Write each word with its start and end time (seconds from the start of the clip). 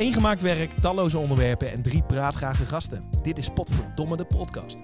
Eén 0.00 0.12
gemaakt 0.12 0.40
werk, 0.40 0.72
talloze 0.72 1.18
onderwerpen 1.18 1.72
en 1.72 1.82
drie 1.82 2.02
praatgrage 2.02 2.64
gasten. 2.64 3.10
Dit 3.22 3.38
is 3.38 3.48
Potverdomme 3.48 4.16
de 4.16 4.24
podcast. 4.24 4.78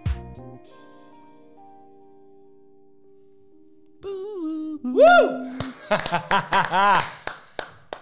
Woe! 4.82 5.50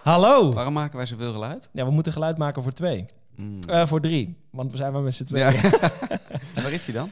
Hallo! 0.03 0.51
Waarom 0.51 0.73
maken 0.73 0.97
wij 0.97 1.05
zoveel 1.05 1.31
geluid? 1.31 1.69
Ja, 1.71 1.85
we 1.85 1.91
moeten 1.91 2.11
geluid 2.11 2.37
maken 2.37 2.63
voor 2.63 2.71
twee. 2.71 3.05
Mm. 3.35 3.59
Eh, 3.59 3.87
voor 3.87 4.01
drie, 4.01 4.37
want 4.51 4.71
we 4.71 4.77
zijn 4.77 4.93
maar 4.93 5.01
met 5.01 5.15
z'n 5.15 5.23
tweeën. 5.23 5.53
Ja. 5.53 5.61
Ja. 5.61 5.91
Waar 6.63 6.71
is 6.71 6.85
hij 6.85 6.93
dan? 6.93 7.09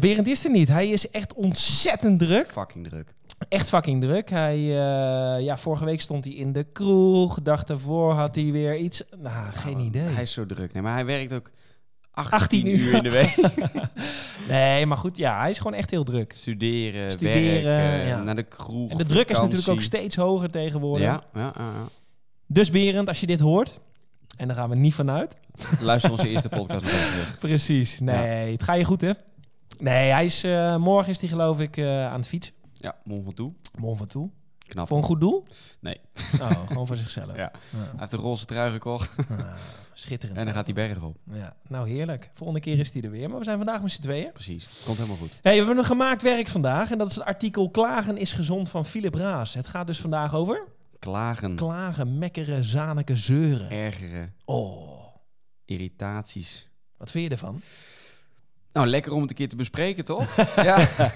Berend 0.00 0.26
is 0.26 0.44
er 0.44 0.50
niet. 0.50 0.68
Hij 0.68 0.88
is 0.88 1.10
echt 1.10 1.34
ontzettend 1.34 2.18
druk. 2.18 2.50
Fucking 2.50 2.88
druk. 2.88 3.14
Echt 3.48 3.68
fucking 3.68 4.00
druk. 4.00 4.30
Hij, 4.30 4.58
eh, 4.58 5.44
ja, 5.44 5.56
vorige 5.56 5.84
week 5.84 6.00
stond 6.00 6.24
hij 6.24 6.34
in 6.34 6.52
de 6.52 6.64
kroeg. 6.72 7.42
Dag 7.42 7.64
daarvoor 7.64 8.12
had 8.12 8.34
hij 8.34 8.52
weer 8.52 8.76
iets. 8.76 9.02
Nou, 9.16 9.52
geen 9.52 9.78
idee. 9.78 10.02
Hij 10.02 10.22
is 10.22 10.32
zo 10.32 10.46
druk. 10.46 10.72
Nee, 10.72 10.82
maar 10.82 10.94
hij 10.94 11.04
werkt 11.04 11.32
ook 11.32 11.50
18, 12.10 12.38
18 12.38 12.66
uur. 12.68 12.78
uur 12.78 12.94
in 12.94 13.02
de 13.02 13.10
week. 13.10 13.36
Nee, 14.48 14.86
maar 14.86 14.96
goed, 14.96 15.16
ja, 15.16 15.38
hij 15.40 15.50
is 15.50 15.58
gewoon 15.58 15.74
echt 15.74 15.90
heel 15.90 16.04
druk. 16.04 16.32
Studeren, 16.36 17.12
Studeren, 17.12 17.64
werken, 17.64 18.06
ja. 18.06 18.22
naar 18.22 18.36
de 18.36 18.42
kroeg, 18.42 18.90
En 18.90 18.96
de 18.96 19.06
druk 19.06 19.30
is 19.30 19.38
natuurlijk 19.38 19.68
ook 19.68 19.82
steeds 19.82 20.16
hoger 20.16 20.50
tegenwoordig. 20.50 21.06
Ja, 21.06 21.22
ja, 21.34 21.52
ja. 21.56 21.72
Dus 22.46 22.70
Berend, 22.70 23.08
als 23.08 23.20
je 23.20 23.26
dit 23.26 23.40
hoort, 23.40 23.80
en 24.36 24.46
daar 24.46 24.56
gaan 24.56 24.68
we 24.68 24.76
niet 24.76 24.94
vanuit. 24.94 25.36
Luister 25.80 26.10
onze 26.10 26.28
eerste 26.32 26.48
podcast 26.48 26.82
nog 26.82 26.92
even 26.92 27.10
terug. 27.10 27.38
Precies. 27.38 28.00
Nee, 28.00 28.52
het 28.52 28.62
gaat 28.62 28.76
je 28.76 28.84
goed, 28.84 29.00
hè? 29.00 29.12
Nee, 29.78 30.10
hij 30.10 30.24
is, 30.24 30.44
eh, 30.44 30.76
morgen 30.76 31.10
is 31.10 31.20
hij 31.20 31.28
geloof 31.28 31.60
ik 31.60 31.76
eh, 31.76 32.06
aan 32.06 32.18
het 32.18 32.28
fietsen. 32.28 32.54
Ja, 32.80 32.96
mond 33.04 33.24
van 33.24 33.34
toe. 33.34 33.52
Morgen 33.78 33.98
van 33.98 34.06
toe. 34.06 34.30
Knap. 34.58 34.88
Voor 34.88 34.96
een 34.96 35.02
goed 35.02 35.20
doel? 35.20 35.46
Nee. 35.80 36.00
Oh, 36.40 36.66
gewoon 36.66 36.86
voor 36.86 36.96
zichzelf. 36.96 37.36
Ja. 37.44 37.50
Hij 37.76 37.86
heeft 37.96 38.12
een 38.12 38.18
roze 38.18 38.44
trui 38.44 38.72
gekocht 38.72 39.10
Ah, 39.30 39.54
schitterend. 39.92 40.38
en 40.38 40.44
dan 40.44 40.54
gaat 40.54 40.64
hij 40.64 40.74
bergen 40.74 41.02
op. 41.02 41.16
Ja, 41.32 41.56
nou 41.68 41.88
heerlijk. 41.88 42.30
Volgende 42.34 42.60
keer 42.60 42.78
is 42.78 42.92
hij 42.92 43.02
er 43.02 43.10
weer. 43.10 43.28
Maar 43.28 43.38
we 43.38 43.44
zijn 43.44 43.56
vandaag 43.56 43.82
met 43.82 43.90
z'n 43.92 44.00
tweeën. 44.02 44.32
Precies. 44.32 44.82
Komt 44.84 44.96
helemaal 44.96 45.16
goed. 45.18 45.38
Hey, 45.42 45.52
we 45.52 45.58
hebben 45.58 45.78
een 45.78 45.84
gemaakt 45.84 46.22
werk 46.22 46.48
vandaag. 46.48 46.90
En 46.90 46.98
dat 46.98 47.08
is 47.08 47.14
het 47.14 47.24
artikel 47.24 47.70
Klagen 47.70 48.16
is 48.16 48.32
gezond 48.32 48.68
van 48.68 48.84
Philip 48.84 49.14
Raas. 49.14 49.54
Het 49.54 49.66
gaat 49.66 49.86
dus 49.86 50.00
vandaag 50.00 50.34
over 50.34 50.66
Klagen, 50.98 51.54
klagen, 51.56 52.18
mekkeren, 52.18 52.64
zaniken, 52.64 53.16
zeuren. 53.18 53.70
ergeren, 53.70 54.34
Oh, 54.44 55.06
irritaties. 55.64 56.68
wat 56.96 57.10
vind 57.10 57.24
je 57.24 57.30
ervan? 57.30 57.60
Nou, 58.72 58.86
lekker 58.86 59.12
om 59.12 59.20
het 59.20 59.30
een 59.30 59.36
keer 59.36 59.48
te 59.48 59.56
bespreken, 59.56 60.04
toch? 60.04 60.36
ja. 60.56 60.88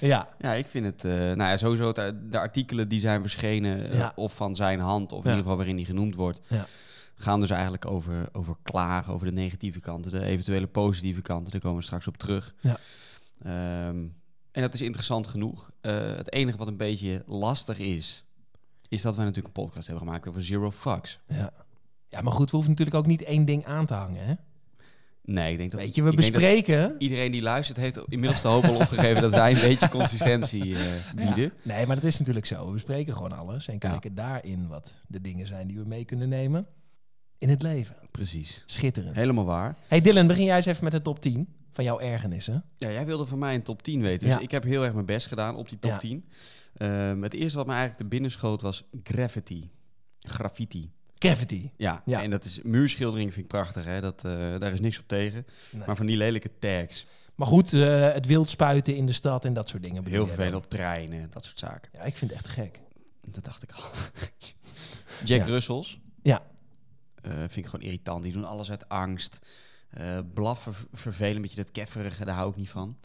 Ja, 0.00 0.28
Ja, 0.38 0.52
ik 0.52 0.66
vind 0.66 0.84
het... 0.86 1.04
eh, 1.04 1.12
nou 1.12 1.36
ja, 1.36 1.56
sowieso 1.56 1.86
het, 1.86 2.14
de 2.32 2.38
artikelen 2.38 2.88
die 2.88 3.00
zijn 3.00 3.20
verschenen... 3.20 3.90
eh, 3.90 3.96
Ja. 3.98 4.12
of 4.14 4.34
van 4.34 4.54
zijn 4.54 4.80
hand, 4.80 5.12
of 5.12 5.18
in 5.18 5.24
ieder 5.24 5.42
geval 5.42 5.56
waarin 5.56 5.76
hij 5.76 5.84
genoemd 5.84 6.14
wordt... 6.14 6.40
Ja. 6.48 6.66
gaan 7.14 7.40
dus 7.40 7.50
eigenlijk 7.50 7.86
over, 7.86 8.28
over 8.32 8.56
klagen, 8.62 9.12
over 9.12 9.26
de 9.26 9.32
negatieve 9.32 9.80
kanten... 9.80 10.10
de 10.10 10.22
eventuele 10.24 10.66
positieve 10.66 11.22
kanten. 11.22 11.52
Daar 11.52 11.60
komen 11.60 11.78
we 11.78 11.84
straks 11.84 12.06
op 12.06 12.16
terug. 12.16 12.54
Ja. 12.60 12.76
Ehm, 13.42 14.04
en 14.52 14.62
dat 14.62 14.74
is 14.74 14.80
interessant 14.80 15.26
genoeg. 15.26 15.70
Eh, 15.80 15.92
het 16.16 16.32
enige 16.32 16.58
wat 16.58 16.66
een 16.66 16.76
beetje 16.76 17.22
lastig 17.26 17.78
is... 17.78 18.24
is 18.88 19.02
dat 19.02 19.16
wij 19.16 19.24
natuurlijk 19.24 19.56
een 19.56 19.62
podcast 19.64 19.86
hebben 19.86 20.06
gemaakt 20.06 20.28
over 20.28 20.42
zero 20.44 20.70
fucks. 20.70 21.18
ja. 21.28 21.50
Ja, 22.08 22.20
maar 22.22 22.32
goed, 22.32 22.46
we 22.50 22.56
hoeven 22.56 22.70
natuurlijk 22.70 22.96
ook 22.96 23.06
niet 23.06 23.22
één 23.22 23.44
ding 23.44 23.64
aan 23.66 23.86
te 23.86 23.94
hangen, 23.94 24.24
hè? 24.26 24.34
Nee, 25.26 25.52
ik 25.52 25.58
denk 25.58 25.70
dat... 25.70 25.80
Weet 25.80 25.94
je, 25.94 26.02
we 26.02 26.12
bespreken... 26.14 26.94
Iedereen 26.98 27.32
die 27.32 27.42
luistert 27.42 27.76
heeft 27.78 28.00
inmiddels 28.08 28.42
de 28.42 28.48
hoop 28.48 28.64
al 28.64 28.74
opgegeven 28.74 29.22
dat 29.22 29.30
wij 29.30 29.52
een 29.54 29.60
beetje 29.60 29.88
consistentie 29.88 30.74
eh, 30.76 30.80
bieden. 31.14 31.42
Ja. 31.44 31.50
Nee, 31.74 31.86
maar 31.86 31.96
dat 31.96 32.04
is 32.04 32.18
natuurlijk 32.18 32.46
zo. 32.46 32.66
We 32.66 32.72
bespreken 32.72 33.12
gewoon 33.14 33.32
alles 33.32 33.68
en 33.68 33.72
Ja. 33.72 33.78
kijken 33.78 34.14
daarin 34.14 34.68
wat 34.68 34.94
de 35.08 35.20
dingen 35.20 35.46
zijn 35.46 35.66
die 35.66 35.78
we 35.78 35.84
mee 35.86 36.04
kunnen 36.04 36.28
nemen 36.28 36.66
in 37.38 37.48
het 37.48 37.62
leven. 37.62 37.96
Precies. 38.10 38.62
Schitterend. 38.66 39.16
Helemaal 39.16 39.44
waar. 39.44 39.76
Hey 39.88 40.00
Dylan, 40.00 40.26
begin 40.26 40.44
jij 40.44 40.56
eens 40.56 40.66
even 40.66 40.84
met 40.84 40.92
de 40.92 41.02
top 41.02 41.20
10 41.20 41.48
van 41.72 41.84
jouw 41.84 41.98
ergernissen. 42.00 42.64
Ja, 42.74 42.90
jij 42.90 43.06
wilde 43.06 43.26
van 43.26 43.38
mij 43.38 43.54
een 43.54 43.62
top 43.62 43.82
10 43.82 44.00
weten. 44.02 44.26
Dus 44.26 44.36
Ja. 44.36 44.42
ik 44.42 44.50
heb 44.50 44.62
heel 44.64 44.84
erg 44.84 44.92
mijn 44.94 45.06
best 45.06 45.26
gedaan 45.26 45.56
op 45.56 45.68
die 45.68 45.78
top 45.78 45.90
Ja. 45.90 45.98
10. 45.98 46.28
Ehm, 46.76 47.22
het 47.22 47.34
eerste 47.34 47.56
wat 47.56 47.66
me 47.66 47.72
eigenlijk 47.72 48.00
te 48.02 48.08
binnen 48.08 48.30
schoot 48.30 48.60
was 48.60 48.84
graffiti. 49.02 49.70
Graffiti. 50.20 50.90
Cavity. 51.28 51.70
Ja, 51.76 52.02
Ja. 52.04 52.22
en 52.22 52.30
dat 52.30 52.44
is 52.44 52.60
muurschildering 52.62 53.32
vind 53.32 53.44
ik 53.44 53.50
prachtig. 53.50 53.84
Hè? 53.84 54.00
Dat, 54.00 54.24
eh, 54.24 54.32
daar 54.58 54.72
is 54.72 54.80
niks 54.80 54.98
op 54.98 55.08
tegen. 55.08 55.46
Nee. 55.70 55.86
Maar 55.86 55.96
van 55.96 56.06
die 56.06 56.16
lelijke 56.16 56.50
tags. 56.58 57.06
Maar 57.34 57.46
goed, 57.46 57.72
eh, 57.72 58.12
het 58.12 58.26
wild 58.26 58.48
spuiten 58.48 58.94
in 58.96 59.06
de 59.06 59.12
stad 59.12 59.44
en 59.44 59.54
dat 59.54 59.68
soort 59.68 59.82
dingen. 59.84 60.06
Heel 60.06 60.28
dan? 60.36 60.54
op 60.54 60.70
treinen, 60.70 61.30
dat 61.30 61.44
soort 61.44 61.58
zaken. 61.58 61.88
Ja, 61.92 62.02
ik 62.02 62.16
vind 62.16 62.30
het 62.30 62.40
echt 62.40 62.48
gek. 62.48 62.80
Dat 63.26 63.44
dacht 63.44 63.62
ik 63.62 63.72
al. 63.72 63.82
Jack 65.24 65.40
Ja. 65.40 65.44
Russells. 65.46 65.98
Ja. 66.22 66.42
Eh, 67.22 67.32
vind 67.38 67.56
ik 67.56 67.66
gewoon 67.66 67.84
irritant. 67.84 68.22
Die 68.22 68.32
doen 68.32 68.44
alles 68.44 68.70
uit 68.70 68.88
angst. 68.88 69.38
Blaffen, 70.34 70.74
ver- 70.74 70.86
vervelen, 70.92 71.36
een 71.36 71.42
beetje 71.42 71.56
dat 71.62 71.70
kefferige, 71.72 72.24
daar 72.24 72.34
hou 72.34 72.50
ik 72.50 72.56
niet 72.56 72.68
van. 72.70 72.96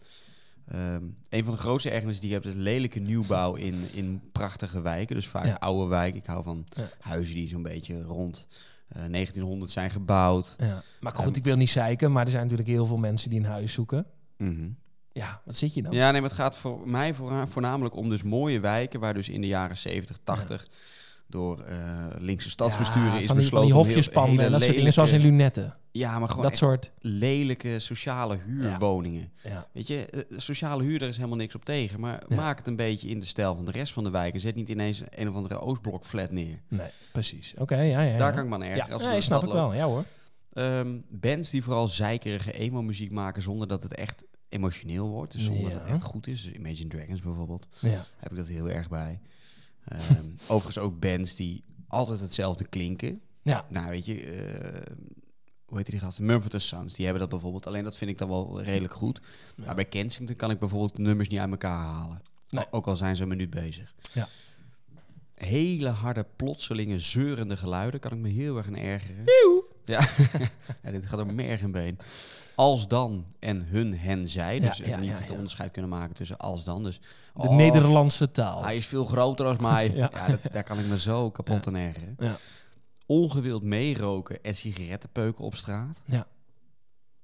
Ehm, 0.71 1.03
een 1.29 1.43
van 1.43 1.53
de 1.53 1.59
grootste 1.59 1.89
ergernissen 1.89 2.21
die 2.27 2.35
je 2.35 2.41
hebt 2.41 2.55
is 2.55 2.61
lelijke 2.63 2.99
nieuwbouw 2.99 3.53
in, 3.67 3.87
in 3.93 4.21
prachtige 4.31 4.81
wijken. 4.81 5.15
Dus 5.15 5.27
vaak 5.27 5.45
Ja. 5.45 5.53
oude 5.59 5.87
wijken. 5.89 6.19
Ik 6.19 6.25
hou 6.25 6.43
van 6.43 6.65
Ja. 6.69 6.89
huizen 6.99 7.35
die 7.35 7.47
zo'n 7.47 7.61
beetje 7.63 8.01
rond 8.01 8.47
eh, 8.87 8.95
1900 9.11 9.71
zijn 9.71 9.89
gebouwd. 9.91 10.55
Ja. 10.59 10.83
Maar 10.99 11.11
goed, 11.15 11.25
Ehm. 11.27 11.35
ik 11.37 11.43
wil 11.43 11.55
niet 11.55 11.69
zeiken, 11.69 12.11
maar 12.11 12.23
er 12.25 12.29
zijn 12.31 12.43
natuurlijk 12.43 12.69
heel 12.69 12.85
veel 12.85 12.97
mensen 12.97 13.29
die 13.29 13.39
een 13.39 13.45
huis 13.45 13.73
zoeken. 13.73 14.05
Mhm. 14.37 14.69
Ja, 15.13 15.41
wat 15.45 15.55
zit 15.55 15.73
je 15.73 15.81
dan? 15.81 15.93
Ja, 15.93 16.11
nee, 16.11 16.21
maar 16.21 16.29
het 16.29 16.39
gaat 16.39 16.57
voor 16.57 16.87
mij 16.89 17.13
voorna- 17.13 17.47
voornamelijk 17.47 17.95
om 17.95 18.09
dus 18.09 18.23
mooie 18.23 18.59
wijken... 18.59 18.99
waar 18.99 19.13
dus 19.13 19.29
in 19.29 19.41
de 19.41 19.47
jaren 19.47 19.77
70, 19.77 20.17
80 20.23 20.67
door 21.27 21.59
eh, 21.59 21.77
linkse 22.17 22.49
stadsbesturen 22.49 23.11
is 23.11 23.17
die, 23.17 23.27
van 23.27 23.35
besloten... 23.35 23.65
die 23.67 23.75
hofjespanden 23.75 24.31
hele 24.31 24.43
en 24.45 24.51
dat 24.51 24.61
soort 24.61 24.75
dingen, 24.75 24.91
lelijke- 24.91 25.07
zoals 25.09 25.11
in 25.11 25.21
Lunetten. 25.31 25.75
Ja, 25.91 26.19
maar 26.19 26.29
gewoon 26.29 26.44
Dat 26.44 26.57
soort... 26.57 26.91
lelijke 27.00 27.79
sociale 27.79 28.38
huurwoningen. 28.46 29.31
Ja. 29.44 29.68
Weet 29.74 29.88
je, 29.88 30.06
eh, 30.06 30.38
sociale 30.40 30.84
huur, 30.84 31.00
daar 31.00 31.09
is 31.09 31.16
helemaal 31.18 31.38
niks 31.38 31.56
op 31.56 31.66
tegen. 31.66 32.00
Maar 32.00 32.24
Ja. 32.29 32.35
maak 32.35 32.57
het 32.57 32.68
een 32.68 32.75
beetje 32.75 33.07
in 33.07 33.19
de 33.19 33.25
stijl 33.25 33.56
van 33.56 33.66
de 33.66 33.72
rest 33.72 33.94
van 33.94 34.03
de 34.03 34.09
wijk. 34.09 34.34
En 34.34 34.40
zet 34.40 34.56
niet 34.56 34.69
ineens 34.69 35.02
een 35.09 35.29
of 35.29 35.35
andere 35.35 35.59
Oostblok 35.59 36.06
flat 36.06 36.31
neer. 36.31 36.62
Nee, 36.68 36.90
precies. 37.12 37.53
Oké, 37.57 37.79
ja, 37.81 38.02
ja. 38.02 38.18
Daar 38.18 38.34
kan 38.34 38.44
ik 38.44 38.50
me 38.50 38.56
aan 38.56 38.63
ergeren. 38.63 38.88
Ja, 38.88 38.94
als 38.94 39.03
nee, 39.03 39.22
snap 39.22 39.44
ik 39.44 39.52
wel. 39.52 39.74
Ja 39.74 39.85
hoor. 39.85 40.03
Ehm, 40.53 40.97
bands 41.09 41.50
die 41.50 41.63
vooral 41.63 41.88
zeikerige 41.88 42.52
emo-muziek 42.53 43.12
maken 43.12 43.41
zonder 43.41 43.68
dat 43.68 43.84
het 43.84 43.96
echt 43.96 44.25
emotioneel 44.50 45.08
wordt. 45.09 45.31
Dus 45.31 45.44
zonder 45.44 45.72
dat 45.72 45.81
het 45.81 45.90
echt 45.91 46.02
goed 46.02 46.28
is. 46.28 46.52
Imagine 46.52 46.90
Dragons 46.90 47.22
bijvoorbeeld. 47.22 47.68
Ja. 47.79 48.06
Heb 48.18 48.31
ik 48.31 48.38
dat 48.38 48.47
heel 48.47 48.69
erg 48.69 48.90
bij. 48.90 49.19
Ehm, 49.85 50.25
overigens 50.47 50.78
ook 50.78 51.00
bands 51.00 51.35
die 51.35 51.63
altijd 51.88 52.19
hetzelfde 52.19 52.68
klinken. 52.68 53.22
Ja. 53.41 53.66
Nou, 53.69 53.90
weet 53.90 54.06
je, 54.06 54.22
eh, 54.22 54.94
hoe 55.71 55.79
heet 55.79 55.89
die 55.89 55.99
gasten? 55.99 56.25
Mumford 56.25 56.61
Sons, 56.61 56.93
die 56.93 57.03
hebben 57.03 57.21
dat 57.21 57.31
bijvoorbeeld. 57.31 57.67
Alleen 57.67 57.83
dat 57.83 57.95
vind 57.95 58.11
ik 58.11 58.17
dan 58.17 58.29
wel 58.29 58.61
redelijk 58.61 58.93
goed. 58.93 59.21
Ja. 59.55 59.65
Maar 59.65 59.75
bij 59.75 59.85
Kensington 59.85 60.35
kan 60.35 60.51
ik 60.51 60.59
bijvoorbeeld 60.59 60.97
nummers 60.97 61.29
niet 61.29 61.39
uit 61.39 61.51
elkaar 61.51 61.77
halen. 61.77 62.21
Nee. 62.49 62.65
Ook 62.71 62.87
al 62.87 62.95
zijn 62.95 63.15
ze 63.15 63.21
een 63.21 63.27
minuut 63.27 63.49
bezig. 63.49 63.93
Ja. 64.13 64.27
Hele 65.35 65.89
harde, 65.89 66.25
plotselinge, 66.35 66.99
zeurende 66.99 67.57
geluiden 67.57 67.99
kan 67.99 68.11
ik 68.11 68.17
me 68.17 68.29
heel 68.29 68.57
erg 68.57 68.67
aan 68.67 68.75
ergeren. 68.75 69.23
Ja. 69.85 70.07
ja, 70.83 70.91
dit 70.91 71.05
gaat 71.05 71.17
door 71.17 71.33
merg 71.33 71.61
en 71.61 71.71
been. 71.71 71.99
Als 72.55 72.87
dan 72.87 73.25
en 73.39 73.65
hun, 73.65 73.97
hen, 73.97 74.29
zij. 74.29 74.59
Dus 74.59 74.81
eh, 74.81 74.89
ja, 74.89 74.97
niet 74.97 75.19
het 75.19 75.31
onderscheid 75.31 75.71
kunnen 75.71 75.91
maken 75.91 76.15
tussen 76.15 76.37
als 76.37 76.63
dan. 76.63 76.83
Dus, 76.83 76.99
De 77.33 77.47
oh, 77.47 77.55
Nederlandse 77.55 78.31
taal. 78.31 78.63
hij 78.63 78.77
is 78.77 78.85
veel 78.85 79.05
groter 79.05 79.45
als 79.45 79.57
mij. 79.57 79.91
Ja. 79.95 80.09
ja. 80.13 80.27
dat, 80.27 80.53
daar 80.53 80.63
kan 80.63 80.79
ik 80.79 80.85
me 80.85 80.99
zo 80.99 81.29
kapot 81.29 81.67
aan 81.67 81.75
ergeren. 81.75 82.15
Ja. 82.19 82.37
Ongewild 83.06 83.63
meeroken 83.63 84.44
en 84.44 84.56
sigarettenpeuken 84.56 85.45
op 85.45 85.56
straat. 85.56 86.01
Ja. 86.06 86.28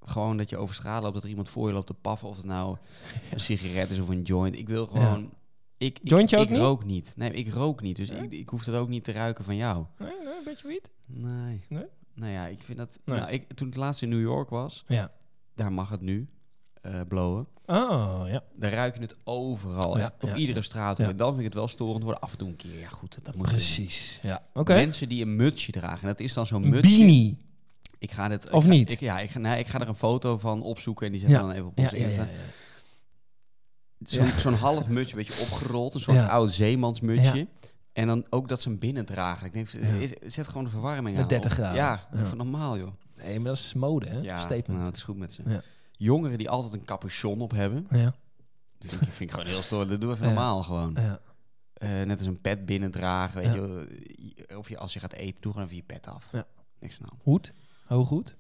Gewoon 0.01 0.37
dat 0.37 0.49
je 0.49 0.57
over 0.57 0.75
straat 0.75 1.01
loopt, 1.01 1.13
dat 1.13 1.23
er 1.23 1.29
iemand 1.29 1.49
voor 1.49 1.67
je 1.67 1.73
loopt 1.73 1.87
te 1.87 1.93
paffen. 1.93 2.27
Of 2.27 2.35
het 2.35 2.45
nou 2.45 2.77
een 3.33 3.39
sigaret 3.39 3.91
is 3.91 3.99
of 3.99 4.09
een 4.09 4.21
joint. 4.21 4.57
Ik 4.57 4.67
wil 4.67 4.87
gewoon... 4.87 5.33
Ik, 5.77 5.99
ik, 5.99 6.09
Jointje 6.09 6.37
ook 6.37 6.43
ik 6.43 6.49
niet? 6.49 6.59
rook 6.59 6.83
niet. 6.85 7.13
Nee, 7.17 7.31
ik 7.31 7.53
rook 7.53 7.81
niet. 7.81 7.95
Dus 7.95 8.09
Nee? 8.09 8.21
ik, 8.23 8.31
ik 8.31 8.49
hoef 8.49 8.63
dat 8.63 8.75
ook 8.75 8.87
niet 8.89 9.03
te 9.03 9.11
ruiken 9.11 9.43
van 9.43 9.55
jou. 9.55 9.85
Nee, 9.97 10.09
nee, 10.23 10.37
een 10.37 10.43
beetje 10.43 10.67
wiet. 10.67 10.89
Nee. 11.05 11.61
Nee? 11.69 11.85
Nou 12.13 12.31
ja, 12.31 12.45
ik 12.47 12.63
vind 12.63 12.77
dat... 12.77 12.99
Nee. 13.05 13.19
Nou, 13.19 13.31
ik, 13.31 13.53
toen 13.53 13.67
ik 13.67 13.75
laatst 13.75 14.01
in 14.01 14.09
New 14.09 14.21
York 14.21 14.49
was, 14.49 14.83
Ja. 14.87 15.11
daar 15.55 15.71
mag 15.73 15.89
het 15.89 16.01
nu 16.01 16.27
eh 16.81 17.01
blowen. 17.07 17.47
Oh, 17.65 18.21
ja. 18.27 18.43
Daar 18.55 18.71
ruik 18.71 18.95
je 18.95 19.01
het 19.01 19.15
overal. 19.23 19.97
Ja, 19.97 20.11
op 20.21 20.29
ja, 20.29 20.35
iedere 20.35 20.61
straat. 20.61 20.99
En 20.99 21.17
dan 21.17 21.27
vind 21.27 21.39
ik 21.39 21.45
het 21.45 21.53
wel 21.53 21.67
storend 21.67 22.03
worden. 22.03 22.21
Af 22.21 22.31
en 22.31 22.37
toe 22.37 22.47
een 22.47 22.55
keer. 22.55 22.79
Ja 22.79 22.87
goed, 22.89 23.19
dat 23.23 23.35
moet 23.35 23.47
Precies. 23.47 24.19
Ja. 24.21 24.43
Oké. 24.53 24.73
Mensen 24.73 25.09
die 25.09 25.21
een 25.21 25.35
mutsje 25.35 25.71
dragen. 25.71 26.01
En 26.01 26.07
dat 26.07 26.19
is 26.19 26.33
dan 26.33 26.45
zo'n 26.47 26.69
mutsje. 26.69 26.97
beanie. 26.97 27.37
Ik 27.99 28.11
ga 28.11 28.27
dit, 28.27 28.49
Of 28.49 28.63
ik 28.63 28.69
ga- 28.69 28.75
niet? 28.75 28.91
Ik, 28.91 28.99
ja, 28.99 29.19
ik 29.19 29.29
ga, 29.29 29.39
nee, 29.39 29.59
ik 29.59 29.67
ga 29.67 29.79
er 29.79 29.87
een 29.87 29.95
foto 29.95 30.37
van 30.37 30.61
opzoeken 30.63 31.05
en 31.05 31.11
die 31.11 31.21
we 31.25 31.31
dan 31.31 31.51
even 31.51 31.65
op 31.65 31.77
onze 31.79 31.97
Insta. 31.97 32.21
ja, 32.21 32.29
ja. 34.07 34.31
Zo'n 34.39 34.53
half 34.53 34.87
mutsje, 34.87 35.17
een 35.17 35.23
beetje 35.25 35.41
opgerold. 35.43 35.93
Een 35.93 35.99
soort 35.99 36.27
oud 36.27 36.51
zeemansmutsje. 36.51 37.47
En 37.93 38.07
dan 38.07 38.25
ook 38.29 38.47
dat 38.47 38.61
ze 38.61 38.69
hem 38.69 38.79
binnen 38.79 39.05
dragen. 39.05 39.45
Ik 39.47 39.53
denk, 39.53 39.69
is, 39.71 40.33
zet 40.33 40.47
gewoon 40.47 40.63
de 40.63 40.69
verwarming 40.69 41.15
Met 41.15 41.23
aan. 41.23 41.29
30 41.29 41.51
Of- 41.51 41.57
graden. 41.57 41.75
Ja, 41.75 42.07
Ja. 42.13 42.19
even 42.23 42.37
normaal 42.37 42.77
joh. 42.77 42.91
Nee, 43.15 43.35
maar 43.39 43.47
dat 43.47 43.57
is 43.57 43.73
mode, 43.73 44.07
hè? 44.07 44.19
Ja, 44.19 44.39
Statement. 44.39 44.67
nou, 44.67 44.85
het 44.85 44.95
is 44.95 45.03
goed 45.03 45.17
met 45.17 45.33
ze. 45.33 45.41
Jongeren 45.97 46.37
die 46.37 46.49
altijd 46.49 46.73
een 46.73 46.85
capuchon 46.85 47.41
op 47.41 47.51
hebben. 47.51 47.87
Ja. 47.89 48.15
Dat 48.77 48.89
vind 48.89 49.01
ik, 49.01 49.07
vind 49.07 49.29
ik 49.29 49.31
gewoon 49.31 49.45
heel 49.45 49.61
stoer. 49.61 49.87
Dat 49.87 50.01
doe 50.01 50.13
even 50.13 50.25
normaal 50.25 50.63
gewoon. 50.63 50.95
Ja. 50.99 51.19
Eh, 51.73 51.89
net 51.89 52.17
als 52.17 52.27
een 52.27 52.41
pet 52.41 52.65
binnendragen, 52.65 53.41
weet 53.41 53.53
je. 53.53 54.55
Of 54.57 54.69
je, 54.69 54.77
als 54.77 54.93
je 54.93 54.99
gaat 54.99 55.13
eten, 55.13 55.41
doe 55.41 55.51
gewoon 55.51 55.67
even 55.67 55.79
je 55.79 55.83
pet 55.83 56.07
af. 56.07 56.29
Ja. 56.31 56.45
Niks 56.79 56.99
aan. 57.01 57.17
Hoed? 57.23 57.53
Hooghoed? 57.85 58.35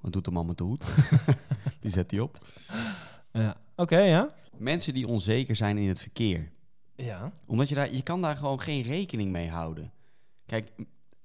Wat 0.00 0.12
doet 0.12 0.24
de 0.24 0.30
man 0.30 0.46
met 0.46 0.58
de 0.58 0.64
hoed? 0.64 0.84
die 1.80 1.90
zet 1.90 2.10
hij 2.10 2.20
op. 2.20 2.46
Ja. 3.32 3.56
Oké, 3.76 3.98
ja. 3.98 4.34
Mensen 4.56 4.94
die 4.94 5.06
onzeker 5.06 5.56
zijn 5.56 5.78
in 5.78 5.88
het 5.88 6.00
verkeer. 6.00 6.50
Ja. 6.94 7.32
Omdat 7.46 7.68
je 7.68 7.74
daar, 7.74 7.92
je 7.92 8.02
kan 8.02 8.22
daar 8.22 8.36
gewoon 8.36 8.60
geen 8.60 8.82
rekening 8.82 9.30
mee 9.30 9.48
houden. 9.48 9.92
Kijk, 10.46 10.72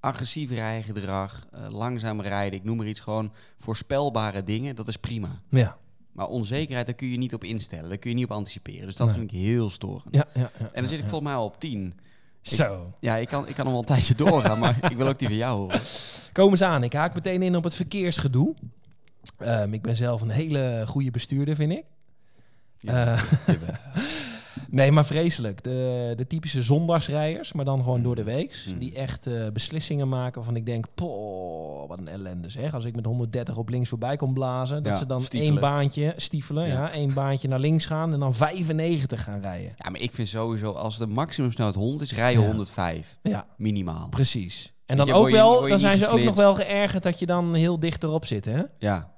agressief 0.06 0.50
rijgedrag, 0.50 1.46
eh, 1.52 1.66
langzaam 1.70 2.20
rijden, 2.20 2.58
ik 2.58 2.64
noem 2.64 2.76
maar 2.76 2.86
iets, 2.86 3.00
gewoon 3.00 3.32
voorspelbare 3.58 4.44
dingen, 4.44 4.76
dat 4.76 4.88
is 4.88 4.96
prima. 4.96 5.40
Ja. 5.50 5.76
Maar 6.12 6.26
onzekerheid, 6.26 6.86
daar 6.86 6.94
kun 6.94 7.08
je 7.08 7.16
niet 7.18 7.34
op 7.34 7.44
instellen, 7.44 7.88
daar 7.88 7.98
kun 7.98 8.10
je 8.10 8.16
niet 8.16 8.24
op 8.24 8.30
anticiperen. 8.32 8.86
Dus 8.86 8.96
dat 8.96 9.06
Nee. 9.06 9.16
vind 9.16 9.32
ik 9.32 9.38
heel 9.38 9.70
storend. 9.70 10.08
Ja, 10.10 10.26
ja, 10.34 10.40
ja, 10.40 10.64
En 10.64 10.80
dan 10.80 10.86
zit 10.86 10.98
ik 10.98 11.08
volgens 11.08 11.30
mij 11.30 11.38
al 11.38 11.44
op 11.44 11.60
10. 11.60 11.94
Zo. 12.42 12.92
Ja, 13.00 13.16
ik 13.16 13.28
kan, 13.28 13.48
ik 13.48 13.54
kan 13.54 13.64
nog 13.64 13.72
wel 13.72 13.80
een 13.82 13.86
tijdje 13.88 14.14
doorgaan, 14.24 14.58
maar 14.58 14.90
ik 14.90 14.96
wil 14.96 15.08
ook 15.08 15.18
die 15.18 15.28
van 15.28 15.36
jou 15.36 15.58
horen. 15.60 15.80
Kom 16.32 16.50
eens 16.50 16.62
aan. 16.62 16.82
Ik 16.82 16.92
haak 16.92 17.14
meteen 17.14 17.42
in 17.42 17.56
op 17.56 17.64
het 17.64 17.74
verkeersgedoe. 17.74 18.54
Ehm, 19.38 19.72
ik 19.72 19.82
ben 19.82 19.96
zelf 19.96 20.20
een 20.20 20.28
hele 20.30 20.84
goede 20.86 21.10
bestuurder, 21.10 21.54
vind 21.54 21.72
ik. 21.72 21.84
Ja, 22.78 23.14
Eh, 23.14 23.22
nee, 24.76 24.92
maar 24.92 25.06
vreselijk. 25.06 25.62
De, 25.62 26.12
de 26.16 26.26
typische 26.26 26.62
zondagsrijders, 26.62 27.52
maar 27.52 27.64
dan 27.64 27.82
gewoon 27.82 28.02
door 28.02 28.14
de 28.14 28.22
week. 28.22 28.64
Mm. 28.68 28.78
Die 28.78 28.94
echt 28.94 29.26
eh, 29.26 29.48
beslissingen 29.52 30.08
maken 30.08 30.34
waarvan 30.34 30.56
ik 30.56 30.66
denk, 30.66 30.86
poh, 30.94 31.88
wat 31.88 31.98
een 31.98 32.08
ellende 32.08 32.50
zeg. 32.50 32.74
Als 32.74 32.84
ik 32.84 32.94
met 32.94 33.04
130 33.04 33.56
op 33.56 33.68
links 33.68 33.88
voorbij 33.88 34.16
kom 34.16 34.34
blazen, 34.34 34.82
dat 34.82 34.92
Ja, 34.92 34.98
ze 34.98 35.06
dan 35.06 35.22
stiefelen. 35.22 35.52
één 35.52 35.60
baantje, 35.60 36.14
stiefelen, 36.16 36.66
ja. 36.66 36.72
Ja. 36.72 36.90
één 36.92 37.14
baantje 37.14 37.48
naar 37.48 37.58
links 37.60 37.84
gaan 37.86 38.12
en 38.12 38.18
dan 38.20 38.34
95 38.34 39.22
gaan 39.22 39.40
rijden. 39.40 39.72
Ja, 39.78 39.90
maar 39.90 40.00
ik 40.00 40.12
vind 40.12 40.28
sowieso, 40.28 40.72
als 40.72 40.98
de 40.98 41.06
maximumsnelheid 41.06 41.76
100 41.76 42.02
is, 42.10 42.16
rij 42.16 42.32
je 42.32 42.38
Ja. 42.40 42.46
105. 42.46 43.18
Ja, 43.22 43.46
Minimaal. 43.56 44.08
precies. 44.08 44.74
En 44.86 44.96
dan 44.96 45.12
ook 45.12 45.30
wel, 45.30 45.68
dan 45.68 45.78
zijn 45.78 45.98
ze 45.98 46.08
ook 46.08 46.20
nog 46.20 46.34
wel 46.36 46.54
geërgerd 46.54 47.02
dat 47.02 47.18
je 47.18 47.26
dan 47.26 47.54
heel 47.54 47.78
dicht 47.80 48.02
erop 48.02 48.24
zit, 48.26 48.44
hè? 48.44 48.62
Ja. 48.78 49.14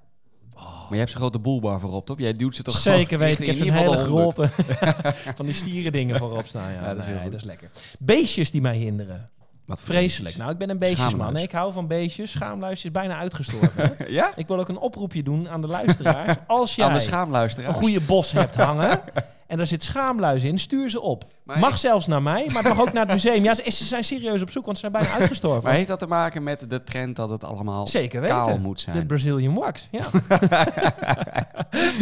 Maar 0.58 0.88
je 0.90 0.98
hebt 0.98 1.10
zo'n 1.10 1.20
grote 1.20 1.38
boelbar 1.38 1.80
voorop, 1.80 2.06
toch? 2.06 2.18
Jij 2.18 2.32
duwt 2.32 2.56
ze 2.56 2.62
toch 2.62 2.76
Zeker 2.76 3.18
weten. 3.18 3.42
Ik 3.48 3.58
heb 3.58 3.66
een 3.66 3.72
hele 3.72 3.88
ieder 3.90 3.92
geval 3.92 4.04
de 4.04 4.10
100. 4.10 4.52
grote 4.52 5.14
van 5.36 5.46
die 5.46 5.54
stieren 5.54 5.92
dingen 5.92 6.16
voorop 6.18 6.46
staan. 6.46 6.72
Ja, 6.72 6.80
Ja, 6.80 6.88
dat 6.88 6.98
is 6.98 7.04
nee, 7.04 7.12
heel 7.12 7.22
goed. 7.22 7.30
dat 7.30 7.40
is 7.40 7.46
lekker. 7.46 7.70
Beestjes 7.98 8.50
die 8.50 8.60
mij 8.60 8.76
hinderen. 8.76 9.30
Wat 9.68 9.80
Vreselijk. 9.80 10.36
Nou, 10.36 10.50
ik 10.50 10.58
ben 10.58 10.70
een 10.70 10.78
beestjesman. 10.78 11.36
Ik 11.36 11.52
hou 11.52 11.72
van 11.72 11.86
beestjes. 11.86 12.30
Schaamluis 12.30 12.84
is 12.84 12.90
bijna 12.90 13.18
uitgestorven. 13.18 13.96
Ja? 14.08 14.32
ik 14.36 14.46
wil 14.46 14.58
ook 14.58 14.68
een 14.68 14.78
oproepje 14.78 15.22
doen 15.22 15.48
aan 15.48 15.60
de 15.60 15.66
luisteraars. 15.66 16.32
Als 16.46 16.74
de 16.74 16.82
jij 16.82 17.64
een 17.66 17.74
goede 17.74 18.00
bos 18.00 18.32
hebt 18.32 18.54
hangen 18.68 19.00
en 19.46 19.56
daar 19.56 19.66
zit 19.66 19.82
schaamluis 19.82 20.42
in, 20.42 20.58
stuur 20.58 20.90
ze 20.90 21.00
op. 21.00 21.24
Maar- 21.42 21.58
Mag 21.58 21.78
zelfs 21.78 22.06
naar 22.06 22.22
mij, 22.22 22.46
maar 22.52 22.62
het 22.64 22.74
mag 22.74 22.80
ook 22.86 22.92
naar 22.92 23.02
het 23.04 23.12
museum. 23.12 23.44
Ja, 23.44 23.54
ze, 23.54 23.70
ze 23.70 23.84
zijn 23.84 24.04
serieus 24.04 24.42
op 24.42 24.50
zoek, 24.50 24.64
want 24.64 24.76
ze 24.78 24.80
zijn 24.80 24.92
bijna 25.02 25.18
uitgestorven. 25.18 25.62
Maar 25.64 25.72
heeft 25.72 25.88
dat 25.88 25.98
te 25.98 26.06
maken 26.06 26.42
met 26.42 26.70
de 26.70 26.84
trend 26.84 27.16
dat 27.16 27.30
het 27.30 27.44
allemaal 27.44 27.86
Zeker 27.86 28.20
weten. 28.20 28.36
kaal 28.36 28.58
moet 28.58 28.84
De 28.84 28.92
zijn? 28.92 29.06
Brazilian 29.06 29.54
wax, 29.54 29.88
ja. 29.90 30.00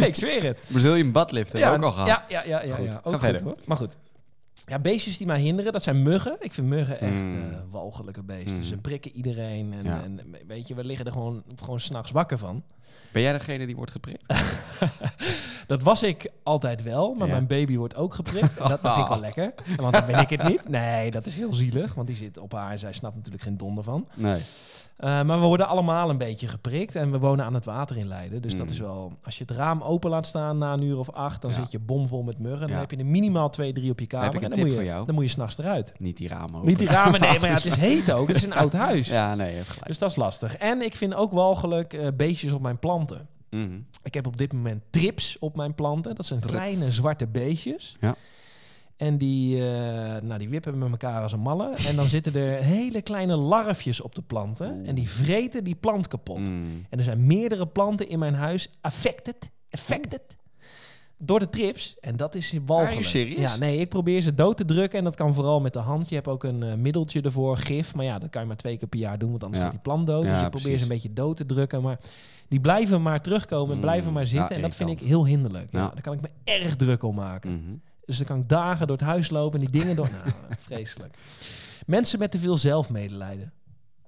ik 0.05 0.15
zweer 0.15 0.43
het. 0.43 0.61
Brazilian 0.67 1.11
buttlift 1.11 1.51
hebben 1.53 1.71
we 1.71 1.77
ook 1.77 1.83
al 1.83 1.91
gehad. 1.91 2.07
Ja, 2.07 2.23
ja, 2.27 2.41
ja, 2.45 2.61
ja, 2.63 2.75
Goed, 2.75 2.85
ja. 2.85 2.91
ga 2.91 2.99
Ook 3.03 3.13
goed, 3.13 3.21
verder. 3.21 3.43
hoor. 3.43 3.55
Maar 3.65 3.77
goed. 3.77 3.95
Ja, 4.69 4.79
beestjes 4.79 5.17
die 5.17 5.27
mij 5.27 5.39
hinderen, 5.39 5.71
dat 5.71 5.83
zijn 5.83 6.03
muggen. 6.03 6.37
Ik 6.39 6.53
vind 6.53 6.67
muggen 6.67 6.99
echt 6.99 7.11
Mm. 7.13 7.51
eh, 7.51 7.57
walgelijke 7.69 8.23
beesten. 8.23 8.55
Mm. 8.57 8.63
Ze 8.63 8.77
prikken 8.77 9.11
iedereen. 9.11 9.73
En, 9.73 9.83
Ja. 9.83 10.03
en 10.03 10.19
weet 10.47 10.67
je, 10.67 10.75
we 10.75 10.83
liggen 10.83 11.05
er 11.05 11.11
gewoon, 11.11 11.43
gewoon 11.55 11.79
s'nachts 11.79 12.11
wakker 12.11 12.37
van. 12.37 12.63
Ben 13.11 13.21
jij 13.21 13.31
degene 13.31 13.65
die 13.65 13.75
wordt 13.75 13.91
geprikt? 13.91 14.23
Dat 15.67 15.83
was 15.83 16.03
ik 16.03 16.31
altijd 16.43 16.83
wel, 16.83 17.13
maar 17.13 17.27
Ja. 17.27 17.33
mijn 17.33 17.47
baby 17.47 17.77
wordt 17.77 17.95
ook 17.95 18.13
geprikt. 18.13 18.57
En 18.57 18.69
dat 18.69 18.79
vind 18.81 18.97
ik 18.97 19.07
wel 19.07 19.19
lekker. 19.29 19.53
Want 19.75 19.93
dan 19.93 20.05
ben 20.05 20.19
ik 20.19 20.29
het 20.29 20.43
niet. 20.47 20.69
Nee, 20.69 21.11
dat 21.11 21.25
is 21.25 21.35
heel 21.35 21.53
zielig, 21.53 21.93
want 21.93 22.07
die 22.07 22.15
zit 22.15 22.37
op 22.37 22.51
haar 22.53 22.71
en 22.71 22.79
zij 22.79 22.93
snapt 22.93 23.15
natuurlijk 23.15 23.43
geen 23.43 23.57
donder 23.57 23.83
van. 23.83 24.07
Nee. 24.15 24.41
Eh, 24.97 25.07
maar 25.23 25.39
we 25.39 25.45
worden 25.45 25.67
allemaal 25.67 26.09
een 26.09 26.17
beetje 26.17 26.47
geprikt 26.47 26.95
en 26.95 27.11
we 27.11 27.19
wonen 27.19 27.45
aan 27.45 27.53
het 27.53 27.65
water 27.65 27.97
in 27.97 28.07
Leiden. 28.07 28.41
Dus 28.41 28.55
dat 28.55 28.65
Mm. 28.65 28.71
is 28.71 28.79
wel, 28.79 29.11
als 29.23 29.37
je 29.37 29.43
het 29.47 29.57
raam 29.57 29.81
open 29.81 30.09
laat 30.09 30.25
staan 30.25 30.57
na 30.57 30.73
een 30.73 30.81
uur 30.81 30.97
of 30.97 31.11
acht, 31.11 31.41
dan 31.41 31.51
Ja. 31.51 31.57
zit 31.57 31.71
je 31.71 31.79
bomvol 31.79 32.23
met 32.23 32.39
muggen. 32.39 32.59
Dan 32.59 32.69
Ja. 32.69 32.79
heb 32.79 32.91
je 32.91 32.97
er 32.97 33.05
minimaal 33.05 33.49
twee, 33.49 33.73
drie 33.73 33.91
op 33.91 33.99
je 33.99 34.07
kamer. 34.07 34.43
en 34.43 34.49
dan 34.49 34.59
moet, 34.59 34.73
je, 34.73 34.83
jou. 34.83 35.05
dan 35.05 35.15
moet 35.15 35.23
je 35.23 35.29
s'nachts 35.29 35.57
eruit. 35.57 35.93
Niet 35.99 36.17
die 36.17 36.27
ramen 36.27 36.53
open. 36.55 36.67
Niet 36.67 36.77
die 36.79 36.87
ramen, 36.87 37.19
nee, 37.19 37.39
maar 37.39 37.49
ja, 37.49 37.55
het 37.55 37.65
is 37.65 37.75
heet 37.89 38.11
ook. 38.11 38.27
Het 38.27 38.37
is 38.37 38.43
een 38.43 38.53
oud 38.53 38.73
huis. 38.73 39.07
Ja, 39.09 39.35
nee, 39.35 39.49
je 39.49 39.55
hebt 39.55 39.67
gelijk. 39.69 39.87
Dus 39.87 39.97
dat 39.97 40.09
is 40.09 40.15
lastig. 40.15 40.55
En 40.57 40.81
ik 40.81 40.95
vind 40.95 41.13
ook 41.15 41.31
walgelijk 41.31 41.93
eh 41.93 42.07
beestjes 42.15 42.51
op 42.51 42.61
mijn 42.61 42.79
planten. 42.79 43.27
Mhm. 43.65 43.79
Ik 44.03 44.13
heb 44.13 44.27
op 44.27 44.37
dit 44.37 44.53
moment 44.53 44.83
trips 44.89 45.39
op 45.39 45.55
mijn 45.55 45.75
planten. 45.75 46.15
Dat 46.15 46.25
zijn 46.25 46.39
kleine 46.39 46.91
zwarte 46.91 47.27
beestjes. 47.27 47.95
Ja. 47.99 48.15
En 48.97 49.17
die, 49.17 49.69
eh, 49.69 50.21
nou, 50.21 50.37
die 50.39 50.49
wippen 50.49 50.77
met 50.77 50.91
elkaar 50.91 51.21
als 51.21 51.31
een 51.31 51.39
malle. 51.39 51.73
En 51.87 51.95
dan 51.95 52.05
zitten 52.05 52.35
er 52.35 52.63
hele 52.63 53.01
kleine 53.01 53.35
larfjes 53.35 54.01
op 54.01 54.15
de 54.15 54.21
planten. 54.21 54.85
En 54.85 54.95
die 54.95 55.09
vreten 55.09 55.63
die 55.63 55.75
plant 55.75 56.07
kapot. 56.07 56.49
Mm. 56.51 56.85
En 56.89 56.97
er 56.97 57.03
zijn 57.03 57.25
meerdere 57.25 57.67
planten 57.67 58.09
in 58.09 58.19
mijn 58.19 58.33
huis 58.33 58.69
affected. 58.81 59.51
Affected. 59.69 60.21
Door 61.17 61.39
de 61.39 61.49
trips. 61.49 61.95
En 61.99 62.15
dat 62.17 62.35
is 62.35 62.53
walgelijk. 62.65 63.37
Ja, 63.37 63.55
nee, 63.57 63.77
ik 63.79 63.89
probeer 63.89 64.21
ze 64.21 64.33
dood 64.33 64.57
te 64.57 64.65
drukken. 64.65 64.97
En 64.99 65.03
dat 65.05 65.15
kan 65.15 65.33
vooral 65.33 65.61
met 65.61 65.73
de 65.73 65.79
hand. 65.79 66.09
Je 66.09 66.15
hebt 66.15 66.27
ook 66.27 66.43
een 66.43 66.63
eh, 66.63 66.73
middeltje 66.73 67.21
ervoor, 67.21 67.57
gif. 67.57 67.95
Maar 67.95 68.05
ja, 68.05 68.19
dat 68.19 68.29
kan 68.29 68.41
je 68.41 68.47
maar 68.47 68.57
twee 68.57 68.77
keer 68.77 68.87
per 68.87 68.99
jaar 68.99 69.17
doen. 69.19 69.29
Want 69.29 69.43
anders 69.43 69.59
Ja. 69.61 69.67
gaat 69.69 69.75
die 69.75 69.83
plant 69.83 70.07
dood. 70.07 70.25
Ja, 70.25 70.29
dus 70.33 70.41
ik 70.41 70.49
probeer 70.49 70.61
precies. 70.61 70.77
ze 70.79 70.83
een 70.83 70.93
beetje 70.93 71.13
dood 71.13 71.35
te 71.35 71.45
drukken. 71.45 71.81
Maar 71.81 71.99
die 72.47 72.59
blijven 72.59 73.01
maar 73.01 73.21
terugkomen. 73.21 73.75
Mm. 73.75 73.81
Blijven 73.81 74.13
maar 74.13 74.25
zitten. 74.25 74.49
Ja, 74.49 74.55
en 74.55 74.61
dat 74.61 74.75
vind 74.75 74.89
ik 74.89 74.99
heel 74.99 75.25
hinderlijk. 75.25 75.71
Ja. 75.71 75.79
Daar 75.79 76.01
kan 76.01 76.13
ik 76.13 76.21
me 76.21 76.29
erg 76.43 76.75
druk 76.75 77.03
om 77.03 77.15
maken. 77.15 77.51
Mhm. 77.51 77.75
Dus 78.05 78.17
dan 78.17 78.25
kan 78.25 78.39
ik 78.39 78.49
dagen 78.49 78.87
door 78.87 78.97
het 78.97 79.05
huis 79.05 79.29
lopen. 79.29 79.59
En 79.59 79.65
die 79.69 79.81
dingen 79.81 79.95
door... 79.95 80.09
nou, 80.11 80.35
vreselijk. 80.59 81.17
Mensen 81.85 82.19
met 82.19 82.31
te 82.31 82.39
veel 82.39 82.57
zelfmedelijden. 82.57 83.53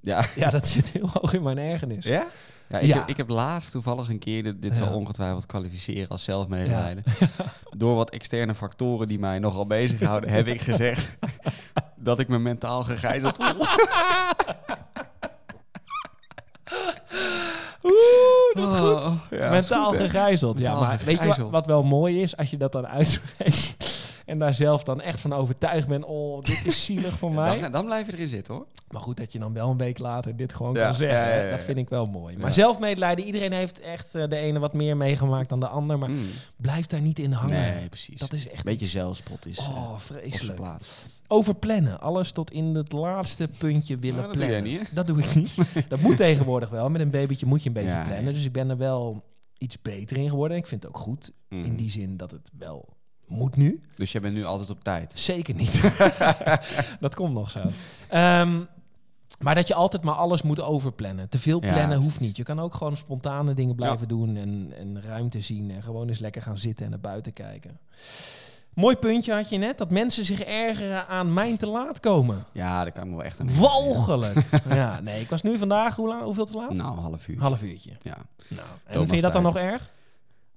Ja. 0.01 0.25
Ja, 0.35 0.49
dat 0.49 0.67
zit 0.67 0.89
heel 0.89 1.09
hoog 1.13 1.33
in 1.33 1.43
mijn 1.43 1.57
ergernis. 1.57 2.05
Ja? 2.05 2.27
Ja, 2.69 2.77
ik, 2.77 2.85
Ja. 2.85 2.97
Heb, 2.97 3.07
ik 3.07 3.17
heb 3.17 3.29
laatst 3.29 3.71
toevallig 3.71 4.09
een 4.09 4.19
keer, 4.19 4.43
dit, 4.43 4.61
dit 4.61 4.75
zal 4.75 4.93
ongetwijfeld 4.93 5.45
kwalificeren 5.45 6.07
als 6.07 6.23
zelfmedelijden. 6.23 7.03
Door 7.77 7.95
wat 7.95 8.09
externe 8.09 8.55
factoren 8.55 9.07
die 9.07 9.19
mij 9.19 9.39
nogal 9.39 9.67
bezighouden, 9.67 10.29
heb 10.29 10.47
ik 10.47 10.61
gezegd 10.61 11.17
dat 11.95 12.19
ik 12.19 12.27
me 12.27 12.39
mentaal 12.39 12.83
gegijzeld 12.83 13.35
voel. 13.35 13.65
Dat 18.61 18.73
Oh, 18.81 19.11
ja, 19.29 19.49
Mentaal 19.49 19.85
goed, 19.89 19.97
gegijzeld. 19.97 20.59
Ja, 20.59 20.63
Mentaal 20.69 20.87
maar 20.87 20.97
weet 20.97 20.99
je 21.05 21.11
wat, 21.11 21.19
gegijzeld. 21.19 21.51
wat 21.51 21.65
wel 21.65 21.83
mooi 21.83 22.21
is? 22.21 22.37
Als 22.37 22.49
je 22.49 22.57
dat 22.57 22.71
dan 22.71 22.87
uitspreekt 22.87 23.75
en 24.29 24.39
daar 24.39 24.53
zelf 24.53 24.83
dan 24.83 25.01
echt 25.01 25.19
van 25.21 25.33
overtuigd 25.33 25.87
bent. 25.87 26.05
Oh, 26.05 26.41
dit 26.41 26.61
is 26.65 26.85
zielig 26.85 27.17
voor 27.17 27.31
mij. 27.41 27.59
Dan, 27.59 27.71
dan 27.71 27.85
blijf 27.85 28.05
je 28.05 28.13
erin 28.13 28.27
zitten 28.27 28.53
hoor. 28.53 28.65
Maar 28.89 29.01
goed, 29.01 29.17
dat 29.17 29.31
je 29.31 29.39
dan 29.39 29.53
wel 29.53 29.69
een 29.69 29.77
week 29.77 29.97
later 29.97 30.35
dit 30.35 30.53
gewoon 30.53 30.73
Ja, 30.73 30.85
kan 30.85 30.95
zeggen. 30.95 31.19
ja, 31.19 31.43
ja, 31.43 31.49
Dat 31.51 31.63
vind 31.63 31.77
ik 31.77 31.89
wel 31.89 32.05
mooi. 32.05 32.37
Maar 32.37 32.53
zelfmedelijden, 32.53 33.25
iedereen 33.25 33.51
heeft 33.51 33.79
echt 33.79 34.15
eh, 34.15 34.27
de 34.27 34.35
ene 34.35 34.59
wat 34.59 34.73
meer 34.73 34.97
meegemaakt 34.97 35.49
dan 35.49 35.59
de 35.59 35.67
ander. 35.67 35.97
Maar 35.99 36.09
Mm. 36.09 36.25
blijf 36.57 36.85
daar 36.85 37.01
niet 37.01 37.19
in 37.19 37.31
hangen. 37.31 37.75
Nee, 37.75 37.89
precies. 37.89 38.19
Dat 38.19 38.33
is 38.33 38.49
echt 38.49 38.63
Beetje 38.63 38.85
iets- 38.85 38.93
zelfspot 38.93 39.45
is 39.45 39.57
eh, 39.57 39.69
Oh, 39.69 39.87
zijn 39.87 39.99
vreselijk. 40.21 40.55
plaats. 40.59 41.05
Overplannen. 41.27 41.99
Alles 42.01 42.31
tot 42.31 42.51
in 42.51 42.75
het 42.75 42.91
laatste 42.91 43.49
puntje 43.57 43.97
willen 43.97 44.17
Maar 44.19 44.27
dat 44.27 44.37
plannen. 44.37 44.63
niet? 44.63 44.89
Dat 44.95 45.07
doe 45.07 45.19
ik 45.19 45.35
niet. 45.35 45.55
dat 45.89 45.99
moet 45.99 46.17
tegenwoordig 46.17 46.69
wel. 46.69 46.89
Met 46.89 47.01
een 47.01 47.09
babytje 47.09 47.45
moet 47.45 47.61
je 47.63 47.67
een 47.69 47.73
beetje 47.75 48.03
plannen. 48.07 48.33
Dus 48.33 48.45
ik 48.45 48.51
ben 48.51 48.69
er 48.69 48.77
wel 48.77 49.23
iets 49.57 49.81
beter 49.81 50.17
in 50.17 50.29
geworden. 50.29 50.57
Ik 50.57 50.67
vind 50.67 50.83
het 50.83 50.91
ook 50.91 50.97
goed. 51.01 51.31
Mm. 51.49 51.63
In 51.63 51.75
die 51.75 51.89
zin 51.89 52.17
dat 52.17 52.31
het 52.31 52.51
wel 52.57 52.97
moet 53.29 53.55
nu. 53.55 53.79
Dus 53.95 54.11
jij 54.11 54.21
bent 54.21 54.33
nu 54.33 54.45
altijd 54.45 54.69
op 54.69 54.83
tijd. 54.83 55.11
Zeker 55.15 55.55
niet. 55.55 55.81
dat 56.99 57.15
komt 57.15 57.33
nog 57.33 57.49
zo. 57.51 57.61
Ehm, 58.09 58.59
maar 59.39 59.55
dat 59.55 59.67
je 59.67 59.73
altijd 59.73 60.03
maar 60.03 60.15
alles 60.15 60.41
moet 60.41 60.61
overplannen. 60.61 61.29
Te 61.29 61.39
veel 61.39 61.63
Ja, 61.63 61.73
plannen 61.73 61.97
hoeft 61.97 62.19
niet. 62.19 62.37
Je 62.37 62.43
kan 62.43 62.59
ook 62.59 62.73
gewoon 62.73 62.97
spontane 62.97 63.53
dingen 63.53 63.75
blijven 63.75 64.07
doen 64.07 64.35
en, 64.35 64.73
en 64.77 65.01
ruimte 65.01 65.41
zien. 65.41 65.71
En 65.71 65.83
gewoon 65.83 66.07
eens 66.07 66.19
lekker 66.19 66.41
gaan 66.41 66.57
zitten 66.57 66.85
en 66.85 66.91
naar 66.91 66.99
buiten 66.99 67.33
kijken. 67.33 67.79
Mooi 68.73 68.95
puntje 68.95 69.33
had 69.33 69.49
je 69.49 69.57
net, 69.57 69.77
dat 69.77 69.91
mensen 69.91 70.25
zich 70.25 70.39
ergeren 70.41 71.07
aan 71.07 71.33
mijn 71.33 71.57
te 71.57 71.67
laat 71.67 71.99
komen. 71.99 72.43
Ja, 72.51 72.83
dat 72.83 72.93
kan 72.93 73.03
ik 73.03 73.09
me 73.09 73.15
wel 73.15 73.25
echt 73.25 73.39
aan. 73.39 73.55
Walgelijk. 73.55 74.47
ja, 74.69 74.99
nee, 75.01 75.21
ik 75.21 75.29
was 75.29 75.41
nu 75.41 75.57
vandaag, 75.57 75.95
hoe 75.95 76.07
lang, 76.07 76.23
hoeveel 76.23 76.45
te 76.45 76.57
laat? 76.57 76.73
Nou, 76.73 76.91
een 76.97 77.03
half 77.03 77.27
uur. 77.27 77.39
Half 77.39 77.63
uurtje. 77.63 77.91
Ja. 78.01 78.17
Nou, 78.47 78.67
en 78.85 78.91
Thomas 78.91 79.09
vind 79.09 79.21
je 79.21 79.31
dat 79.31 79.33
dan 79.33 79.43
tijd. 79.43 79.53
nog 79.53 79.63
erg? 79.63 79.89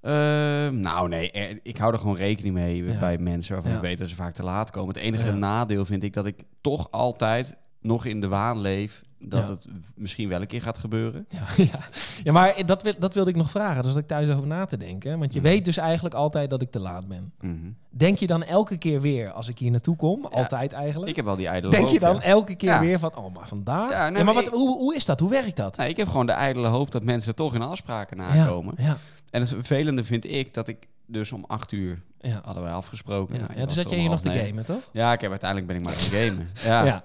Ehm, 0.03 0.81
nou 0.81 1.09
nee, 1.09 1.31
er- 1.31 1.59
ik 1.63 1.77
hou 1.77 1.93
er 1.93 1.99
gewoon 1.99 2.17
rekening 2.17 2.55
mee 2.55 2.85
Ja. 2.85 2.99
bij 2.99 3.19
mensen 3.19 3.53
waarvan 3.55 3.71
Ja. 3.71 3.77
ik 3.77 3.83
weet 3.83 3.99
dat 3.99 4.09
ze 4.09 4.15
vaak 4.15 4.35
te 4.35 4.43
laat 4.45 4.71
komen. 4.71 4.95
Het 4.95 5.03
enige 5.03 5.27
Ja. 5.27 5.33
nadeel 5.35 5.85
vind 5.85 6.03
ik 6.03 6.13
dat 6.13 6.27
ik 6.27 6.43
toch 6.61 6.91
altijd 6.91 7.57
nog 7.81 8.05
in 8.05 8.21
de 8.21 8.29
waan 8.29 8.61
leef 8.61 9.03
dat 9.25 9.49
het 9.49 9.67
misschien 9.95 10.29
wel 10.29 10.41
een 10.41 10.47
keer 10.47 10.63
gaat 10.63 10.79
gebeuren. 10.79 11.27
Ja, 11.29 11.41
ja. 11.73 11.79
ja 12.25 12.33
maar 12.33 12.67
dat, 12.67 12.83
wil, 12.83 12.93
dat 12.99 13.15
wilde 13.15 13.31
ik 13.31 13.37
nog 13.37 13.51
vragen. 13.51 13.83
Dus 13.83 13.93
dat 13.93 14.03
ik 14.03 14.09
thuis 14.09 14.31
over 14.31 14.47
na 14.47 14.65
te 14.65 14.77
denken. 14.77 15.19
Want 15.19 15.33
je 15.35 15.41
Mhm. 15.41 15.49
weet 15.49 15.65
dus 15.65 15.77
eigenlijk 15.77 16.15
altijd 16.15 16.51
dat 16.51 16.63
ik 16.63 16.71
te 16.71 16.79
laat 16.79 17.09
ben. 17.09 17.33
Mhm. 17.41 17.57
Denk 17.91 18.19
je 18.19 18.27
dan 18.27 18.43
elke 18.45 18.77
keer 18.77 19.01
weer 19.01 19.31
als 19.31 19.49
ik 19.49 19.59
hier 19.59 19.71
naartoe 19.71 19.97
kom? 19.97 20.25
Altijd 20.27 20.73
eigenlijk. 20.73 21.11
Ik 21.11 21.17
heb 21.17 21.25
wel 21.25 21.37
die 21.37 21.47
ijdele 21.47 21.71
Denk 21.73 21.85
hoop, 21.85 21.93
je 21.93 21.99
dan 22.01 22.21
elke 22.23 22.55
keer 22.55 22.81
weer 22.81 22.99
van, 22.99 23.17
oh, 23.17 23.35
maar 23.35 23.49
vandaag? 23.49 23.91
Ja, 23.91 24.09
nee, 24.09 24.25
maar 24.25 24.35
maar 24.35 24.45
wat, 24.45 24.53
hoe, 24.53 24.79
hoe 24.79 24.95
is 24.95 25.05
dat? 25.05 25.21
Hoe 25.21 25.31
werkt 25.31 25.57
dat? 25.57 25.77
Nou, 25.77 25.89
ik 25.91 25.97
heb 25.97 26.09
gewoon 26.09 26.27
de 26.27 26.33
ijdele 26.33 26.67
hoop 26.69 26.91
dat 26.91 27.03
mensen 27.03 27.35
toch 27.35 27.53
hun 27.53 27.63
afspraken 27.63 28.17
nakomen. 28.17 28.75
Ja, 28.77 28.97
En 29.33 29.41
het 29.41 29.49
vervelende 29.49 30.05
vind 30.05 30.25
ik 30.31 30.55
dat 30.55 30.69
ik 30.69 30.87
dus 31.07 31.33
om 31.33 31.45
acht 31.47 31.73
uur 31.73 32.03
ja. 32.21 32.41
hadden 32.45 32.63
wij 32.63 32.73
afgesproken. 32.73 33.35
ja. 33.35 33.41
Nou, 33.47 33.59
ja 33.59 33.67
dus 33.67 33.77
er 33.77 33.89
je 33.91 33.97
hier 33.97 34.11
nog 34.11 34.21
te 34.21 34.31
gamen, 34.31 34.65
toch? 34.65 34.89
Ja, 34.93 35.13
ik 35.13 35.21
heb 35.21 35.31
uiteindelijk 35.31 35.69
ben 35.73 35.79
ik 35.81 35.85
maar 35.85 35.95
gaan 35.95 36.11
gamen. 36.21 36.49
Ja. 36.65 36.85
Ja. 36.85 37.05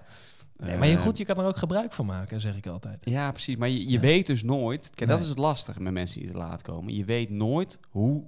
Nee, 0.57 0.77
maar 0.77 0.87
je, 0.87 0.95
Eh, 0.95 1.01
goed, 1.01 1.17
je 1.17 1.25
kan 1.25 1.37
er 1.39 1.45
ook 1.45 1.57
gebruik 1.57 1.93
van 1.93 2.05
maken, 2.05 2.41
zeg 2.41 2.55
ik 2.57 2.67
altijd. 2.67 2.99
Ja, 3.03 3.31
precies. 3.31 3.55
Maar 3.55 3.69
je, 3.69 3.83
je 3.85 3.91
Ja. 3.91 3.99
weet 3.99 4.25
dus 4.25 4.43
nooit... 4.43 4.91
Kijk, 4.95 5.09
dat 5.09 5.19
is 5.19 5.27
het 5.27 5.37
lastige 5.37 5.81
met 5.81 5.93
mensen 5.93 6.19
die 6.21 6.31
te 6.31 6.37
laat 6.37 6.61
komen. 6.61 6.95
Je 6.95 7.05
weet 7.05 7.29
nooit 7.29 7.79
hoe 7.89 8.23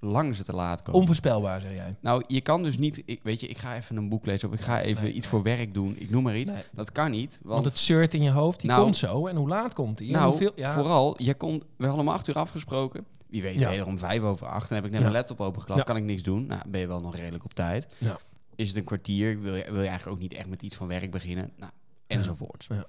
lang 0.00 0.34
ze 0.36 0.44
te 0.44 0.52
laat 0.52 0.82
komen. 0.82 1.00
Onvoorspelbaar, 1.00 1.60
zeg 1.60 1.72
jij. 1.74 1.96
Nou, 2.00 2.22
je 2.26 2.40
kan 2.40 2.62
dus 2.62 2.78
niet... 2.78 3.02
Ik, 3.04 3.20
weet 3.22 3.40
je, 3.40 3.46
ik 3.46 3.58
ga 3.58 3.74
even 3.76 3.96
een 3.96 4.08
boek 4.08 4.26
lezen 4.26 4.48
of 4.48 4.54
ik 4.54 4.60
ga 4.60 4.80
even 4.80 5.02
nee, 5.04 5.12
iets 5.12 5.26
voor 5.26 5.42
werk 5.42 5.74
doen. 5.74 5.96
Ik 5.98 6.10
noem 6.10 6.22
maar 6.22 6.36
iets. 6.36 6.50
Dat 6.72 6.92
kan 6.92 7.10
niet. 7.10 7.38
Want, 7.42 7.52
Want 7.54 7.64
het 7.64 7.78
shirt 7.78 8.14
in 8.14 8.22
je 8.22 8.30
hoofd, 8.30 8.60
die 8.60 8.70
Nou- 8.70 8.82
komt 8.82 8.96
zo. 8.96 9.26
En 9.26 9.36
hoe 9.36 9.48
laat 9.48 9.74
komt 9.74 9.98
die? 9.98 10.10
Nou, 10.12 10.28
hoeveel, 10.28 10.52
ja, 10.54 10.72
vooral, 10.72 11.22
je 11.22 11.34
kon, 11.34 11.62
we 11.76 11.86
hadden 11.86 12.06
om 12.06 12.12
acht 12.12 12.28
uur 12.28 12.34
afgesproken. 12.34 13.04
Wie 13.28 13.42
weet, 13.42 13.54
Ja. 13.54 13.84
om 13.84 13.98
vijf 13.98 14.22
over 14.22 14.46
acht. 14.46 14.68
Dan 14.68 14.76
heb 14.76 14.86
ik 14.86 14.90
net 14.92 15.00
Ja. 15.00 15.06
mijn 15.06 15.18
laptop 15.18 15.40
opengeklapt. 15.40 15.80
Ja. 15.80 15.86
Kan 15.86 15.96
ik 15.96 16.02
niks 16.04 16.22
doen. 16.22 16.46
Nou, 16.46 16.60
ben 16.66 16.80
je 16.80 16.86
wel 16.86 17.00
nog 17.00 17.16
redelijk 17.16 17.44
op 17.44 17.54
tijd. 17.54 17.86
Ja. 17.98 18.18
Is 18.54 18.68
het 18.68 18.76
een 18.76 18.84
kwartier? 18.84 19.40
Wil 19.40 19.54
je, 19.54 19.64
wil 19.64 19.82
je 19.82 19.88
eigenlijk 19.88 20.16
ook 20.16 20.22
niet 20.22 20.32
echt 20.32 20.48
met 20.48 20.62
iets 20.62 20.76
van 20.76 20.86
werk 20.88 21.10
beginnen? 21.10 21.52
Nou, 21.56 21.72
enzovoort. 22.06 22.66
Ja. 22.68 22.86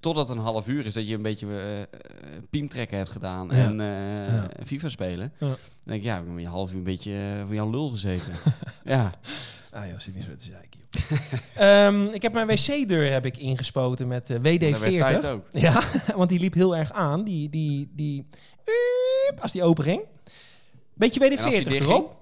Totdat 0.00 0.28
een 0.30 0.38
half 0.38 0.68
uur 0.68 0.86
is 0.86 0.94
dat 0.94 1.08
je 1.08 1.14
een 1.14 1.22
beetje 1.22 1.46
uh, 1.46 2.38
piemtrekken 2.50 2.96
hebt 2.96 3.10
gedaan 3.10 3.52
en 3.52 3.76
Ja. 3.78 4.48
FIFA 4.64 4.88
spelen. 4.88 5.32
Ja. 5.38 5.46
Dan 5.46 5.56
denk 5.82 5.98
ik, 5.98 6.04
ja, 6.06 6.18
ik 6.18 6.24
heb 6.26 6.36
een 6.36 6.44
half 6.44 6.70
uur 6.70 6.76
een 6.76 6.84
beetje 6.84 7.10
uh, 7.10 7.46
van 7.46 7.54
Jan 7.54 7.70
Lul 7.70 7.88
gezeten. 7.88 8.32
ja. 8.84 9.14
Ah 9.70 9.86
joh, 9.86 9.98
zit 9.98 10.14
niet 10.14 10.24
zo 10.24 10.36
te 10.36 10.44
zeiken. 10.50 10.80
Ehm, 11.54 12.14
ik 12.14 12.22
heb 12.22 12.32
mijn 12.32 12.46
wc-deur 12.46 13.12
heb 13.12 13.26
ik 13.26 13.36
ingespoten 13.36 14.08
met 14.08 14.30
uh, 14.30 14.36
WD-40. 14.38 14.42
Dat 14.70 14.78
werd 14.80 14.98
tijd 14.98 15.26
ook. 15.26 15.44
Ja, 15.66 15.82
want 16.16 16.28
die 16.30 16.38
liep 16.40 16.54
heel 16.54 16.76
erg 16.76 16.92
aan. 16.92 17.24
Die, 17.24 17.48
die, 17.50 17.90
die, 17.94 18.26
uip, 18.70 19.40
als 19.40 19.52
die 19.52 19.62
open 19.62 19.84
ging. 19.84 20.02
Beetje 20.94 21.20
En 21.20 21.28
als 21.34 21.50
die 21.50 21.62
WD-40 21.62 21.68
dicht 21.68 21.80
erop. 21.80 22.16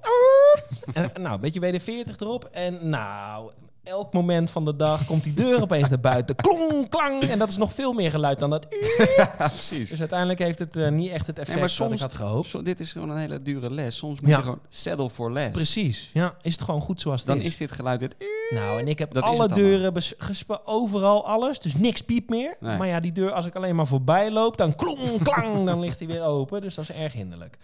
En, 0.92 1.10
nou, 1.22 1.40
beetje 1.40 1.60
WD-40 1.60 2.16
erop. 2.18 2.48
En 2.52 2.88
nou, 2.88 3.50
elk 3.88 4.12
moment 4.12 4.50
van 4.50 4.64
de 4.64 4.76
dag 4.76 5.04
komt 5.04 5.24
die 5.24 5.34
deur 5.34 5.62
opeens 5.62 5.88
naar 5.88 6.00
buiten. 6.00 6.36
Klong, 6.36 6.88
klang. 6.88 7.22
En 7.22 7.38
dat 7.38 7.48
is 7.48 7.56
nog 7.56 7.72
veel 7.72 7.92
meer 7.92 8.10
geluid 8.10 8.38
dan 8.38 8.50
dat. 8.50 8.66
ja, 9.16 9.34
precies. 9.36 9.90
Dus 9.90 9.98
uiteindelijk 10.00 10.38
heeft 10.38 10.58
het 10.58 10.76
uh, 10.76 10.88
niet 10.88 11.10
echt 11.10 11.26
het 11.26 11.36
effect 11.36 11.50
nee, 11.52 11.60
maar 11.60 11.70
soms, 11.70 11.92
ik 11.92 11.98
had 12.00 12.14
gehoopt. 12.14 12.48
So, 12.48 12.62
dit 12.62 12.80
is 12.80 12.92
gewoon 12.92 13.10
een 13.10 13.16
hele 13.18 13.42
dure 13.42 13.70
les. 13.70 13.96
Soms 13.96 14.20
moet 14.20 14.30
Ja. 14.30 14.36
je 14.36 14.42
gewoon 14.42 14.60
settle 14.68 15.10
for 15.10 15.32
less. 15.32 15.50
Precies. 15.52 16.10
Ja, 16.12 16.34
is 16.42 16.52
het 16.52 16.62
gewoon 16.62 16.80
goed 16.80 17.00
zoals 17.00 17.18
het 17.20 17.28
Dan 17.28 17.38
is. 17.38 17.44
is 17.46 17.56
dit 17.56 17.72
geluid 17.72 18.00
dit. 18.00 18.16
Nou, 18.50 18.78
en 18.80 18.88
ik 18.88 18.98
heb 18.98 19.12
Dat 19.12 19.22
alle 19.22 19.48
deuren 19.48 19.92
bes- 19.92 20.14
gespa- 20.18 20.60
overal 20.64 21.26
alles, 21.26 21.58
dus 21.58 21.74
niks 21.74 22.00
piept 22.02 22.30
meer. 22.30 22.56
Nee. 22.60 22.76
Maar 22.76 22.86
ja, 22.86 23.00
die 23.00 23.12
deur, 23.12 23.32
als 23.32 23.46
ik 23.46 23.56
alleen 23.56 23.74
maar 23.76 23.86
voorbij 23.86 24.30
loop, 24.30 24.56
dan 24.56 24.74
klong, 24.74 25.22
klang, 25.22 25.64
dan 25.66 25.80
ligt 25.80 25.98
hij 25.98 26.08
weer 26.08 26.22
open. 26.22 26.60
Dus 26.60 26.74
dat 26.74 26.88
is 26.88 26.96
erg 26.96 27.12
hinderlijk. 27.12 27.58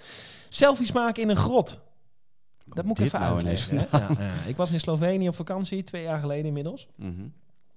Selfies 0.49 0.93
maken 0.93 1.23
in 1.23 1.29
een 1.29 1.37
grot. 1.37 1.79
Dat 2.65 2.85
moet 2.85 2.99
ik 2.99 3.05
even 3.05 3.21
nou 3.21 3.35
uitleggen. 3.35 3.79
Ja, 3.93 4.09
ja. 4.19 4.31
Ik 4.47 4.57
was 4.57 4.71
in 4.71 4.81
Slovenië 4.81 5.29
op 5.29 5.35
vakantie, 5.37 5.83
twee 5.83 6.03
jaar 6.03 6.19
geleden 6.21 6.45
inmiddels. 6.47 6.89
Mhm. 6.97 7.13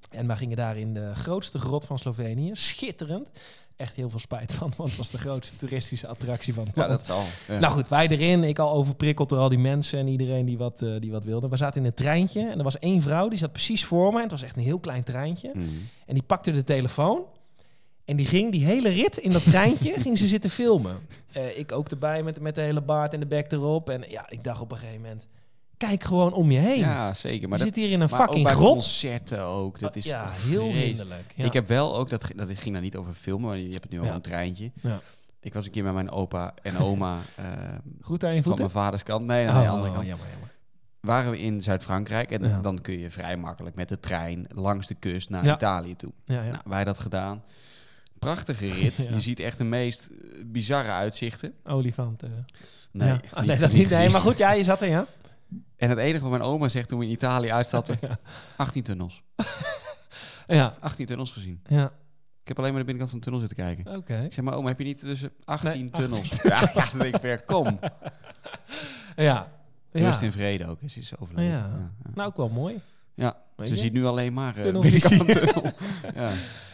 En 0.09 0.27
we 0.27 0.35
gingen 0.35 0.57
daar 0.57 0.77
in 0.77 0.93
de 0.93 1.15
grootste 1.15 1.59
grot 1.59 1.85
van 1.85 1.97
Slovenië. 1.97 2.49
Schitterend. 2.53 3.31
Echt 3.75 3.95
heel 3.95 4.09
veel 4.09 4.19
spijt 4.19 4.53
van, 4.53 4.73
want 4.77 4.89
het 4.89 4.97
was 4.97 5.11
de 5.11 5.17
grootste 5.17 5.55
toeristische 5.57 6.07
attractie 6.07 6.53
van 6.53 6.65
het 6.65 6.75
Ja, 6.75 6.87
land. 6.87 6.93
dat 6.97 7.05
zal. 7.05 7.23
Ja. 7.47 7.59
Nou 7.59 7.73
goed, 7.73 7.87
wij 7.87 8.07
erin. 8.07 8.43
Ik 8.43 8.59
al 8.59 8.71
overprikkeld 8.71 9.29
door 9.29 9.39
al 9.39 9.49
die 9.49 9.57
mensen 9.59 9.99
en 9.99 10.07
iedereen 10.07 10.45
die 10.45 10.57
wat, 10.57 10.81
eh, 10.81 10.99
die 10.99 11.11
wat 11.11 11.23
wilde. 11.23 11.49
We 11.49 11.57
zaten 11.57 11.81
in 11.81 11.87
een 11.87 11.93
treintje 11.93 12.49
en 12.49 12.57
er 12.57 12.63
was 12.63 12.79
één 12.79 13.01
vrouw, 13.01 13.27
die 13.27 13.37
zat 13.37 13.51
precies 13.51 13.85
voor 13.85 14.09
me. 14.11 14.15
En 14.15 14.21
het 14.21 14.31
was 14.31 14.41
echt 14.43 14.55
een 14.55 14.61
heel 14.63 14.79
klein 14.79 15.03
treintje. 15.03 15.51
Mhm. 15.53 15.65
En 16.05 16.13
die 16.13 16.23
pakte 16.23 16.51
de 16.51 16.63
telefoon. 16.63 17.21
En 18.07 18.15
die 18.15 18.25
ging 18.25 18.51
die 18.51 18.65
hele 18.65 18.89
rit 18.89 19.17
in 19.17 19.31
dat 19.31 19.43
treintje, 19.43 19.93
ging 20.01 20.17
ze 20.17 20.27
zitten 20.27 20.49
filmen. 20.49 20.97
Eh, 21.31 21.57
ik 21.59 21.71
ook 21.71 21.89
erbij 21.89 22.23
met, 22.23 22.39
met 22.39 22.55
de 22.55 22.61
hele 22.61 22.81
baard 22.81 23.13
en 23.13 23.19
de 23.19 23.25
bek 23.25 23.51
erop. 23.51 23.89
En 23.89 24.03
ja, 24.09 24.25
ik 24.29 24.43
dacht 24.43 24.61
op 24.61 24.71
een 24.71 24.77
gegeven 24.77 25.01
moment, 25.01 25.27
kijk 25.77 26.03
gewoon 26.03 26.33
om 26.33 26.51
je 26.51 26.59
heen. 26.59 26.79
Ja, 26.79 27.13
zeker. 27.13 27.49
Maar 27.49 27.57
je 27.57 27.63
dat, 27.65 27.73
zit 27.73 27.83
hier 27.83 27.93
in 27.93 28.01
een 28.01 28.09
maar 28.09 28.19
ook 28.19 28.25
fucking 28.25 28.43
bij 28.45 28.53
grot. 28.53 28.73
concerten 28.73 29.41
ook. 29.43 29.79
Dat 29.79 29.95
is 29.95 30.05
ja, 30.05 30.29
heel 30.31 30.71
hinderlijk. 30.71 31.33
Ja. 31.35 31.45
Ik 31.45 31.53
heb 31.53 31.67
wel 31.67 31.95
ook, 31.97 32.09
dat, 32.09 32.31
dat 32.35 32.47
ging 32.55 32.73
dan 32.73 32.83
niet 32.83 32.95
over 32.95 33.13
filmen, 33.13 33.47
maar 33.49 33.57
je 33.57 33.69
hebt 33.69 33.83
het 33.83 33.91
nu 33.91 33.97
over 33.97 34.09
Ja. 34.09 34.15
een 34.15 34.21
treintje. 34.21 34.71
Ja. 34.81 34.99
Ik 35.39 35.53
was 35.53 35.65
een 35.65 35.71
keer 35.71 35.83
met 35.83 35.93
mijn 35.93 36.11
opa 36.11 36.53
en 36.61 36.77
oma 36.77 37.19
eh, 37.35 37.45
Goed 38.01 38.23
aan 38.23 38.29
je 38.29 38.35
van 38.35 38.43
voeten? 38.43 38.59
mijn 38.73 38.83
vaders 38.85 39.03
kant. 39.03 39.25
Nee, 39.25 39.45
nee, 39.45 39.55
Oh, 39.55 39.61
de 39.61 39.67
andere 39.69 39.93
kant. 39.93 40.05
jammer, 40.07 40.27
jammer. 40.31 40.51
Waren 40.99 41.31
we 41.31 41.39
in 41.39 41.61
Zuid-Frankrijk 41.61 42.31
en 42.31 42.43
Ja. 42.47 42.59
dan 42.61 42.81
kun 42.81 42.99
je 42.99 43.11
vrij 43.11 43.37
makkelijk 43.37 43.75
met 43.75 43.89
de 43.89 43.99
trein 43.99 44.45
langs 44.47 44.87
de 44.87 44.95
kust 44.95 45.29
naar 45.29 45.45
Ja. 45.45 45.55
Italië 45.55 45.95
toe. 45.95 46.11
Ja, 46.25 46.41
ja. 46.43 46.49
Nou, 46.51 46.61
wij 46.65 46.83
dat 46.83 46.99
gedaan. 46.99 47.43
Prachtige 48.19 48.67
rit. 48.81 48.97
Ja. 48.97 49.09
Je 49.09 49.19
ziet 49.19 49.39
echt 49.39 49.57
de 49.57 49.63
meest 49.63 50.07
eh, 50.07 50.17
bizarre 50.45 50.91
uitzichten. 50.91 51.53
Olifant. 51.63 52.23
eh. 52.23 52.29
Nee, 52.91 53.07
ja. 53.07 53.21
Ah, 53.33 53.45
nee, 53.45 53.57
dat 53.59 53.71
niet. 53.71 53.89
Nee, 53.89 54.09
maar 54.09 54.21
goed, 54.21 54.37
ja, 54.37 54.51
je 54.51 54.63
zat 54.63 54.81
er, 54.81 54.89
ja. 54.89 55.05
En 55.77 55.89
het 55.89 55.97
enige 55.97 56.21
wat 56.21 56.29
mijn 56.29 56.41
oma 56.41 56.67
zegt 56.69 56.87
toen 56.89 56.99
we 56.99 57.05
in 57.05 57.11
Italië 57.11 57.51
uitstapten, 57.51 57.99
18 58.55 58.83
tunnels. 58.83 59.21
Ja, 60.45 60.75
18 60.79 61.05
tunnels 61.05 61.31
gezien. 61.31 61.61
ja. 61.67 61.91
Ik 62.41 62.47
heb 62.47 62.59
alleen 62.65 62.71
maar 62.73 62.85
de 62.85 62.91
binnenkant 62.91 63.09
van 63.09 63.19
de 63.19 63.23
tunnel 63.25 63.47
zitten 63.47 63.65
kijken. 63.65 63.97
Oké. 63.97 64.23
Ik 64.23 64.33
zeg 64.33 64.43
maar, 64.43 64.53
oma, 64.53 64.67
heb 64.67 64.77
je 64.79 64.83
niet 64.85 64.99
tussen 64.99 65.31
18 65.43 65.69
Nee, 65.71 65.89
tunnels? 65.89 66.29
Ja, 66.43 66.59
ja, 66.75 66.85
dan 66.91 66.99
denk 66.99 67.15
ik 67.15 67.21
weer, 67.21 67.41
kom. 67.43 67.79
Ja. 69.15 69.51
Rust 69.91 70.21
in 70.21 70.31
vrede 70.31 70.67
ook, 70.67 70.81
is 70.81 70.97
is 70.97 71.17
overleden. 71.17 71.51
Ja. 71.51 71.91
Nou, 72.13 72.27
ook 72.29 72.37
wel 72.37 72.49
mooi. 72.49 72.81
Ja, 73.13 73.37
Weet 73.55 73.67
ze 73.67 73.73
je? 73.73 73.79
ziet 73.79 73.93
nu 73.93 74.05
alleen 74.05 74.33
maar 74.33 74.57
uh, 74.57 74.63
binnenkant 74.63 75.25
tunnel. 75.31 75.71
ja. 76.15 76.31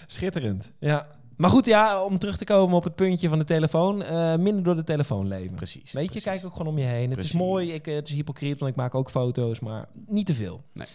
Schitterend. 0.07 0.71
Ja. 0.79 1.07
Maar 1.37 1.49
goed, 1.49 1.65
ja, 1.65 2.03
om 2.03 2.17
terug 2.17 2.37
te 2.37 2.45
komen 2.45 2.75
op 2.75 2.83
het 2.83 2.95
puntje 2.95 3.29
van 3.29 3.37
de 3.37 3.43
telefoon. 3.43 4.03
eh, 4.03 4.35
minder 4.35 4.63
door 4.63 4.75
de 4.75 4.83
telefoon 4.83 5.27
leven. 5.27 5.55
Precies. 5.55 5.91
Weet 5.91 6.13
je, 6.13 6.21
kijk 6.21 6.45
ook 6.45 6.51
gewoon 6.51 6.67
om 6.67 6.77
je 6.77 6.85
heen. 6.85 7.03
Het 7.05 7.13
Precies. 7.13 7.33
is 7.33 7.39
mooi, 7.39 7.73
ik, 7.73 7.87
eh, 7.87 7.95
het 7.95 8.07
is 8.07 8.13
hypocriet, 8.13 8.59
want 8.59 8.71
ik 8.71 8.77
maak 8.77 8.95
ook 8.95 9.09
foto's, 9.09 9.59
maar 9.59 9.85
niet 10.07 10.25
te 10.25 10.33
veel. 10.33 10.61
Nee. 10.73 10.87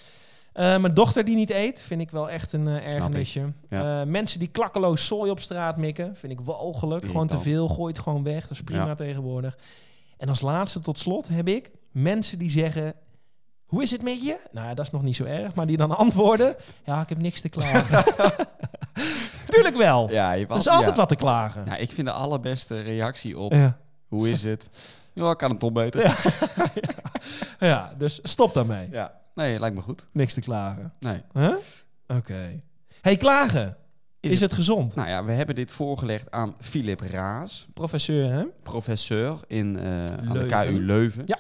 Eh, 0.53 0.65
mijn 0.79 0.95
dochter 0.95 1.25
die 1.25 1.37
niet 1.37 1.51
eet, 1.51 1.81
vind 1.81 2.01
ik 2.01 2.11
wel 2.11 2.31
echt 2.31 2.53
een 2.53 2.69
eh, 2.69 2.95
ergernisje. 2.95 3.53
Ja. 3.69 4.05
Mensen 4.05 4.39
die 4.39 4.49
klakkeloos 4.49 5.07
zooi 5.07 5.31
op 5.31 5.41
straat 5.41 5.77
mikken, 5.77 6.17
vind 6.17 6.33
ik 6.33 6.41
walgelijk. 6.41 7.05
Gewoon 7.07 7.27
te 7.27 7.39
veel, 7.39 7.69
gooi 7.69 7.93
het 7.93 8.03
gewoon 8.03 8.23
weg. 8.23 8.43
Dat 8.43 8.51
is 8.51 8.63
prima 8.63 8.87
Ja. 8.87 8.95
tegenwoordig. 8.95 9.59
En 10.17 10.29
als 10.29 10.41
laatste 10.41 10.81
tot 10.81 10.99
slot 10.99 11.29
heb 11.29 11.49
ik 11.49 11.71
mensen 11.93 12.39
die 12.39 12.51
zeggen... 12.51 12.95
Hoe 13.67 13.83
is 13.83 13.91
het 13.91 14.03
met 14.03 14.25
je? 14.25 14.39
Nou, 14.53 14.75
dat 14.75 14.85
is 14.85 14.91
nog 14.91 15.03
niet 15.03 15.17
zo 15.17 15.25
erg. 15.25 15.55
Maar 15.55 15.67
die 15.67 15.77
dan 15.77 15.97
antwoorden... 16.07 16.57
Ja, 16.85 17.01
ik 17.01 17.09
heb 17.09 17.19
niks 17.19 17.41
te 17.41 17.49
klagen. 17.49 18.05
Tuurlijk 19.49 19.77
wel. 19.77 20.11
Ja, 20.11 20.33
je 20.33 20.39
hebt 20.39 20.51
er 20.53 20.59
is 20.59 20.67
al- 20.67 20.73
altijd 20.75 20.91
ja. 20.93 20.97
wat 20.97 21.09
te 21.09 21.15
klagen. 21.17 21.65
Ja, 21.65 21.77
ik 21.77 21.93
vind 21.93 22.07
de 22.07 22.13
allerbeste 22.13 22.81
reactie 22.81 23.39
op, 23.39 23.53
Ja. 23.53 23.79
hoe 24.07 24.31
is 24.31 24.43
het? 24.43 24.69
Ja, 25.13 25.35
kan 25.35 25.51
het 25.51 25.59
toch 25.61 25.73
beter? 25.73 26.17
ja, 27.59 27.95
dus 27.99 28.21
stop 28.23 28.55
daarmee. 28.55 28.89
Ja. 28.91 29.21
Nee, 29.35 29.59
lijkt 29.59 29.75
me 29.77 29.83
goed. 29.83 30.07
Niks 30.13 30.35
te 30.35 30.41
klagen. 30.41 30.93
Nee. 30.99 31.23
Huh? 31.33 31.55
Oké. 32.07 32.63
hey, 33.01 33.17
klagen. 33.17 33.77
Is, 34.21 34.31
Is 34.31 34.41
het, 34.41 34.53
gezond? 34.53 34.95
Nou 34.95 35.09
ja, 35.09 35.25
we 35.25 35.33
hebben 35.33 35.55
dit 35.55 35.71
voorgelegd 35.73 36.31
aan 36.31 36.55
Philip 36.61 37.01
Raas, 37.01 37.67
Professeur, 37.75 38.33
hè? 38.33 38.45
professor 38.63 39.41
in, 39.47 39.79
eh, 39.79 40.05
aan 40.05 40.33
de. 40.33 40.47
KU 40.47 40.81
Leuven. 40.85 41.23
Ja. 41.27 41.39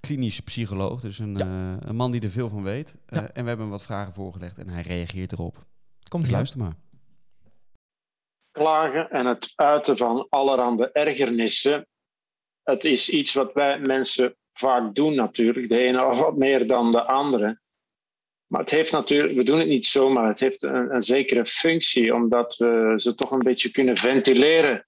Klinisch 0.00 0.40
psycholoog, 0.40 1.00
dus 1.00 1.18
een, 1.18 1.36
Ja. 1.36 1.44
eh, 1.44 1.88
een 1.88 1.96
man 1.96 2.10
die 2.10 2.20
er 2.20 2.30
veel 2.30 2.48
van 2.48 2.62
weet. 2.62 2.94
Eh, 3.06 3.18
en 3.18 3.24
we 3.42 3.48
hebben 3.48 3.58
hem 3.58 3.70
wat 3.70 3.82
vragen 3.82 4.12
voorgelegd 4.12 4.58
en 4.58 4.68
hij 4.68 4.82
reageert 4.82 5.32
erop. 5.32 5.64
Komt 6.08 6.22
Dus 6.22 6.30
ie 6.30 6.36
luister 6.36 6.58
maar. 6.58 6.72
Klagen 8.54 9.10
en 9.10 9.26
het 9.26 9.52
uiten 9.54 9.96
van 9.96 10.26
allerhande 10.28 10.90
ergernissen. 10.92 11.86
Het 12.62 12.84
is 12.84 13.08
iets 13.08 13.32
wat 13.32 13.52
wij 13.52 13.78
mensen 13.78 14.36
vaak 14.52 14.94
doen 14.94 15.14
natuurlijk. 15.14 15.68
De 15.68 15.78
ene 15.78 16.04
wat 16.04 16.36
meer 16.36 16.66
dan 16.66 16.92
de 16.92 17.02
andere. 17.02 17.60
Maar 18.46 18.60
het 18.60 18.70
heeft 18.70 18.92
natuurlijk, 18.92 19.34
we 19.34 19.42
doen 19.42 19.58
het 19.58 19.68
niet 19.68 19.86
zomaar. 19.86 20.28
Het 20.28 20.40
heeft 20.40 20.62
een, 20.62 20.94
een 20.94 21.02
zekere 21.02 21.46
functie, 21.46 22.14
omdat 22.14 22.56
we 22.56 22.92
ze 22.96 23.14
toch 23.14 23.30
een 23.30 23.38
beetje 23.38 23.70
kunnen 23.70 23.96
ventileren 23.96 24.86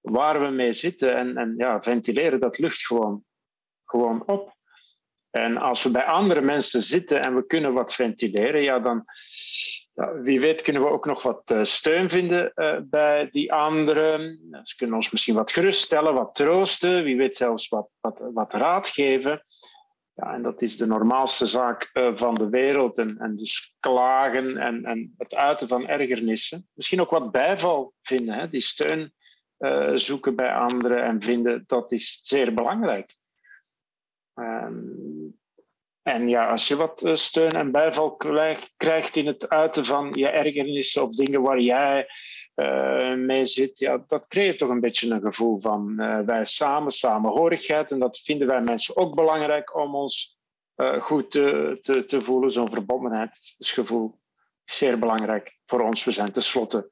waar 0.00 0.40
we 0.40 0.48
mee 0.48 0.72
zitten. 0.72 1.16
En, 1.16 1.36
en 1.36 1.54
ja, 1.56 1.82
ventileren, 1.82 2.40
dat 2.40 2.58
lucht 2.58 2.86
gewoon, 2.86 3.24
gewoon 3.84 4.26
op. 4.26 4.54
En 5.30 5.56
als 5.56 5.82
we 5.82 5.90
bij 5.90 6.04
andere 6.04 6.40
mensen 6.40 6.80
zitten 6.80 7.22
en 7.22 7.34
we 7.34 7.46
kunnen 7.46 7.72
wat 7.72 7.94
ventileren, 7.94 8.62
ja, 8.62 8.78
dan, 8.78 9.04
wie 9.94 10.40
weet 10.40 10.62
kunnen 10.62 10.82
we 10.82 10.88
ook 10.88 11.06
nog 11.06 11.22
wat 11.22 11.50
eh, 11.50 11.64
steun 11.64 12.10
vinden 12.10 12.54
eh, 12.54 12.78
bij 12.82 13.28
die 13.30 13.52
anderen. 13.52 14.40
Ze 14.62 14.76
kunnen 14.76 14.96
ons 14.96 15.10
misschien 15.10 15.34
wat 15.34 15.52
geruststellen, 15.52 16.14
wat 16.14 16.34
troosten, 16.34 17.04
wie 17.04 17.16
weet 17.16 17.36
zelfs 17.36 17.68
wat, 17.68 17.88
wat, 18.00 18.22
wat 18.32 18.52
raad 18.52 18.88
geven. 18.88 19.44
Ja, 20.14 20.34
en 20.34 20.42
dat 20.42 20.62
is 20.62 20.76
de 20.76 20.86
normaalste 20.86 21.46
zaak 21.46 21.90
eh, 21.92 22.10
van 22.14 22.34
de 22.34 22.48
wereld. 22.48 22.98
En, 22.98 23.18
en 23.18 23.32
dus 23.32 23.76
klagen 23.80 24.56
en, 24.56 24.84
en 24.84 25.14
het 25.18 25.34
uiten 25.34 25.68
van 25.68 25.86
ergernissen. 25.86 26.68
Misschien 26.72 27.00
ook 27.00 27.10
wat 27.10 27.30
bijval 27.30 27.92
vinden, 28.02 28.34
hè? 28.34 28.48
die 28.48 28.60
steun 28.60 29.12
zoeken 29.94 30.36
bij 30.36 30.54
anderen 30.54 31.04
en 31.04 31.22
vinden, 31.22 31.64
dat 31.66 31.92
is 31.92 32.18
zeer 32.22 32.54
belangrijk. 32.54 33.16
Ehm, 34.34 35.23
en 36.04 36.28
ja, 36.28 36.50
als 36.50 36.68
je 36.68 36.76
wat 36.76 37.02
eh, 37.02 37.14
steun 37.14 37.52
en 37.52 37.70
bijval 37.70 38.16
krijgt, 38.76 39.16
in 39.16 39.26
het 39.26 39.48
uiten 39.48 39.84
van 39.84 40.10
je 40.12 40.28
ergernissen 40.28 41.02
of 41.02 41.14
dingen 41.14 41.42
waar 41.42 41.60
jij 41.60 42.06
eh, 42.54 43.14
mee 43.14 43.44
zit, 43.44 43.78
ja, 43.78 44.04
dat 44.06 44.28
creëert 44.28 44.58
toch 44.58 44.68
een 44.68 44.80
beetje 44.80 45.10
een 45.10 45.20
gevoel 45.20 45.58
van 45.58 45.98
eh, 45.98 46.18
wij 46.20 46.44
samen, 46.44 46.90
samenhorigheid. 46.90 47.90
En 47.90 47.98
dat 47.98 48.18
vinden 48.18 48.46
wij 48.46 48.60
mensen 48.60 48.96
ook 48.96 49.14
belangrijk 49.14 49.76
om 49.76 49.94
ons 49.94 50.42
goed 51.00 51.30
te, 51.30 51.78
te, 51.82 52.04
te 52.04 52.20
voelen, 52.20 52.50
zo'n 52.50 52.70
verbondenheidsgevoel 52.70 54.20
is 54.64 54.76
zeer 54.76 54.98
belangrijk 54.98 55.58
voor 55.66 55.80
ons. 55.80 56.04
We 56.04 56.10
zijn 56.10 56.32
tenslotte 56.32 56.88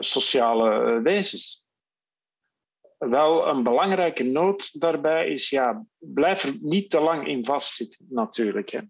sociale 0.00 1.00
wezens. 1.02 1.63
Wel 3.08 3.48
een 3.48 3.62
belangrijke 3.62 4.24
noot 4.24 4.80
daarbij 4.80 5.28
is, 5.28 5.50
ja, 5.50 5.86
blijf 5.98 6.42
er 6.42 6.54
niet 6.60 6.90
te 6.90 7.00
lang 7.00 7.26
in 7.26 7.44
vastzitten 7.44 8.06
natuurlijk. 8.10 8.70
Hè. 8.70 8.80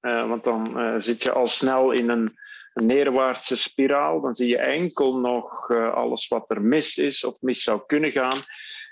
Uh, 0.00 0.28
want 0.28 0.44
dan 0.44 0.80
uh, 0.80 0.94
zit 0.98 1.22
je 1.22 1.32
al 1.32 1.46
snel 1.46 1.90
in 1.90 2.08
een, 2.08 2.38
neerwaartse 2.74 3.56
spiraal. 3.56 4.20
Dan 4.20 4.34
zie 4.34 4.48
je 4.48 4.58
enkel 4.58 5.16
nog 5.16 5.70
uh, 5.70 5.94
alles 5.94 6.28
wat 6.28 6.50
er 6.50 6.62
mis 6.62 6.98
is 6.98 7.24
of 7.24 7.40
mis 7.40 7.62
zou 7.62 7.82
kunnen 7.86 8.12
gaan. 8.12 8.38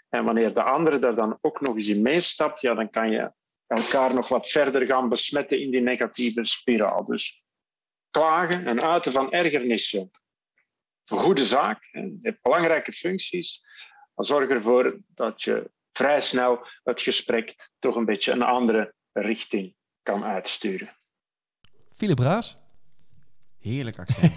En 0.08 0.24
wanneer 0.24 0.54
de 0.54 0.62
andere 0.62 0.98
daar 0.98 1.14
dan 1.14 1.38
ook 1.40 1.60
nog 1.60 1.74
eens 1.74 1.88
in 1.88 2.02
meestapt, 2.02 2.60
ja, 2.60 2.74
dan 2.74 2.90
kan 2.90 3.10
je 3.10 3.32
elkaar 3.66 4.14
nog 4.14 4.28
wat 4.28 4.48
verder 4.48 4.86
gaan 4.86 5.08
besmetten 5.08 5.60
in 5.60 5.70
die 5.70 5.80
negatieve 5.80 6.44
spiraal. 6.44 7.04
Dus 7.04 7.44
klagen 8.10 8.66
en 8.66 8.82
uiten 8.82 9.12
van 9.12 9.32
ergernissen. 9.32 10.10
Een 11.04 11.18
goede 11.18 11.44
zaak, 11.44 11.88
hè. 11.90 12.08
heeft 12.20 12.42
belangrijke 12.42 12.92
functies. 12.92 13.62
Maar 14.18 14.26
zorg 14.26 14.48
ervoor 14.48 14.96
dat 15.14 15.42
je 15.42 15.70
vrij 15.92 16.20
snel 16.20 16.66
het 16.82 17.00
gesprek 17.00 17.70
toch 17.78 17.96
een 17.96 18.04
beetje 18.04 18.32
een 18.32 18.42
andere 18.42 18.94
richting 19.12 19.74
kan 20.02 20.24
uitsturen. 20.24 20.88
Philip 21.92 22.18
Raas. 22.18 22.58
Heerlijk 23.58 23.98
accent. 23.98 24.32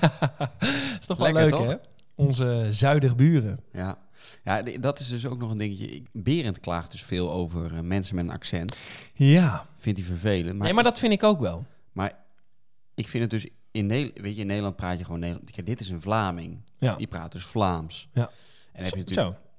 is 0.99 1.07
toch 1.07 1.17
wel 1.17 1.33
leuk, 1.33 1.57
hè? 1.57 1.75
Onze 2.15 2.67
zuiderburen. 2.69 3.63
Ja. 3.71 3.97
ja, 4.43 4.61
dat 4.61 4.99
is 4.99 5.09
dus 5.09 5.25
ook 5.25 5.37
nog 5.37 5.51
een 5.51 5.57
dingetje. 5.57 6.03
Berend 6.11 6.59
klaagt 6.59 6.91
dus 6.91 7.03
veel 7.03 7.31
over 7.31 7.73
uh, 7.73 7.79
mensen 7.79 8.15
met 8.15 8.25
een 8.25 8.31
accent. 8.31 8.77
Ja. 9.13 9.65
Vindt 9.77 9.99
hij 9.99 10.07
vervelend. 10.07 10.55
Maar 10.55 10.65
nee, 10.65 10.73
maar 10.73 10.83
dat 10.83 10.99
vind 10.99 11.13
ik 11.13 11.23
ook 11.23 11.39
wel. 11.39 11.65
Maar 11.91 12.23
ik 12.95 13.07
vind 13.07 13.23
het 13.23 13.31
dus... 13.31 13.51
In, 13.71 13.85
ne 13.85 14.11
weet 14.13 14.35
je, 14.35 14.41
in 14.41 14.47
Nederland 14.47 14.75
praat 14.75 14.97
je 14.97 15.03
gewoon 15.03 15.19
Nederlands. 15.19 15.51
Kijk, 15.51 15.65
dit 15.65 15.79
is 15.79 15.89
een 15.89 16.01
Vlaming. 16.01 16.61
Ja. 16.77 16.95
Die 16.95 17.07
praat 17.07 17.31
dus 17.31 17.45
Vlaams. 17.45 18.09
Ja. 18.13 18.29
En 18.73 18.83
heb 18.83 18.93
je 18.93 18.99
natuurlijk... 18.99 19.37
Zo. 19.37 19.49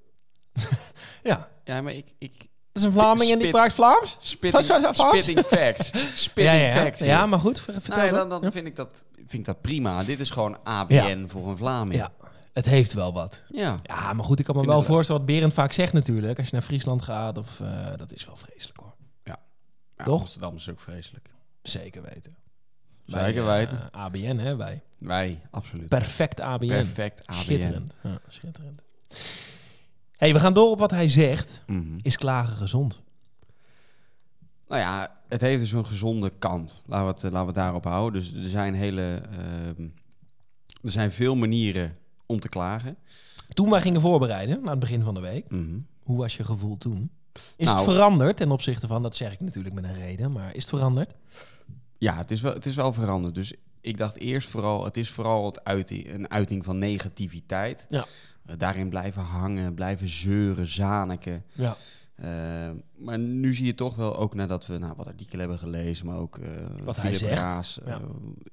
ja. 1.31 1.49
Ja, 1.65 1.83
maar 1.83 1.93
ik... 1.93 2.15
ik 2.19 2.51
dat 2.73 2.83
is 2.83 2.89
een 2.89 2.95
Vlaming 2.95 3.31
en 3.31 3.39
die 3.39 3.51
praat 3.51 3.73
Vlaams? 3.73 4.17
Spitting, 4.21 4.65
spitting 4.93 5.41
facts. 5.41 5.87
Spitting 6.25 6.47
ja, 6.47 6.53
ja, 6.53 6.75
facts. 6.75 7.01
Ja, 7.01 7.27
maar 7.27 7.39
goed, 7.39 7.61
vertel 7.61 7.97
nou, 7.97 8.29
dan, 8.29 8.29
dan 8.41 8.53
vind, 8.53 8.67
ik 8.67 8.77
dat, 8.77 9.05
vind 9.15 9.33
ik 9.33 9.45
dat 9.45 9.61
prima. 9.61 10.05
Dit 10.05 10.21
is 10.21 10.31
gewoon 10.31 10.59
ABN 10.63 11.27
voor 11.29 11.49
een 11.49 11.57
Vlaming. 11.57 12.01
Ja, 12.01 12.13
het 12.53 12.67
heeft 12.67 12.93
wel 12.93 13.13
wat. 13.13 13.43
Ja. 13.49 13.79
Ja, 13.83 14.13
maar 14.13 14.25
goed, 14.25 14.39
ik 14.39 14.45
kan 14.45 14.57
me 14.57 14.67
wel 14.67 14.83
voorstellen 14.83 15.21
wat 15.21 15.31
Berend 15.31 15.55
vaak 15.55 15.73
zegt 15.73 15.93
natuurlijk. 15.93 16.39
Als 16.39 16.47
je 16.47 16.53
naar 16.53 16.63
Friesland 16.63 17.03
gaat, 17.03 17.39
of, 17.39 17.61
uh, 17.61 17.87
dat 17.97 18.13
is 18.13 18.25
wel 18.25 18.37
vreselijk 18.37 18.79
hoor. 18.79 18.95
Ja. 19.25 19.39
ja 19.97 20.05
Toch? 20.05 20.21
Amsterdam 20.21 20.57
is 20.57 20.71
ook 20.71 20.81
vreselijk. 20.81 21.31
Zeker 21.63 22.03
weten. 22.03 22.37
Zeker 23.05 23.47
weten. 23.47 23.79
Uh, 23.95 24.03
ABN, 24.05 24.37
hè, 24.37 24.57
wij. 24.57 24.83
Wij, 24.99 25.41
absoluut. 25.51 25.89
Perfect 25.89 26.41
ABN. 26.41 26.67
Perfect 26.67 27.27
ABN. 27.27 27.39
Schitterend. 27.39 27.97
Ja, 28.03 28.21
schitterend. 28.29 28.83
Hey, 30.23 30.33
we 30.33 30.39
gaan 30.39 30.55
door 30.55 30.71
op 30.71 30.79
wat 30.79 30.91
hij 30.91 31.09
zegt. 31.09 31.63
Mm 31.67 31.77
-hmm. 31.77 31.99
Is 32.03 32.17
klagen 32.17 32.57
gezond? 32.57 33.03
Nou 34.69 34.81
ja, 34.81 35.21
het 35.29 35.41
heeft 35.41 35.61
dus 35.61 35.73
een 35.73 35.87
gezonde 35.87 36.33
kant. 36.39 36.83
Laten 36.87 37.07
we 37.07 37.13
het, 37.13 37.23
laten 37.23 37.41
we 37.41 37.47
het 37.47 37.55
daarop 37.55 37.85
houden. 37.85 38.21
Dus 38.21 38.35
er 38.35 38.49
zijn 38.49 38.75
hele... 38.75 39.23
Uh, 39.31 39.87
er 40.83 40.91
zijn 40.91 41.13
veel 41.13 41.37
manieren 41.37 41.97
om 42.27 42.41
te 42.41 42.49
klagen. 42.49 42.97
Toen 43.49 43.71
wij 43.71 43.81
gingen 43.81 44.01
voorbereiden, 44.01 44.61
naar 44.61 44.71
het 44.71 44.81
begin 44.81 45.03
van 45.03 45.15
de 45.15 45.21
week. 45.21 45.51
Mm 45.51 45.59
-hmm. 45.59 45.87
Hoe 46.03 46.19
was 46.19 46.37
je 46.37 46.45
gevoel 46.45 46.77
toen? 46.77 47.11
Is 47.57 47.67
nou, 47.67 47.79
het 47.79 47.91
veranderd 47.91 48.37
ten 48.37 48.51
opzichte 48.51 48.87
van, 48.87 49.03
dat 49.03 49.17
zeg 49.17 49.33
ik 49.33 49.41
natuurlijk 49.41 49.75
met 49.75 49.85
een 49.85 49.95
reden, 49.95 50.33
maar 50.33 50.55
is 50.55 50.63
het 50.63 50.71
veranderd? 50.71 51.15
Ja, 51.99 52.17
het 52.17 52.31
is 52.31 52.41
wel, 52.41 52.53
het 52.53 52.67
is 52.67 52.75
wel 52.75 52.93
veranderd. 52.93 53.35
Dus 53.35 53.55
ik 53.81 53.97
dacht 53.97 54.19
eerst 54.19 54.49
vooral, 54.49 54.85
het 54.85 54.97
is 54.97 55.11
vooral 55.11 55.47
het 55.47 55.65
uiting, 55.65 56.15
een 56.15 56.31
uiting 56.31 56.65
van 56.65 56.79
negativiteit. 56.79 57.87
Ja. 57.89 58.07
Uh, 58.47 58.55
daarin 58.59 58.89
blijven 58.89 59.23
hangen, 59.23 59.75
blijven 59.75 60.09
zeuren, 60.09 60.67
zaniken. 60.67 61.45
Ja. 61.53 61.77
Uh, 62.25 62.71
maar 62.97 63.19
nu 63.19 63.55
zie 63.55 63.67
je 63.67 63.75
toch 63.75 63.95
wel, 63.95 64.17
ook 64.17 64.35
nadat 64.35 64.67
we 64.67 64.79
nou, 64.79 64.93
wat 64.97 65.07
artikelen 65.07 65.41
hebben 65.41 65.59
gelezen, 65.59 66.07
maar 66.07 66.17
ook 66.17 66.37
uh, 66.39 66.47
wat 66.83 66.99
Philip 66.99 67.11
hij 67.11 67.15
zegt. 67.15 67.41
Raas 67.41 67.79
ja. 67.87 68.01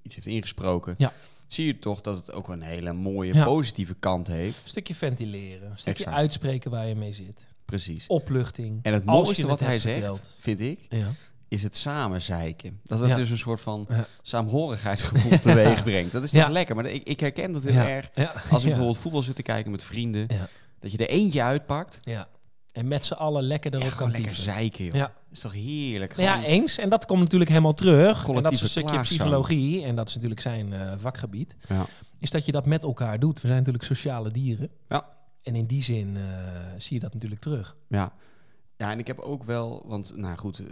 iets 0.02 0.15
heeft 0.15 0.28
ingesproken, 0.28 0.95
ja. 0.97 1.13
zie 1.47 1.65
je 1.65 1.80
toch 1.80 2.02
dat 2.02 2.17
het 2.17 2.32
ook 2.32 2.47
een 2.49 2.62
hele 2.62 2.93
mooie, 2.93 3.34
Ja. 3.34 3.43
positieve 3.45 3.93
kant 3.99 4.28
heeft. 4.28 4.63
Een 4.63 4.69
stukje 4.69 4.95
ventileren, 4.95 5.71
een 5.71 5.78
stukje 5.78 6.04
Exact. 6.04 6.17
uitspreken 6.21 6.71
waar 6.71 6.88
je 6.88 6.95
mee 6.95 7.13
zit. 7.13 7.45
Precies. 7.65 8.08
Opluchting. 8.08 8.80
En 8.82 8.93
het 8.93 9.06
mooiste 9.06 9.47
wat 9.47 9.60
het 9.60 9.67
hij 9.67 9.80
zegt, 9.80 9.95
verteld. 9.97 10.36
vind 10.39 10.60
ik, 10.60 10.86
Ja. 10.89 11.12
Is 11.50 11.64
het 11.64 11.76
samenzeiken. 11.76 12.80
Dat 12.84 13.00
het 13.00 13.10
Ja. 13.10 13.16
dus 13.16 13.30
een 13.30 13.38
soort 13.38 13.62
van 13.62 13.86
Ja. 13.90 14.06
saamhorigheidsgevoel 14.22 15.40
teweeg 15.50 15.84
brengt. 15.84 16.12
Dat 16.12 16.24
is 16.24 16.32
toch 16.32 16.42
Ja. 16.42 16.50
lekker, 16.50 16.76
maar 16.76 16.86
ik, 16.86 17.04
ik 17.04 17.20
herken 17.20 17.52
dat 17.52 17.64
heel 17.64 17.74
Ja. 17.74 17.88
erg. 17.90 18.10
Ja. 18.16 18.34
Als 18.34 18.44
ik 18.44 18.52
ja. 18.52 18.68
bijvoorbeeld 18.68 18.98
voetbal 18.98 19.22
zit 19.22 19.36
te 19.36 19.42
kijken 19.42 19.72
met 19.72 19.84
vrienden, 19.84 20.26
Ja. 20.28 20.48
dat 20.80 20.92
je 20.92 20.98
er 20.98 21.10
eentje 21.10 21.44
uitpakt. 21.44 22.00
Ja. 22.04 22.28
En 22.72 22.88
met 22.88 23.06
z'n 23.06 23.14
allen 23.14 23.44
lekker 23.44 23.74
erop 23.74 23.88
Ja, 23.90 23.96
kan 23.96 24.12
lekker 24.12 24.36
zeiken, 24.36 24.86
joh. 24.86 24.94
Ja. 24.96 25.02
Dat 25.06 25.12
is 25.32 25.40
toch 25.40 25.54
heerlijk? 25.54 26.16
Nou 26.16 26.28
ja, 26.30 26.34
Gewoon- 26.36 26.50
eens. 26.50 26.78
En 26.78 26.90
dat 26.90 27.06
komt 27.06 27.20
natuurlijk 27.22 27.50
helemaal 27.50 27.74
terug. 27.74 28.28
En 28.28 28.44
dat 28.44 28.52
is 28.52 28.62
een 28.62 28.68
stukje 28.70 29.00
psychologie. 29.00 29.84
En 29.84 29.96
dat 29.96 30.08
is 30.08 30.14
natuurlijk 30.14 30.42
zijn 30.42 30.74
eh, 30.74 30.92
vakgebied. 30.98 31.56
Ja. 31.70 31.86
Is 32.20 32.30
dat 32.32 32.46
je 32.46 32.52
dat 32.52 32.66
met 32.66 32.84
elkaar 32.84 33.20
doet. 33.20 33.42
We 33.42 33.48
zijn 33.48 33.58
natuurlijk 33.60 33.86
sociale 33.86 34.32
dieren. 34.32 34.70
Ja. 34.90 35.06
En 35.44 35.56
in 35.56 35.66
die 35.66 35.84
zin 35.84 36.18
eh, 36.18 36.24
zie 36.78 36.94
je 36.96 37.00
dat 37.00 37.14
natuurlijk 37.14 37.42
terug. 37.42 37.76
Ja. 37.88 38.14
Ja, 38.80 38.92
en 38.92 39.00
ik 39.00 39.08
heb 39.08 39.20
ook 39.20 39.44
wel, 39.44 39.84
want 39.86 40.18
nou 40.18 40.38
goed, 40.38 40.60
eh, 40.60 40.65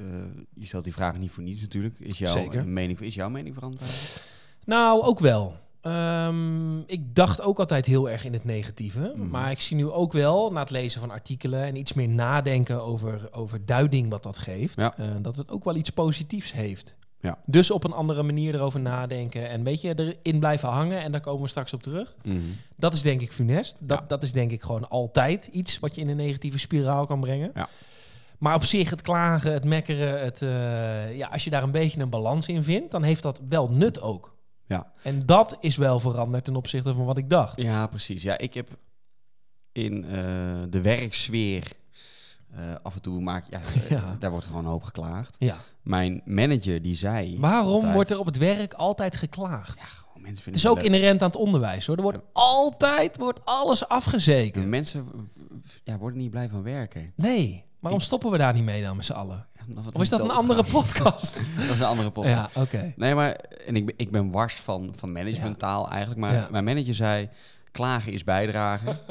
je 0.53 0.65
stelt 0.65 0.83
die 0.83 0.93
vraag 0.93 1.17
niet 1.17 1.31
voor 1.31 1.43
niets 1.43 1.61
natuurlijk. 1.61 1.99
Is 1.99 2.17
jouw, 2.17 2.33
Zeker. 2.33 2.67
Mening, 2.67 2.99
is 2.99 3.15
jouw 3.15 3.29
mening 3.29 3.53
veranderd? 3.55 4.21
Nou, 4.65 5.03
ook 5.03 5.19
wel. 5.19 5.55
Ehm, 5.81 6.79
ik 6.79 7.15
dacht 7.15 7.41
ook 7.41 7.59
altijd 7.59 7.85
heel 7.85 8.09
erg 8.09 8.25
in 8.25 8.33
het 8.33 8.43
negatieve. 8.43 9.13
Mhm. 9.15 9.29
Maar 9.29 9.51
ik 9.51 9.61
zie 9.61 9.75
nu 9.75 9.89
ook 9.89 10.11
wel, 10.13 10.51
na 10.51 10.59
het 10.59 10.69
lezen 10.69 10.99
van 10.99 11.11
artikelen... 11.11 11.63
en 11.63 11.75
iets 11.75 11.93
meer 11.93 12.07
nadenken 12.09 12.81
over, 12.83 13.27
over 13.31 13.65
duiding 13.65 14.09
wat 14.09 14.23
dat 14.23 14.37
geeft... 14.37 14.79
Ja. 14.79 14.97
eh, 14.97 15.07
dat 15.21 15.35
het 15.37 15.49
ook 15.49 15.63
wel 15.63 15.75
iets 15.75 15.89
positiefs 15.89 16.51
heeft. 16.53 16.95
Ja. 17.19 17.37
Dus 17.45 17.71
op 17.71 17.83
een 17.83 17.91
andere 17.93 18.23
manier 18.23 18.55
erover 18.55 18.79
nadenken... 18.79 19.49
en 19.49 19.63
weet 19.63 19.81
je, 19.81 20.15
erin 20.23 20.39
blijven 20.39 20.69
hangen... 20.69 21.01
en 21.01 21.11
daar 21.11 21.21
komen 21.21 21.41
we 21.41 21.47
straks 21.47 21.73
op 21.73 21.83
terug. 21.83 22.15
Mhm. 22.23 22.37
Dat 22.75 22.93
is 22.93 23.01
denk 23.01 23.21
ik 23.21 23.31
funest. 23.31 23.75
Dat, 23.79 23.99
Ja. 23.99 24.05
dat 24.07 24.23
is 24.23 24.31
denk 24.31 24.51
ik 24.51 24.61
gewoon 24.61 24.89
altijd 24.89 25.47
iets... 25.51 25.79
wat 25.79 25.95
je 25.95 26.01
in 26.01 26.09
een 26.09 26.17
negatieve 26.17 26.59
spiraal 26.59 27.05
kan 27.05 27.19
brengen. 27.19 27.51
Ja. 27.53 27.69
Maar 28.37 28.55
op 28.55 28.63
zich 28.63 28.89
het 28.89 29.01
klagen, 29.01 29.53
het 29.53 29.63
mekkeren... 29.63 30.21
Het, 30.23 30.41
eh, 30.41 31.17
ja, 31.17 31.27
als 31.27 31.43
je 31.43 31.49
daar 31.49 31.63
een 31.63 31.71
beetje 31.71 32.01
een 32.01 32.09
balans 32.09 32.47
in 32.47 32.63
vindt... 32.63 32.91
dan 32.91 33.03
heeft 33.03 33.23
dat 33.23 33.41
wel 33.49 33.69
nut 33.69 34.01
ook. 34.01 34.35
Ja. 34.65 34.91
En 35.03 35.25
dat 35.25 35.57
is 35.59 35.75
wel 35.75 35.99
veranderd 35.99 36.43
ten 36.43 36.55
opzichte 36.55 36.93
van 36.93 37.05
wat 37.05 37.17
ik 37.17 37.29
dacht. 37.29 37.61
Ja, 37.61 37.87
precies. 37.87 38.23
Ja, 38.23 38.37
ik 38.37 38.53
heb 38.53 38.69
in 39.71 40.03
eh, 40.05 40.11
de 40.69 40.81
werksfeer 40.81 41.71
eh, 42.51 42.75
af 42.83 42.95
en 42.95 43.01
toe 43.01 43.21
maak 43.21 43.45
ja, 43.49 43.59
Ja. 43.97 44.15
daar 44.19 44.31
wordt 44.31 44.45
gewoon 44.45 44.65
een 44.65 44.71
hoop 44.71 44.83
geklaagd. 44.83 45.35
Ja. 45.39 45.57
Mijn 45.81 46.21
manager 46.25 46.81
die 46.81 46.95
zei. 46.95 47.39
Waarom 47.39 47.73
altijd- 47.73 47.93
wordt 47.93 48.09
er 48.09 48.19
op 48.19 48.25
het 48.25 48.37
werk 48.37 48.73
altijd 48.73 49.15
geklaagd? 49.15 49.79
Ja, 49.79 49.85
gewoon 49.85 50.21
mensen 50.21 50.33
het 50.33 50.39
vinden 50.43 50.53
is 50.61 50.63
het 50.63 50.71
ook 50.71 50.77
leuk. 50.77 50.85
inherent 50.85 51.21
aan 51.21 51.27
het 51.27 51.37
onderwijs 51.37 51.85
hoor. 51.85 51.95
Er 51.95 52.01
wordt 52.01 52.21
altijd 52.33 53.17
wordt 53.17 53.45
alles 53.45 53.87
afgezeken. 53.87 54.69
Mensen 54.69 55.29
ja, 55.83 55.97
worden 55.97 56.19
niet 56.19 56.31
blij 56.31 56.49
van 56.49 56.63
werken. 56.63 57.13
Nee, 57.15 57.65
waarom 57.79 57.99
stoppen 57.99 58.31
we 58.31 58.37
daar 58.37 58.53
niet 58.53 58.63
mee 58.63 58.83
dan 58.83 58.95
met 58.95 59.05
z'n 59.05 59.11
allen? 59.13 59.45
Of 59.93 60.01
is 60.01 60.09
dat 60.09 60.19
een 60.19 60.31
andere 60.31 60.63
podcast? 60.63 61.49
dat 61.55 61.63
is 61.69 61.79
een 61.79 61.85
andere 61.85 62.09
podcast. 62.09 62.55
ja, 62.55 62.61
oké. 62.61 62.93
Nee, 62.95 63.15
maar 63.15 63.31
en 63.65 63.75
ik, 63.75 63.85
ben- 63.85 63.95
ik 63.97 64.11
ben 64.11 64.31
wars 64.31 64.53
van, 64.55 64.93
van 64.95 65.11
managementtaal 65.11 65.89
eigenlijk. 65.89 66.19
Maar 66.19 66.33
Ja. 66.33 66.47
mijn 66.51 66.63
manager 66.63 66.93
zei: 66.93 67.29
klagen 67.71 68.13
is 68.13 68.23
bijdragen. 68.23 68.97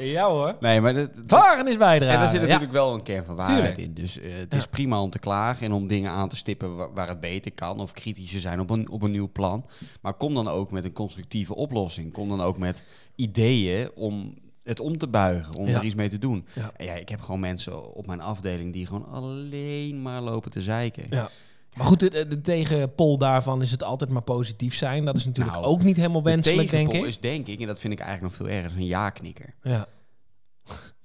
ja 0.00 0.28
hoor. 0.28 0.56
nee, 0.60 0.80
maar 0.80 0.94
dat, 0.94 1.14
dat- 1.14 1.26
Klaren 1.26 1.68
is 1.68 1.76
bijdragen. 1.76 2.14
en 2.14 2.20
daar 2.20 2.28
zit 2.28 2.40
Ja. 2.40 2.46
natuurlijk 2.46 2.72
wel 2.72 2.94
een 2.94 3.02
kern 3.02 3.24
van 3.24 3.36
waarheid 3.36 3.58
Tuurlijk. 3.74 3.88
in. 3.88 4.02
Dus 4.02 4.18
eh, 4.18 4.30
het 4.38 4.54
is 4.54 4.66
prima 4.66 5.00
om 5.02 5.10
te 5.10 5.18
klagen 5.18 5.66
en 5.66 5.72
om 5.72 5.86
dingen 5.86 6.10
aan 6.10 6.28
te 6.28 6.36
stippen 6.36 6.76
waar, 6.76 6.92
waar 6.94 7.08
het 7.08 7.20
beter 7.20 7.52
kan. 7.52 7.80
Of 7.80 7.92
kritisch 7.92 8.30
te 8.30 8.40
zijn 8.40 8.60
op 8.60 8.70
een, 8.70 8.90
op 8.90 9.02
een 9.02 9.10
nieuw 9.10 9.30
plan. 9.32 9.64
Maar 10.00 10.14
kom 10.14 10.34
dan 10.34 10.48
ook 10.48 10.70
met 10.70 10.84
een 10.84 10.92
constructieve 10.92 11.54
oplossing. 11.54 12.12
Kom 12.12 12.28
dan 12.28 12.40
ook 12.40 12.58
met 12.58 12.84
ideeën 13.14 13.90
om 13.94 14.34
het 14.66 14.80
om 14.80 14.98
te 14.98 15.08
buigen. 15.08 15.54
Om 15.54 15.68
Ja. 15.68 15.78
er 15.78 15.84
iets 15.84 15.94
mee 15.94 16.08
te 16.08 16.18
doen. 16.18 16.46
Ja. 16.54 16.70
En 16.76 16.84
ja, 16.84 16.92
ik 16.94 17.08
heb 17.08 17.20
gewoon 17.20 17.40
mensen 17.40 17.94
op 17.94 18.06
mijn 18.06 18.20
afdeling 18.20 18.72
die 18.72 18.86
gewoon 18.86 19.06
alleen 19.06 20.02
maar 20.02 20.20
lopen 20.22 20.50
te 20.50 20.62
zeiken. 20.62 21.06
Ja. 21.10 21.28
Maar 21.76 21.86
goed, 21.86 22.00
de, 22.00 22.10
de- 22.10 22.28
de 22.28 22.40
tegenpol 22.40 23.18
daarvan 23.18 23.62
is 23.62 23.70
het 23.70 23.82
altijd 23.82 24.10
maar 24.10 24.22
positief 24.22 24.74
zijn. 24.74 25.04
Dat 25.04 25.16
is 25.16 25.24
natuurlijk 25.24 25.56
Nou, 25.56 25.68
ook 25.68 25.82
niet 25.82 25.96
helemaal 25.96 26.22
De 26.22 26.30
wenselijk, 26.30 26.70
denk 26.70 26.70
tegenpol 26.70 27.02
ik. 27.02 27.06
is 27.14 27.20
denk 27.20 27.46
ik, 27.46 27.60
en 27.60 27.66
dat 27.66 27.78
vind 27.78 27.92
ik 27.92 27.98
eigenlijk 28.00 28.38
nog 28.38 28.46
veel 28.48 28.56
erger, 28.58 28.78
een 28.78 28.86
ja-knikker. 28.86 29.54
Ja. 29.62 29.86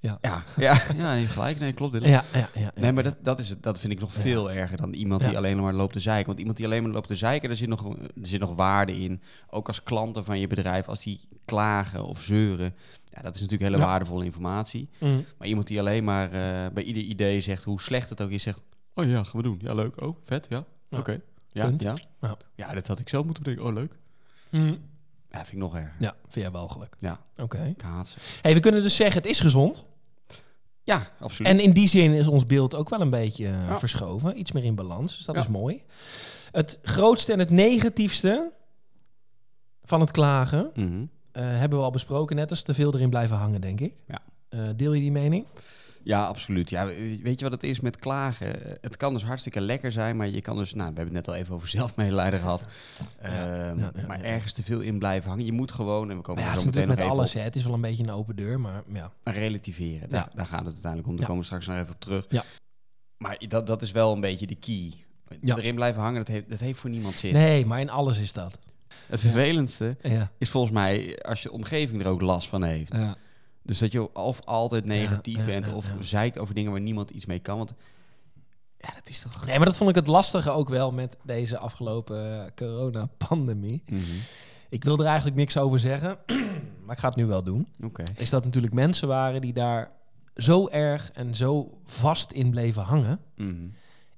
Ja, 0.02 0.18
ja, 0.20 0.42
ja 0.56 0.82
nee, 1.14 1.26
gelijk. 1.26 1.58
Nee, 1.58 1.72
klopt. 1.72 1.92
Dylan. 1.92 2.10
Ja, 2.10 2.24
ja, 2.32 2.48
ja, 2.54 2.70
Nee, 2.74 2.92
maar 2.92 3.02
dat, 3.02 3.16
dat, 3.24 3.38
is 3.38 3.48
het, 3.48 3.62
dat 3.62 3.78
vind 3.78 3.92
ik 3.92 4.00
nog 4.00 4.12
veel 4.12 4.52
erger 4.52 4.76
dan 4.76 4.92
iemand 4.92 5.20
die 5.22 5.30
Ja. 5.30 5.36
alleen 5.36 5.60
maar 5.60 5.72
loopt 5.72 5.92
te 5.92 6.00
zeiken. 6.00 6.26
Want 6.26 6.38
iemand 6.38 6.56
die 6.56 6.66
alleen 6.66 6.82
maar 6.82 6.92
loopt 6.92 7.06
te 7.08 7.16
zeiken, 7.16 7.48
daar 7.48 7.56
zit 7.56 7.68
nog, 7.68 7.88
er 7.98 8.10
zit 8.22 8.40
nog 8.40 8.54
waarde 8.54 9.00
in. 9.00 9.22
Ook 9.50 9.66
als 9.68 9.82
klanten 9.82 10.24
van 10.24 10.38
je 10.38 10.46
bedrijf, 10.46 10.88
als 10.88 11.02
die 11.02 11.20
klagen 11.44 12.04
of 12.04 12.22
zeuren. 12.22 12.74
Ja, 13.10 13.22
dat 13.22 13.34
is 13.34 13.40
natuurlijk 13.40 13.70
hele 13.70 13.82
Ja. 13.82 13.88
waardevolle 13.88 14.24
informatie. 14.24 14.88
Mm. 14.98 15.24
Maar 15.38 15.48
iemand 15.48 15.66
die 15.66 15.78
alleen 15.80 16.04
maar 16.04 16.24
eh, 16.26 16.72
bij 16.72 16.82
ieder 16.82 17.02
idee 17.02 17.40
zegt 17.40 17.64
hoe 17.64 17.80
slecht 17.80 18.08
het 18.08 18.20
ook 18.20 18.30
is, 18.30 18.42
zegt... 18.42 18.60
Oh 18.94 19.06
ja, 19.06 19.22
gaan 19.24 19.36
we 19.40 19.42
doen. 19.42 19.58
Ja, 19.62 19.74
leuk. 19.74 20.02
Oh, 20.02 20.16
vet, 20.22 20.46
ja. 20.48 20.64
Ja. 20.88 20.98
Oké. 20.98 21.20
Ja, 21.52 21.70
ja? 21.78 21.94
Ja. 22.20 22.36
ja, 22.54 22.74
dat 22.74 22.86
had 22.86 22.98
ik 23.00 23.08
zelf 23.08 23.24
moeten 23.24 23.42
denken. 23.44 23.64
Oh, 23.64 23.72
leuk. 23.72 23.92
Hm. 24.50 24.74
Ja, 25.30 25.38
vind 25.38 25.52
ik 25.52 25.58
nog 25.58 25.74
erger. 25.76 25.94
Ja, 25.98 26.14
vind 26.22 26.44
jij 26.44 26.50
walgelijk. 26.50 26.96
Ja, 26.98 27.20
Oké. 27.36 27.74
Hey, 28.42 28.54
we 28.54 28.60
kunnen 28.60 28.82
dus 28.82 28.96
zeggen, 28.96 29.16
het 29.22 29.30
is 29.30 29.40
gezond. 29.40 29.84
Ja, 30.84 31.08
absoluut. 31.20 31.52
En 31.52 31.60
in 31.60 31.70
die 31.72 31.88
zin 31.88 32.12
is 32.12 32.26
ons 32.26 32.46
beeld 32.46 32.74
ook 32.74 32.88
wel 32.88 33.00
een 33.00 33.10
beetje 33.10 33.46
eh, 33.46 33.66
Ja. 33.68 33.78
verschoven. 33.78 34.38
Iets 34.38 34.52
meer 34.52 34.64
in 34.64 34.74
balans. 34.74 35.16
Dus 35.16 35.24
dat 35.26 35.34
Ja. 35.34 35.40
is 35.40 35.48
mooi. 35.48 35.82
Het 36.52 36.78
grootste 36.82 37.32
en 37.32 37.38
het 37.38 37.50
negatiefste 37.50 38.50
van 39.84 40.00
het 40.00 40.10
klagen 40.10 40.70
Mhm. 40.74 41.04
eh, 41.32 41.42
hebben 41.44 41.78
we 41.78 41.84
al 41.84 41.90
besproken 41.90 42.36
net. 42.36 42.50
als 42.50 42.62
te 42.62 42.74
veel 42.74 42.94
erin 42.94 43.10
blijven 43.10 43.36
hangen, 43.36 43.60
denk 43.60 43.80
ik. 43.80 43.94
Ja. 44.08 44.18
Eh, 44.48 44.60
deel 44.76 44.92
je 44.92 45.00
die 45.00 45.12
mening? 45.12 45.46
Ja, 46.04 46.24
absoluut. 46.24 46.70
Ja, 46.70 46.86
we- 46.86 47.18
weet 47.22 47.38
je 47.38 47.44
wat 47.44 47.52
het 47.52 47.62
is 47.62 47.80
met 47.80 47.96
klagen? 47.96 48.76
Het 48.80 48.96
kan 48.96 49.12
dus 49.12 49.24
hartstikke 49.24 49.60
lekker 49.60 49.92
zijn, 49.92 50.16
maar 50.16 50.28
je 50.28 50.40
kan 50.40 50.56
dus... 50.56 50.74
Nou, 50.74 50.90
we 50.90 50.96
hebben 50.96 51.14
het 51.14 51.26
net 51.26 51.34
al 51.34 51.40
even 51.40 51.54
over 51.54 51.68
zelfmedelijden 51.78 52.40
gehad. 52.40 52.64
Ehm, 53.20 53.34
ja, 53.78 53.92
ja, 53.94 54.06
maar 54.06 54.20
ergens 54.20 54.52
te 54.52 54.62
veel 54.62 54.80
in 54.80 54.98
blijven 54.98 55.30
hangen. 55.30 55.44
Je 55.44 55.52
moet 55.52 55.72
gewoon, 55.72 56.10
en 56.10 56.16
we 56.16 56.22
komen 56.22 56.42
ja, 56.42 56.50
het 56.50 56.60
zo 56.60 56.68
is 56.68 56.74
meteen 56.74 56.88
nog 56.88 56.96
met 56.96 57.04
even 57.04 57.18
alles. 57.18 57.32
Hè. 57.32 57.40
Het 57.40 57.56
is 57.56 57.64
wel 57.64 57.74
een 57.74 57.80
beetje 57.80 58.02
een 58.02 58.10
open 58.10 58.36
deur, 58.36 58.60
maar 58.60 58.82
ja. 58.92 59.12
relativeren. 59.24 60.10
Daar, 60.10 60.28
gaat 60.36 60.64
het 60.64 60.72
uiteindelijk 60.72 61.06
om. 61.08 61.16
Daar 61.16 61.26
komen 61.26 61.40
we 61.40 61.46
straks 61.46 61.66
nog 61.66 61.76
even 61.76 61.94
op 61.94 62.00
terug. 62.00 62.26
Ja. 62.28 62.44
Maar 63.16 63.40
dat, 63.48 63.66
dat 63.66 63.82
is 63.82 63.90
wel 63.90 64.12
een 64.12 64.20
beetje 64.20 64.46
de 64.46 64.54
key. 64.54 64.92
Ja. 65.40 65.56
Erin 65.56 65.74
blijven 65.74 66.02
hangen, 66.02 66.18
dat 66.18 66.28
heeft, 66.28 66.48
dat 66.48 66.58
heeft 66.58 66.78
voor 66.78 66.90
niemand 66.90 67.14
zin. 67.14 67.32
Nee, 67.32 67.66
maar 67.66 67.80
in 67.80 67.90
alles 67.90 68.18
is 68.18 68.32
dat. 68.32 68.58
Het 69.06 69.20
vervelendste 69.20 69.96
is 70.38 70.50
volgens 70.50 70.72
mij 70.72 71.18
als 71.22 71.42
je 71.42 71.52
omgeving 71.52 72.02
er 72.02 72.08
ook 72.08 72.20
last 72.20 72.48
van 72.48 72.62
heeft. 72.62 72.96
ja. 72.96 73.16
Dus 73.62 73.78
dat 73.78 73.92
je 73.92 74.14
of 74.14 74.40
altijd 74.44 74.84
negatief 74.84 75.38
ja, 75.38 75.44
bent 75.44 75.72
of 75.72 75.90
zeikt 76.00 76.38
over 76.38 76.54
dingen 76.54 76.70
waar 76.72 76.80
niemand 76.80 77.10
iets 77.10 77.26
mee 77.26 77.38
kan. 77.38 77.58
Want 77.58 77.74
ja, 78.78 78.88
dat 78.94 79.08
is 79.08 79.20
toch... 79.20 79.46
Nee, 79.46 79.56
maar 79.56 79.66
dat 79.66 79.76
vond 79.76 79.90
ik 79.90 79.96
het 79.96 80.06
lastige 80.06 80.50
ook 80.50 80.68
wel 80.68 80.92
met 80.92 81.16
deze 81.24 81.58
afgelopen 81.58 82.44
eh, 82.44 82.50
coronapandemie. 82.54 83.82
Mhm. 83.86 84.00
Ik 84.68 84.84
wil 84.84 84.98
er 84.98 85.06
eigenlijk 85.06 85.36
niks 85.36 85.56
over 85.58 85.78
zeggen, 85.80 86.18
maar 86.84 86.94
ik 86.94 87.00
ga 87.00 87.08
het 87.08 87.16
nu 87.16 87.26
wel 87.26 87.42
doen. 87.42 87.68
Is 88.16 88.30
dat 88.30 88.44
natuurlijk 88.44 88.72
mensen 88.74 89.08
waren 89.08 89.40
die 89.40 89.52
daar 89.52 89.90
zo 90.36 90.68
erg 90.68 91.12
en 91.12 91.34
zo 91.34 91.78
vast 91.84 92.32
in 92.32 92.50
bleven 92.50 92.82
hangen 92.82 93.20
Mhm. 93.36 93.66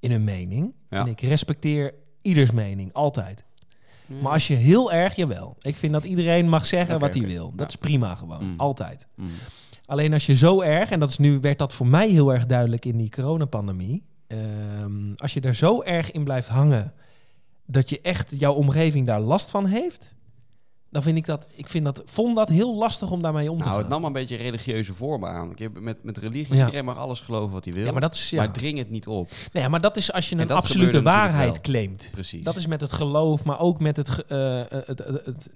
in 0.00 0.10
hun 0.10 0.24
mening. 0.24 0.74
Ja. 0.88 1.00
En 1.00 1.06
ik 1.06 1.20
respecteer 1.20 1.94
ieders 2.22 2.50
mening, 2.50 2.92
altijd. 2.92 3.44
Maar 4.06 4.32
als 4.32 4.46
je 4.46 4.54
heel 4.54 4.92
erg, 4.92 5.16
jawel. 5.16 5.56
Ik 5.60 5.76
vind 5.76 5.92
dat 5.92 6.04
iedereen 6.04 6.48
mag 6.48 6.66
zeggen 6.66 6.98
wat 6.98 7.14
hij 7.14 7.26
wil. 7.26 7.44
Dat 7.44 7.58
Ja. 7.60 7.66
is 7.66 7.76
prima 7.76 8.14
gewoon, 8.14 8.44
Mm. 8.44 8.54
altijd. 8.60 9.06
Mhm. 9.14 9.28
Alleen 9.86 10.12
als 10.12 10.26
je 10.26 10.34
zo 10.34 10.60
erg, 10.60 10.90
en 10.90 11.00
dat 11.00 11.10
is 11.10 11.18
nu 11.18 11.40
werd 11.40 11.58
dat 11.58 11.74
voor 11.74 11.86
mij 11.86 12.08
heel 12.08 12.32
erg 12.32 12.46
duidelijk 12.46 12.84
in 12.84 12.96
die 12.96 13.08
coronapandemie. 13.10 14.02
ehm, 14.26 15.12
als 15.16 15.34
je 15.34 15.40
er 15.40 15.54
zo 15.54 15.82
erg 15.82 16.10
in 16.12 16.24
blijft 16.24 16.48
hangen 16.48 16.92
dat 17.66 17.90
je 17.90 18.00
echt 18.00 18.32
jouw 18.38 18.52
omgeving 18.52 19.06
daar 19.06 19.20
last 19.20 19.50
van 19.50 19.66
heeft, 19.66 20.14
dan 20.94 21.02
vind 21.02 21.16
ik 21.16 21.26
dat, 21.26 21.46
ik 21.54 21.68
vind 21.68 21.84
dat, 21.84 22.02
vond 22.04 22.36
dat 22.36 22.48
heel 22.48 22.74
lastig 22.76 23.10
om 23.10 23.22
daarmee 23.22 23.50
om 23.50 23.58
te 23.58 23.64
Nou, 23.64 23.76
het 23.78 23.86
gaan. 23.86 23.94
nam 24.00 24.04
een 24.04 24.12
beetje 24.12 24.36
religieuze 24.36 24.94
vormen 24.94 25.30
aan. 25.30 25.50
Ik 25.50 25.58
heb 25.58 25.80
met, 25.80 26.04
met 26.04 26.18
religie, 26.18 26.54
Ja. 26.56 26.64
iedereen 26.64 26.84
mag 26.84 26.98
alles 26.98 27.20
geloven 27.20 27.52
wat 27.52 27.64
hij 27.64 27.74
wil. 27.74 27.84
ja, 27.84 27.92
maar 27.92 28.00
dat 28.00 28.14
is 28.14 28.30
ja. 28.30 28.36
Maar 28.36 28.52
dring 28.52 28.78
het 28.78 28.90
niet 28.90 29.06
op. 29.06 29.30
nee, 29.52 29.68
maar 29.68 29.80
dat 29.80 29.96
is 29.96 30.12
als 30.12 30.28
je 30.28 30.36
En 30.36 30.40
een 30.42 30.50
absolute 30.50 31.02
waarheid 31.02 31.60
claimt. 31.60 32.08
Precies. 32.12 32.44
Dat 32.44 32.56
is 32.56 32.66
met 32.66 32.80
het 32.80 32.92
geloof, 32.92 33.44
maar 33.44 33.60
ook 33.60 33.80
met 33.80 33.96
het, 33.96 34.10
ge- 34.10 34.24
eh, 34.68 34.78
het, 34.86 34.98
het, 34.98 35.24
het, 35.24 35.48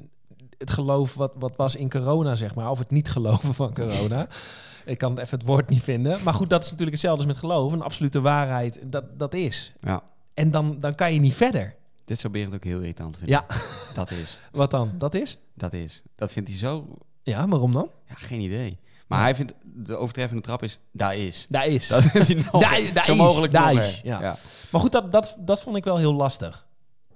het 0.59 0.71
geloof 0.71 1.15
wat, 1.15 1.33
wat 1.39 1.57
was 1.57 1.77
in 1.77 1.91
corona, 1.91 2.37
zeg 2.37 2.55
maar. 2.55 2.71
Of 2.71 2.79
het 2.79 2.91
niet 2.91 3.11
geloven 3.11 3.55
van 3.55 3.75
corona. 3.75 4.27
Ik 4.85 4.99
kan 4.99 5.19
even 5.19 5.39
het 5.39 5.47
woord 5.47 5.69
niet 5.71 5.83
vinden. 5.83 6.19
Maar 6.25 6.35
goed, 6.35 6.51
dat 6.51 6.61
is 6.63 6.67
natuurlijk 6.71 6.93
hetzelfde 6.97 7.25
als 7.25 7.33
met 7.33 7.41
geloof. 7.41 7.73
Een 7.73 7.83
absolute 7.83 8.21
waarheid, 8.21 8.79
dat, 8.85 9.05
dat 9.19 9.35
is. 9.35 9.73
Ja. 9.81 10.03
En 10.35 10.51
dan, 10.51 10.77
dan 10.81 10.95
kan 10.95 11.13
je 11.15 11.21
niet 11.21 11.35
verder. 11.35 11.75
Dit 12.09 12.19
zou 12.19 12.33
Berend 12.33 12.55
ook 12.55 12.65
heel 12.65 12.79
irritant 12.79 13.17
vinden. 13.17 13.45
Ja, 13.49 13.57
Dat 13.95 14.11
is. 14.11 14.39
wat 14.53 14.71
dan? 14.71 14.93
Dat 14.99 15.15
is? 15.15 15.39
Dat 15.55 15.73
is. 15.73 16.03
Dat 16.17 16.33
vindt 16.33 16.49
hij 16.49 16.59
zo... 16.59 16.97
Ja, 17.23 17.49
waarom 17.49 17.73
dan? 17.73 17.91
Ja, 18.09 18.15
geen 18.15 18.41
idee. 18.41 18.79
Maar 19.07 19.21
hij 19.21 19.35
vindt... 19.35 19.55
De 19.65 19.97
overtreffende 19.97 20.43
trap 20.43 20.63
is... 20.63 20.79
Daar 20.93 21.17
is. 21.17 21.47
Daar 21.49 21.67
is. 21.67 21.89
Dat 21.89 22.03
vindt 22.03 22.27
hij 22.29 22.37
nog... 22.37 22.61
Daar- 22.63 22.91
daar 22.95 23.05
zo 23.05 23.13
is, 23.13 23.19
mogelijk 23.19 23.53
daar 23.53 23.75
nog, 23.75 23.83
is, 23.83 24.01
ja. 24.05 24.21
ja. 24.21 24.37
Maar 24.71 24.81
goed, 24.81 24.93
dat, 24.93 25.13
dat, 25.13 25.37
dat 25.39 25.63
vond 25.63 25.77
ik 25.77 25.85
wel 25.85 25.97
heel 25.97 26.15
lastig. 26.15 26.67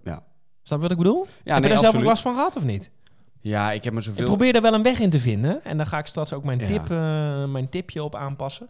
Ja. 0.05 0.23
Snap 0.63 0.79
je 0.79 0.83
wat 0.83 0.91
ik 0.91 0.97
bedoel? 1.03 1.27
Ja, 1.45 1.53
Heb 1.53 1.63
nee, 1.63 1.63
je 1.63 1.69
daar 1.69 1.79
zelf 1.79 1.97
ook 1.97 2.03
last 2.03 2.23
van 2.23 2.35
gehad 2.35 2.57
of 2.57 2.65
niet? 2.65 2.91
Ja, 3.41 3.73
ik 3.73 3.85
heb 3.85 3.93
me 3.93 3.99
Ik 3.99 4.05
zoveel... 4.05 4.25
probeer 4.25 4.55
er 4.55 4.63
wel 4.63 4.75
een 4.75 4.83
weg 4.83 4.99
in 4.99 5.11
te 5.11 5.21
vinden. 5.21 5.65
En 5.65 5.77
dan 5.77 5.87
ga 5.87 5.99
ik 5.99 6.07
straks 6.07 6.33
ook 6.33 6.45
mijn, 6.45 6.59
tip, 6.67 6.91
eh, 6.91 7.45
mijn 7.45 7.69
tipje 7.69 8.03
op 8.03 8.15
aanpassen. 8.15 8.69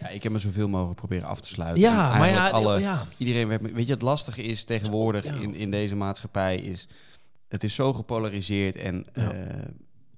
Ja, 0.00 0.08
ik 0.08 0.22
heb 0.22 0.32
me 0.32 0.38
zoveel 0.38 0.68
mogelijk 0.68 0.96
proberen 0.98 1.28
af 1.28 1.40
te 1.40 1.48
sluiten. 1.48 1.82
Ja, 1.82 2.18
maar 2.18 2.28
ja, 2.30 2.48
alle, 2.50 2.80
ja. 2.80 3.06
Iedereen 3.16 3.48
werd, 3.48 3.72
weet 3.72 3.86
je, 3.86 3.92
het 3.92 4.02
lastige 4.02 4.42
is 4.42 4.64
tegenwoordig 4.64 5.24
Ja. 5.24 5.32
in, 5.34 5.54
in 5.54 5.70
deze 5.70 5.96
maatschappij 5.96 6.56
is, 6.56 6.88
het 7.48 7.64
is 7.64 7.74
zo 7.74 7.92
gepolariseerd 7.92 8.76
en 8.76 9.06
eh, 9.12 9.28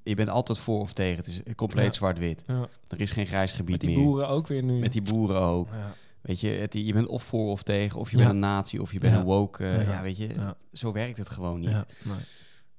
je 0.02 0.14
bent 0.14 0.28
altijd 0.28 0.58
voor 0.58 0.80
of 0.80 0.92
tegen. 0.92 1.16
Het 1.16 1.26
is 1.26 1.54
compleet 1.54 1.94
zwart-wit. 1.94 2.44
Er 2.88 3.00
is 3.00 3.10
geen 3.10 3.26
grijs 3.26 3.52
gebied 3.52 3.70
Met 3.70 3.80
die 3.80 3.96
meer. 3.96 4.04
boeren 4.04 4.28
ook 4.28 4.46
weer 4.46 4.62
nu. 4.62 4.78
Met 4.78 4.92
die 4.92 5.02
boeren 5.02 5.40
ook. 5.40 5.68
Ja. 5.70 5.94
Weet 6.20 6.40
je, 6.40 6.48
het, 6.48 6.72
je 6.72 6.92
bent 6.92 7.06
of 7.06 7.22
voor 7.22 7.50
of 7.50 7.62
tegen, 7.62 8.00
of 8.00 8.10
je 8.10 8.16
bent 8.16 8.30
een 8.30 8.38
natie, 8.38 8.82
of 8.82 8.92
je 8.92 8.98
bent 8.98 9.14
een 9.16 9.22
woke. 9.24 9.64
eh, 9.64 9.88
Ja. 9.88 10.02
weet 10.02 10.16
je, 10.16 10.28
zo 10.72 10.92
werkt 10.92 11.16
het 11.18 11.28
gewoon 11.30 11.60
niet. 11.60 11.70
Nee. 12.02 12.16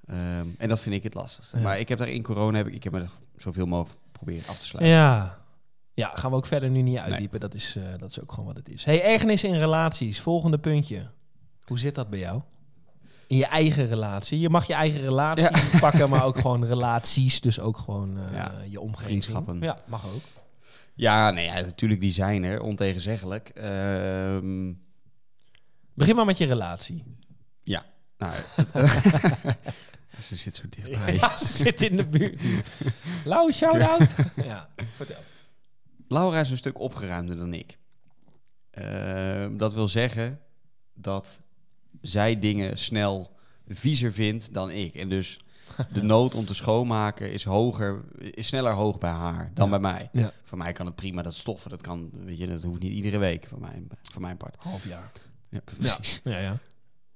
Ehm, 0.05 0.47
en 0.57 0.67
dat 0.67 0.79
vind 0.79 0.95
ik 0.95 1.03
het 1.03 1.13
lastigste. 1.13 1.57
Maar 1.57 1.79
ik 1.79 1.89
heb 1.89 1.97
daar 1.97 2.09
in 2.09 2.23
corona, 2.23 2.57
heb 2.57 2.67
ik, 2.67 2.73
ik 2.73 2.83
heb 2.83 2.93
me 2.93 3.05
zoveel 3.37 3.65
mogelijk 3.65 3.99
proberen 4.11 4.47
af 4.49 4.59
te 4.59 4.65
sluiten. 4.65 4.93
ja. 4.95 5.45
Ja, 5.97 6.11
gaan 6.13 6.31
we 6.31 6.37
ook 6.37 6.45
verder 6.45 6.69
nu 6.69 6.81
niet 6.81 6.97
uitdiepen. 6.97 7.39
Dat, 7.39 7.53
is, 7.53 7.75
eh, 7.75 7.83
dat 7.99 8.09
is 8.09 8.21
ook 8.21 8.31
gewoon 8.31 8.45
wat 8.45 8.55
het 8.55 8.69
is. 8.69 8.85
Hey, 8.85 9.03
ergernis 9.03 9.43
in 9.43 9.55
relaties. 9.55 10.19
Volgende 10.19 10.59
puntje. 10.59 11.09
Hoe 11.63 11.79
zit 11.79 11.95
dat 11.95 12.09
bij 12.09 12.19
jou? 12.19 12.41
In 13.27 13.37
je 13.37 13.45
eigen 13.45 13.87
relatie. 13.87 14.39
Je 14.39 14.49
mag 14.49 14.67
je 14.67 14.73
eigen 14.73 15.01
relatie 15.01 15.79
pakken, 15.79 16.09
maar 16.09 16.23
ook 16.29 16.37
gewoon 16.37 16.65
relaties. 16.65 17.41
Dus 17.41 17.59
ook 17.59 17.77
gewoon 17.77 18.17
eh, 18.17 18.33
Ja, 18.33 18.51
je 18.69 18.79
omgeving. 18.79 19.63
Ja, 19.63 19.77
mag 19.85 20.05
ook. 20.05 20.21
Ja, 20.93 21.31
nee, 21.31 21.45
ja, 21.45 21.59
natuurlijk, 21.61 22.01
die 22.01 22.11
zijn 22.11 22.43
er, 22.43 22.61
ontegenzeggelijk. 22.61 23.49
Ehm, 23.49 24.73
Begin 25.93 26.15
maar 26.15 26.25
met 26.25 26.37
je 26.37 26.45
relatie. 26.45 27.03
nou, 28.17 28.33
ze 30.27 30.35
zit 30.35 30.55
zo 30.55 30.63
dichtbij. 30.69 31.13
Ja, 31.15 31.37
ze 31.37 31.47
zit 31.47 31.81
in 31.81 31.97
de 31.97 32.05
buurt 32.07 32.41
hier. 32.41 32.63
Lau, 33.25 33.51
shout-out. 33.51 34.09
ja, 34.35 34.69
vertel. 34.91 35.23
Laura 36.07 36.39
is 36.39 36.49
een 36.49 36.57
stuk 36.57 36.79
opgeruimder 36.79 37.37
dan 37.37 37.53
ik. 37.53 37.77
Ehm, 38.71 39.57
dat 39.57 39.73
wil 39.73 39.87
zeggen 39.87 40.39
dat 40.93 41.41
zij 42.01 42.39
dingen 42.39 42.77
snel 42.77 43.35
viezer 43.67 44.13
vindt 44.13 44.53
dan 44.53 44.71
ik. 44.71 44.95
En 44.95 45.09
dus 45.09 45.39
de 45.93 46.03
nood 46.03 46.35
om 46.35 46.45
te 46.45 46.53
schoonmaken 46.55 47.31
is 47.31 47.43
hoger, 47.43 48.03
is 48.17 48.47
sneller 48.47 48.73
hoog 48.73 48.97
bij 48.97 49.09
haar 49.11 49.51
dan 49.53 49.65
Ja. 49.65 49.71
bij 49.79 49.91
mij. 49.91 50.09
Ja. 50.11 50.31
Voor 50.43 50.57
mij 50.57 50.71
kan 50.71 50.85
het 50.85 50.95
prima, 50.95 51.21
dat 51.21 51.33
stoffen, 51.33 51.69
dat 51.69 51.81
kan, 51.81 52.09
weet 52.13 52.37
je, 52.37 52.47
dat 52.47 52.63
hoeft 52.63 52.79
niet 52.81 52.91
iedere 52.93 53.17
week 53.17 53.45
voor 53.47 53.59
mijn, 53.59 53.87
voor 54.11 54.21
mijn 54.21 54.37
part. 54.37 54.55
Half 54.59 54.87
jaar. 54.87 55.11
Ja, 55.49 55.59
precies. 55.63 56.21
Ja, 56.23 56.37
ja. 56.39 56.57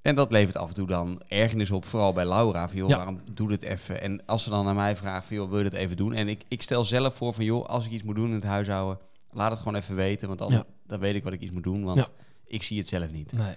En 0.01 0.15
dat 0.15 0.31
levert 0.31 0.57
af 0.57 0.67
en 0.69 0.73
toe 0.75 0.87
dan 0.87 1.21
ergernis 1.27 1.71
op, 1.71 1.85
vooral 1.85 2.13
bij 2.13 2.27
Laura. 2.27 2.67
Van, 2.67 2.77
joh, 2.77 2.89
Ja. 2.89 2.95
waarom 2.95 3.19
doe 3.31 3.47
dit 3.49 3.61
even? 3.61 4.01
En 4.01 4.25
als 4.25 4.43
ze 4.43 4.49
dan 4.49 4.65
naar 4.65 4.75
mij 4.75 4.95
vraagt 4.95 5.25
van, 5.27 5.35
joh, 5.35 5.49
wil 5.49 5.57
je 5.57 5.63
dat 5.63 5.73
even 5.73 5.97
doen? 5.97 6.13
En 6.13 6.27
ik, 6.27 6.43
ik 6.47 6.61
stel 6.61 6.85
zelf 6.85 7.15
voor 7.15 7.33
van, 7.33 7.45
joh, 7.45 7.65
als 7.65 7.85
ik 7.85 7.91
iets 7.91 8.03
moet 8.03 8.15
doen 8.15 8.27
in 8.27 8.33
het 8.33 8.43
huishouden, 8.43 8.99
laat 9.31 9.51
het 9.51 9.59
gewoon 9.59 9.75
even 9.75 9.95
weten. 9.95 10.27
Want 10.27 10.39
dan, 10.39 10.51
Ja. 10.51 10.63
dan 10.87 10.99
weet 10.99 11.15
ik 11.15 11.23
wat 11.23 11.33
ik 11.33 11.41
iets 11.41 11.51
moet 11.51 11.63
doen, 11.63 11.83
want 11.83 11.97
Ja. 11.99 12.07
ik 12.45 12.63
zie 12.63 12.77
het 12.77 12.87
zelf 12.87 13.11
niet. 13.11 13.31
Nee. 13.33 13.53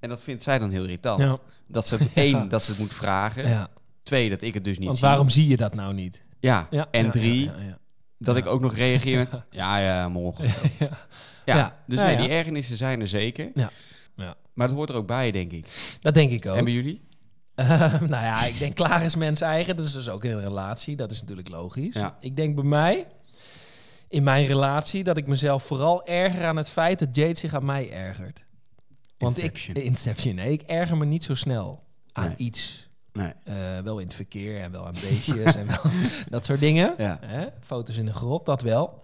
En 0.00 0.08
dat 0.08 0.22
vindt 0.22 0.42
zij 0.42 0.58
dan 0.58 0.70
heel 0.70 0.82
irritant. 0.82 1.38
Dat 1.66 1.86
ze 1.86 1.98
één, 2.14 2.48
dat 2.48 2.62
ze 2.62 2.70
het 2.70 2.80
moet 2.80 2.94
vragen. 2.94 3.48
ja. 3.48 3.68
Twee, 4.02 4.28
dat 4.30 4.42
ik 4.42 4.54
het 4.54 4.64
dus 4.64 4.76
niet 4.78 4.86
Want 4.86 4.98
zie. 4.98 5.08
waarom 5.08 5.28
zie 5.28 5.46
je 5.48 5.56
dat 5.56 5.74
nou 5.74 5.94
niet? 5.94 6.22
Ja. 6.40 6.68
En 6.90 7.10
drie, 7.10 7.50
dat 8.18 8.36
ik 8.36 8.46
ook 8.46 8.60
nog 8.60 8.74
reageer 8.74 9.16
met, 9.18 9.28
ja, 9.50 9.78
ja, 9.78 10.08
morgen. 10.08 10.48
Ja, 11.44 11.76
dus 11.86 11.98
nee, 11.98 12.16
die 12.16 12.28
ergernissen 12.28 12.76
zijn 12.76 13.00
er 13.00 13.08
zeker. 13.08 13.50
Ja. 13.54 13.70
Ja. 14.20 14.34
Maar 14.52 14.68
dat 14.68 14.76
hoort 14.76 14.90
er 14.90 14.96
ook 14.96 15.06
bij, 15.06 15.30
denk 15.30 15.52
ik. 15.52 15.66
Dat 16.00 16.14
denk 16.14 16.30
ik 16.30 16.46
ook. 16.46 16.56
En 16.56 16.64
bij 16.64 16.72
jullie? 16.72 17.08
Eh, 17.54 18.00
nou 18.00 18.24
ja, 18.24 18.44
ik 18.44 18.58
denk 18.58 18.74
klaar 18.74 19.04
is 19.04 19.16
mens 19.16 19.40
eigen. 19.40 19.76
Dat 19.76 19.86
is 19.86 19.92
dus 19.92 20.08
ook 20.08 20.24
in 20.24 20.30
een 20.30 20.40
relatie. 20.40 20.96
Dat 20.96 21.10
is 21.10 21.20
natuurlijk 21.20 21.48
logisch. 21.48 21.94
Ja. 21.94 22.16
Ik 22.20 22.36
denk 22.36 22.54
bij 22.54 22.64
mij, 22.64 23.06
in 24.08 24.22
mijn 24.22 24.46
relatie, 24.46 25.04
dat 25.04 25.16
ik 25.16 25.26
mezelf 25.26 25.62
vooral 25.62 26.06
erger 26.06 26.44
aan 26.44 26.56
het 26.56 26.68
feit 26.68 26.98
dat 26.98 27.16
Jade 27.16 27.38
zich 27.38 27.54
aan 27.54 27.64
mij 27.64 27.90
ergert. 27.90 28.44
Want 29.18 29.38
Inception. 29.38 29.76
ik, 29.76 29.82
Inception, 29.82 30.34
nee, 30.34 30.52
ik 30.52 30.62
erger 30.62 30.96
me 30.96 31.04
niet 31.04 31.24
zo 31.24 31.34
snel 31.34 31.82
aan 32.12 32.26
Nee. 32.26 32.34
iets. 32.36 32.88
Nee. 33.12 33.32
Eh, 33.44 33.54
wel 33.84 33.98
in 33.98 34.06
het 34.06 34.14
verkeer 34.14 34.60
en 34.60 34.72
wel 34.72 34.86
aan 34.86 34.94
beestjes 35.08 35.56
en 35.56 35.66
wel, 35.66 35.92
dat 36.28 36.44
soort 36.44 36.60
dingen. 36.60 36.94
Ja. 36.98 37.18
Hè? 37.20 37.46
Foto's 37.60 37.96
in 37.96 38.06
de 38.06 38.14
grot, 38.14 38.46
dat 38.46 38.62
wel. 38.62 39.00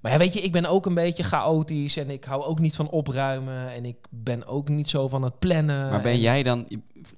Maar 0.00 0.12
ja, 0.12 0.18
weet 0.18 0.32
je, 0.32 0.40
ik 0.40 0.52
ben 0.52 0.66
ook 0.66 0.86
een 0.86 0.94
beetje 0.94 1.22
chaotisch 1.22 1.96
en 1.96 2.10
ik 2.10 2.24
hou 2.24 2.42
ook 2.42 2.58
niet 2.58 2.76
van 2.76 2.88
opruimen 2.90 3.70
en 3.72 3.84
ik 3.84 3.96
ben 4.10 4.46
ook 4.46 4.68
niet 4.68 4.88
zo 4.88 5.08
van 5.08 5.22
het 5.22 5.38
plannen. 5.38 5.90
Maar 5.90 6.00
ben 6.02 6.12
en 6.12 6.20
jij 6.20 6.42
dan, 6.42 6.66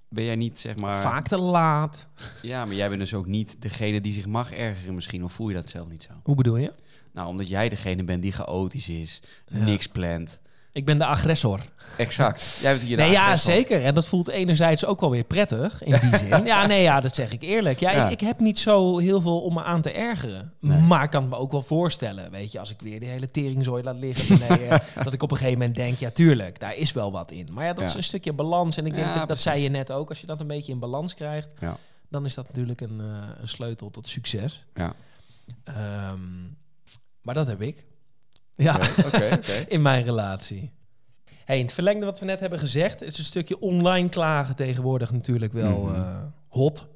ben 0.09 0.25
jij 0.25 0.37
niet 0.37 0.59
zeg 0.59 0.77
maar... 0.79 1.03
Vaak 1.03 1.29
te 1.29 1.39
laat. 1.39 2.09
Ja, 2.43 2.65
maar 2.65 2.75
jij 2.75 2.89
bent 2.89 3.01
dus 3.01 3.15
ook 3.15 3.27
niet 3.27 3.63
degene 3.63 4.01
die 4.01 4.13
zich 4.13 4.27
mag 4.27 4.53
ergeren 4.53 4.95
misschien, 4.95 5.25
of 5.25 5.33
voel 5.33 5.49
je 5.49 5.55
dat 5.55 5.71
zelf 5.71 5.89
niet 5.89 6.03
zo? 6.03 6.13
Hoe 6.23 6.35
bedoel 6.35 6.57
je? 6.57 6.73
Nou, 7.13 7.29
omdat 7.29 7.49
jij 7.49 7.69
degene 7.69 8.05
bent 8.05 8.23
die 8.23 8.33
chaotisch 8.33 8.89
is, 8.89 9.23
Ja. 9.47 9.59
niks 9.65 9.87
plant, 9.87 10.41
Ik 10.73 10.85
ben 10.85 10.99
de 10.99 11.05
agressor. 11.05 11.61
Exact. 11.97 12.59
Jij 12.61 12.73
bent 12.73 12.85
hier 12.85 12.97
de 12.97 13.03
Nee, 13.03 13.13
ja, 13.13 13.37
zeker. 13.37 13.85
En 13.85 13.95
dat 13.95 14.07
voelt 14.07 14.29
enerzijds 14.29 14.85
ook 14.85 15.01
wel 15.01 15.11
weer 15.11 15.25
prettig, 15.25 15.83
in 15.83 15.99
die 16.01 16.17
zin. 16.29 16.45
Ja, 16.45 16.67
nee, 16.67 16.83
ja, 16.83 17.01
dat 17.01 17.15
zeg 17.15 17.33
ik 17.33 17.43
eerlijk. 17.43 17.81
Ja, 17.81 17.91
Ja. 17.91 18.05
Ik, 18.05 18.11
ik 18.11 18.21
heb 18.21 18.41
niet 18.41 18.59
zo 18.59 18.99
heel 18.99 19.21
veel 19.21 19.41
om 19.41 19.55
me 19.55 19.63
aan 19.63 19.83
te 19.83 19.93
ergeren. 19.93 20.53
Nee. 20.61 20.81
Maar 20.81 21.03
ik 21.05 21.11
kan 21.11 21.29
me 21.29 21.37
ook 21.37 21.51
wel 21.53 21.63
voorstellen, 21.63 22.31
weet 22.31 22.53
je, 22.53 22.59
als 22.59 22.71
ik 22.71 22.81
weer 22.81 23.01
die 23.01 23.09
hele 23.09 23.31
teringzooi 23.31 23.83
laat 23.83 23.97
liggen 23.97 24.39
beneden, 24.49 24.83
dat 25.05 25.13
ik 25.13 25.23
op 25.23 25.31
een 25.31 25.37
gegeven 25.37 25.59
moment 25.59 25.77
denk, 25.77 25.99
ja, 25.99 26.11
tuurlijk, 26.11 26.61
daar 26.61 26.77
is 26.77 26.93
wel 26.93 27.13
wat 27.13 27.31
in. 27.31 27.49
Maar 27.53 27.65
ja, 27.65 27.73
dat 27.73 27.89
is 27.89 27.95
een 27.95 28.03
stukje 28.03 28.33
balans. 28.33 28.77
En 28.77 28.87
ik 28.87 28.95
denk 28.95 29.15
Ja, 29.15 29.27
dat, 29.27 29.41
zei 29.41 29.63
je 29.63 29.69
net 29.69 29.93
ook, 29.93 30.09
als 30.09 30.21
je 30.21 30.27
dat 30.27 30.41
een 30.41 30.47
beetje 30.47 30.73
in 30.73 30.79
balans 30.79 31.15
krijgt, 31.15 31.49
dan 32.09 32.25
is 32.25 32.35
dat 32.35 32.47
natuurlijk 32.49 32.81
een, 32.81 33.01
eh, 33.01 33.29
een 33.41 33.49
sleutel 33.49 33.91
tot 33.91 34.09
succes. 34.09 34.65
Ja. 34.75 34.95
Ehm, 35.65 36.19
maar 37.23 37.35
dat 37.35 37.47
heb 37.47 37.63
ik. 37.63 37.85
Ja, 38.55 38.81
oké. 39.07 39.39
in 39.69 39.83
mijn 39.83 40.05
relatie. 40.05 40.71
Hey, 41.45 41.59
in 41.59 41.65
het 41.65 41.75
verlengde 41.75 42.05
wat 42.07 42.19
we 42.19 42.25
net 42.25 42.41
hebben 42.41 42.59
gezegd, 42.59 43.03
is 43.03 43.19
een 43.19 43.25
stukje 43.25 43.61
online 43.61 44.09
klagen 44.09 44.55
tegenwoordig 44.57 45.13
natuurlijk 45.13 45.53
wel 45.53 45.83
Mhm. 45.83 45.95
eh, 45.95 46.17
hot. 46.49 46.87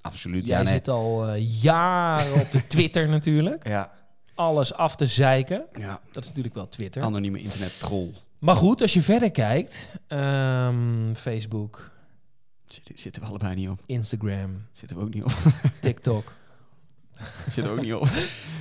Absoluut. 0.00 0.46
Jij 0.46 0.56
ja, 0.58 0.62
nee. 0.64 0.72
zit 0.72 0.88
al 0.88 1.26
eh, 1.28 1.62
jaren 1.62 2.40
op 2.40 2.50
de 2.50 2.66
Twitter 2.76 3.08
natuurlijk. 3.08 3.68
Ja. 3.68 3.92
Alles 4.34 4.74
af 4.74 4.96
te 4.96 5.06
zeiken. 5.06 5.64
ja. 5.78 6.00
Dat 6.12 6.22
is 6.22 6.28
natuurlijk 6.28 6.54
wel 6.54 6.68
Twitter. 6.68 7.02
Anonieme 7.02 7.38
internet 7.40 7.78
troll. 7.80 8.12
Maar 8.38 8.54
goed, 8.54 8.82
als 8.82 8.92
je 8.94 9.02
verder 9.02 9.30
kijkt, 9.30 9.88
ehm, 10.06 11.14
Facebook, 11.14 11.90
zitten 12.94 13.22
we 13.22 13.28
allebei 13.28 13.54
niet 13.54 13.68
op. 13.68 13.80
Instagram, 13.86 14.66
Zitten 14.72 14.96
we 14.96 15.02
ook 15.02 15.14
niet 15.14 15.24
op. 15.24 15.32
TikTok. 15.80 16.32
zitten 17.52 17.64
we 17.64 17.70
ook 17.70 17.84
niet 17.84 17.94
op. 17.94 18.02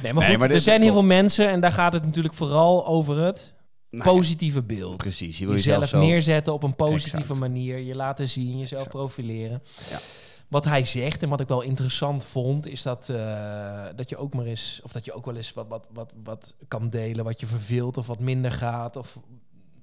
Nee, 0.03 0.13
maar 0.13 0.23
Nee, 0.23 0.31
goed, 0.31 0.39
maar 0.39 0.51
er 0.51 0.59
zijn 0.61 0.81
heel 0.81 0.91
veel 0.91 1.05
mensen 1.05 1.49
en 1.49 1.59
daar 1.59 1.71
gaat 1.71 1.93
het 1.93 2.05
natuurlijk 2.05 2.33
vooral 2.33 2.87
over 2.87 3.17
het 3.17 3.53
Nou 3.89 4.03
positieve 4.03 4.63
beeld. 4.63 4.97
precies. 4.97 5.37
Je 5.37 5.45
wil 5.45 5.55
jezelf 5.55 5.81
jezelf 5.81 6.01
zo... 6.03 6.07
neerzetten 6.09 6.53
op 6.53 6.63
een 6.63 6.75
positieve 6.75 7.17
Exact. 7.17 7.39
manier, 7.39 7.77
je 7.79 7.95
laten 7.95 8.29
zien, 8.29 8.49
jezelf 8.59 8.83
Exact. 8.83 8.89
profileren. 8.89 9.63
Ja. 9.89 9.99
Wat 10.47 10.65
hij 10.65 10.85
zegt 10.85 11.23
en 11.23 11.29
wat 11.29 11.39
ik 11.39 11.47
wel 11.47 11.61
interessant 11.61 12.25
vond, 12.25 12.67
is 12.67 12.81
dat, 12.81 13.09
eh, 13.09 13.83
dat 13.95 14.09
je 14.09 14.17
ook 14.17 14.33
maar 14.33 14.45
eens, 14.45 14.79
of 14.83 14.91
dat 14.91 15.05
je 15.05 15.13
ook 15.13 15.25
wel 15.25 15.35
eens 15.35 15.53
wat, 15.53 15.65
wat, 15.67 15.87
wat, 15.93 16.13
wat 16.23 16.53
kan 16.67 16.89
delen 16.89 17.25
wat 17.25 17.39
je 17.39 17.45
verveelt 17.45 17.97
of 17.97 18.07
wat 18.07 18.19
minder 18.19 18.51
gaat. 18.51 18.95
Of 18.95 19.17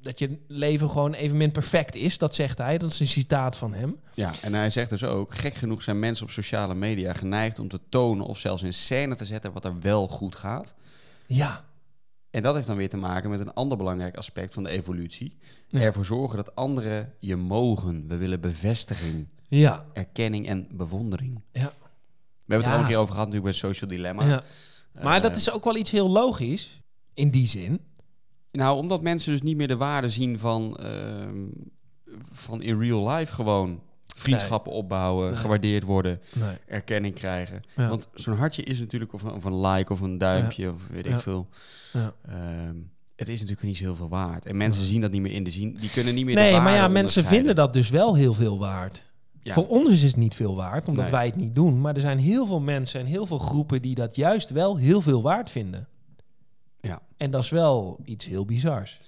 dat 0.02 0.18
je 0.18 0.38
leven 0.48 0.90
gewoon 0.90 1.12
evenmin 1.14 1.50
perfect 1.52 1.94
is, 1.94 2.18
dat 2.18 2.34
zegt 2.34 2.58
hij. 2.58 2.78
Dat 2.78 2.92
is 2.92 3.00
een 3.00 3.06
citaat 3.06 3.56
van 3.56 3.74
hem. 3.74 4.00
Ja, 4.14 4.30
en 4.42 4.54
hij 4.54 4.70
zegt 4.70 4.90
dus 4.90 5.04
ook... 5.04 5.34
Gek 5.34 5.54
genoeg 5.54 5.82
zijn 5.82 5.98
mensen 5.98 6.24
op 6.24 6.30
sociale 6.30 6.74
media 6.74 7.12
geneigd 7.12 7.58
om 7.58 7.68
te 7.68 7.80
tonen... 7.88 8.26
of 8.26 8.38
zelfs 8.38 8.62
in 8.62 8.74
scène 8.74 9.14
te 9.16 9.24
zetten 9.24 9.52
wat 9.52 9.64
er 9.64 9.80
wel 9.80 10.08
goed 10.08 10.36
gaat. 10.36 10.74
Ja, 11.26 11.64
En 12.30 12.42
dat 12.42 12.54
heeft 12.54 12.66
dan 12.66 12.76
weer 12.76 12.88
te 12.88 12.96
maken 12.96 13.30
met 13.30 13.40
een 13.40 13.52
ander 13.54 13.76
belangrijk 13.78 14.16
aspect 14.16 14.54
van 14.54 14.62
de 14.62 14.70
evolutie. 14.70 15.38
Ja. 15.68 15.80
Ervoor 15.80 16.04
zorgen 16.04 16.36
dat 16.36 16.54
anderen 16.54 17.12
je 17.18 17.36
mogen. 17.36 18.08
We 18.08 18.16
willen 18.16 18.40
bevestiging, 18.40 19.28
ja, 19.48 19.84
erkenning 19.92 20.46
en 20.48 20.68
bewondering. 20.70 21.40
ja. 21.52 21.72
We 22.44 22.54
hebben 22.54 22.56
het 22.56 22.66
Ja. 22.66 22.70
er 22.70 22.72
al 22.72 22.80
een 22.80 22.86
keer 22.88 22.96
over 22.96 23.14
gehad 23.14 23.28
natuurlijk 23.28 23.60
bij 23.60 23.70
Social 23.70 23.90
Dilemma. 23.90 24.24
ja. 24.26 24.42
Maar 25.02 25.16
Eh, 25.16 25.22
dat 25.22 25.36
is 25.36 25.50
ook 25.50 25.64
wel 25.64 25.76
iets 25.76 25.90
heel 25.90 26.08
logisch, 26.10 26.80
in 27.14 27.30
die 27.30 27.46
zin. 27.46 27.80
Nou, 28.52 28.76
omdat 28.78 29.02
mensen 29.02 29.32
dus 29.32 29.42
niet 29.42 29.56
meer 29.56 29.68
de 29.68 29.76
waarde 29.76 30.10
zien 30.10 30.38
van, 30.38 30.76
ehm, 30.76 31.44
van 32.32 32.62
in 32.62 32.78
real 32.80 33.08
life 33.10 33.34
gewoon 33.34 33.80
vriendschappen 34.16 34.72
opbouwen, 34.72 35.26
Nee. 35.30 35.36
gewaardeerd 35.36 35.82
worden, 35.82 36.20
Nee. 36.32 36.56
erkenning 36.66 37.14
krijgen. 37.14 37.60
Ja. 37.76 37.88
Want 37.88 38.08
zo'n 38.14 38.36
hartje 38.36 38.62
is 38.62 38.78
natuurlijk, 38.78 39.12
of 39.12 39.22
een, 39.22 39.32
of 39.32 39.44
een 39.44 39.60
like 39.60 39.92
of 39.92 40.00
een 40.00 40.18
duimpje, 40.18 40.70
of 40.72 40.80
weet 40.90 41.06
ik 41.06 41.12
Ja. 41.12 41.20
veel. 41.20 41.48
Ja. 41.92 42.12
Ehm, 42.28 42.76
het 43.16 43.28
is 43.28 43.34
natuurlijk 43.40 43.66
niet 43.66 43.76
zo 43.76 43.84
heel 43.84 43.94
veel 43.96 44.08
waard. 44.08 44.46
En 44.46 44.56
mensen 44.56 44.84
zien 44.84 45.00
dat 45.00 45.10
niet 45.10 45.20
meer 45.22 45.32
in 45.32 45.44
de 45.44 45.50
zin. 45.50 45.76
Die 45.80 45.90
kunnen 45.90 46.14
niet 46.14 46.24
meer. 46.24 46.34
Nee, 46.34 46.54
de 46.54 46.60
maar 46.60 46.74
ja, 46.74 46.88
mensen 46.88 47.24
vinden 47.24 47.54
dat 47.54 47.72
dus 47.72 47.90
wel 47.90 48.14
heel 48.16 48.34
veel 48.34 48.58
waard. 48.58 49.10
Voor 49.44 49.66
ons 49.68 49.90
is 49.90 50.02
het 50.02 50.16
niet 50.16 50.34
veel 50.34 50.56
waard, 50.56 50.88
omdat 50.88 51.10
wij 51.10 51.26
het 51.26 51.36
niet 51.36 51.54
doen. 51.54 51.80
Maar 51.80 51.94
er 51.94 52.00
zijn 52.00 52.18
heel 52.18 52.46
veel 52.46 52.60
mensen 52.60 53.00
en 53.00 53.06
heel 53.06 53.26
veel 53.26 53.38
groepen 53.38 53.82
die 53.82 53.94
dat 53.94 54.16
juist 54.16 54.50
wel 54.50 54.76
heel 54.76 55.00
veel 55.00 55.22
waard 55.22 55.50
vinden. 55.50 55.88
En 57.22 57.30
dat 57.30 57.42
is 57.42 57.50
wel 57.50 58.00
iets 58.04 58.24
heel 58.24 58.44
bizars. 58.44 58.98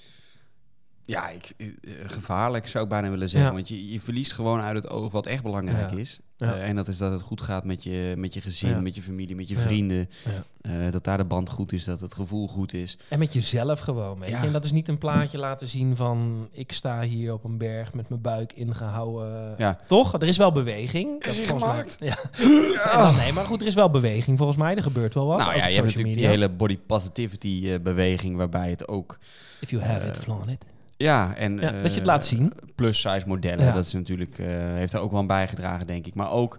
Ja, 1.03 1.29
ik, 1.29 1.53
eh, 1.57 1.69
gevaarlijk 2.07 2.67
zou 2.69 2.85
ik 2.85 2.91
bijna 2.91 3.11
willen 3.11 3.29
zeggen. 3.29 3.49
Ja. 3.49 3.55
Want 3.55 3.69
je, 3.69 3.93
je 3.93 4.01
verliest 4.01 4.33
gewoon 4.33 4.61
uit 4.61 4.77
het 4.77 4.89
oog 4.89 5.13
wat 5.13 5.27
echt 5.27 5.43
belangrijk 5.43 5.91
Ja. 5.93 5.97
is. 5.99 6.19
Ja. 6.47 6.55
Eh, 6.55 6.69
en 6.69 6.77
dat 6.77 6.89
is 6.89 6.97
dat 6.99 7.13
het 7.13 7.23
goed 7.23 7.41
gaat 7.41 7.65
met 7.65 7.83
je, 7.83 8.15
met 8.17 8.35
je 8.35 8.41
gezin, 8.41 8.69
Ja. 8.71 8.81
met 8.81 8.95
je 8.95 9.03
familie, 9.03 9.37
met 9.37 9.49
je 9.49 9.55
Ja. 9.55 9.61
vrienden. 9.61 10.09
Ja. 10.25 10.45
Eh, 10.87 10.93
dat 10.93 11.05
daar 11.05 11.17
de 11.17 11.25
band 11.25 11.51
goed 11.51 11.73
is, 11.73 11.85
dat 11.85 12.01
het 12.01 12.15
gevoel 12.15 12.49
goed 12.49 12.73
is. 12.73 12.99
En 13.09 13.19
met 13.19 13.33
jezelf 13.33 13.81
gewoon, 13.81 14.19
weet 14.19 14.29
Ja. 14.31 14.41
je. 14.41 14.47
En 14.47 14.53
dat 14.53 14.65
is 14.65 14.73
niet 14.73 14.89
een 14.89 14.99
plaatje 14.99 15.39
laten 15.39 15.69
zien 15.69 15.97
van... 15.97 16.49
ik 16.53 16.73
sta 16.73 17.03
hier 17.03 17.33
op 17.33 17.45
een 17.45 17.59
berg 17.59 17.95
met 17.95 18.09
mijn 18.09 18.21
buik 18.21 18.53
ingehouden. 18.53 19.55
Ja. 19.59 19.79
Toch? 19.87 20.13
Er 20.15 20.23
is 20.29 20.37
wel 20.37 20.53
beweging. 20.53 21.21
Dat 21.23 21.31
Is 21.33 21.37
hij 21.39 21.47
volgens 21.47 21.71
gemaakt? 21.71 22.01
Mij, 22.01 22.09
ja. 22.09 23.03
Dan, 23.03 23.17
nee, 23.17 23.33
maar 23.33 23.45
goed, 23.47 23.61
er 23.61 23.67
is 23.67 23.75
wel 23.75 23.91
beweging 23.91 24.39
volgens 24.39 24.59
mij. 24.59 24.75
Er 24.77 24.83
gebeurt 24.83 25.15
wel 25.15 25.27
wat. 25.27 25.39
nou 25.39 25.57
ja, 25.57 25.67
je 25.67 25.75
hebt 25.75 25.87
natuurlijk 25.87 26.15
die 26.15 26.27
hele 26.27 26.49
body 26.49 26.79
positivity 26.79 27.63
eh, 27.65 27.81
beweging 27.81 28.37
waarbij 28.37 28.71
het 28.71 28.89
ook... 28.89 29.19
If 29.61 29.71
you 29.71 29.83
have 29.83 30.07
it, 30.07 30.17
flaunt 30.19 30.51
it. 30.51 30.65
Ja, 30.97 31.35
en 31.35 31.53
Ja, 31.59 31.71
dat 31.71 31.83
je 31.83 31.89
het 31.89 31.97
eh, 31.99 32.05
laat 32.05 32.27
zien. 32.27 32.53
Plus 32.75 33.01
size 33.01 33.23
modellen, 33.27 33.65
Ja. 33.65 33.73
dat 33.73 33.85
is 33.85 33.93
natuurlijk, 33.93 34.39
eh, 34.39 34.47
heeft 34.49 34.93
daar 34.93 35.01
ook 35.03 35.11
wel 35.11 35.21
aan 35.21 35.27
bijgedragen, 35.27 35.87
denk 35.87 36.07
ik. 36.07 36.15
Maar 36.15 36.31
ook 36.31 36.59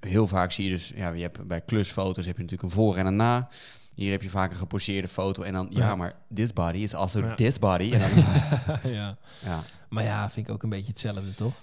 heel 0.00 0.26
vaak 0.26 0.52
zie 0.52 0.64
je 0.64 0.70
dus, 0.70 0.92
ja, 0.94 1.10
je 1.10 1.22
hebt 1.22 1.46
bij 1.46 1.60
klusfoto's 1.60 2.26
heb 2.26 2.36
je 2.36 2.42
natuurlijk 2.42 2.62
een 2.62 2.76
voor 2.78 2.96
en 2.96 3.06
een 3.06 3.16
na. 3.16 3.48
Hier 3.94 4.10
heb 4.10 4.22
je 4.22 4.30
vaak 4.30 4.50
een 4.50 4.56
geposeerde 4.56 5.08
foto 5.08 5.42
en 5.42 5.52
dan, 5.52 5.66
ja, 5.70 5.78
Ja. 5.78 5.96
maar 5.96 6.14
this 6.34 6.52
body 6.52 6.78
is 6.78 6.94
also 6.94 7.20
Ja. 7.20 7.34
this 7.34 7.58
body. 7.58 7.92
En 7.92 7.98
dan, 8.00 8.24
ja. 8.92 9.16
ja. 9.44 9.62
Maar 9.88 10.04
ja, 10.04 10.30
vind 10.30 10.48
ik 10.48 10.54
ook 10.54 10.62
een 10.62 10.68
beetje 10.68 10.90
hetzelfde, 10.90 11.34
toch? 11.34 11.54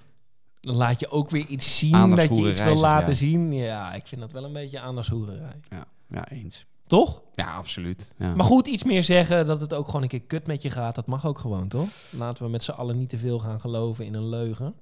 Dan 0.62 0.76
laat 0.76 1.00
je 1.00 1.10
ook 1.10 1.30
weer 1.30 1.46
iets 1.48 1.78
zien 1.78 2.10
dat 2.10 2.36
je 2.36 2.50
iets 2.50 2.64
wil 2.64 2.78
laten 2.78 3.16
zien. 3.16 3.54
Ja, 3.54 3.94
ik 3.94 4.08
vind 4.08 4.22
dat 4.22 4.32
wel 4.32 4.44
een 4.44 4.54
beetje 4.54 4.80
aandachtshoererij. 4.80 5.60
Ja, 5.70 5.86
ja, 6.08 6.30
eens. 6.30 6.66
Toch? 6.88 7.22
Ja, 7.34 7.56
absoluut. 7.56 8.12
Ja. 8.18 8.36
Maar 8.36 8.46
goed, 8.46 8.68
iets 8.68 8.84
meer 8.84 9.04
zeggen 9.04 9.46
dat 9.46 9.62
het 9.62 9.74
ook 9.74 9.86
gewoon 9.86 10.02
een 10.02 10.08
keer 10.08 10.22
kut 10.22 10.48
met 10.48 10.62
je 10.62 10.70
gaat, 10.70 10.96
dat 10.96 11.06
mag 11.08 11.26
ook 11.26 11.40
gewoon, 11.40 11.68
toch? 11.68 11.88
Laten 12.12 12.44
we 12.44 12.50
met 12.50 12.64
z'n 12.64 12.72
allen 12.72 12.98
niet 12.98 13.10
te 13.10 13.18
veel 13.18 13.40
gaan 13.40 13.60
geloven 13.60 14.06
in 14.06 14.14
een 14.14 14.30
leugen. 14.30 14.74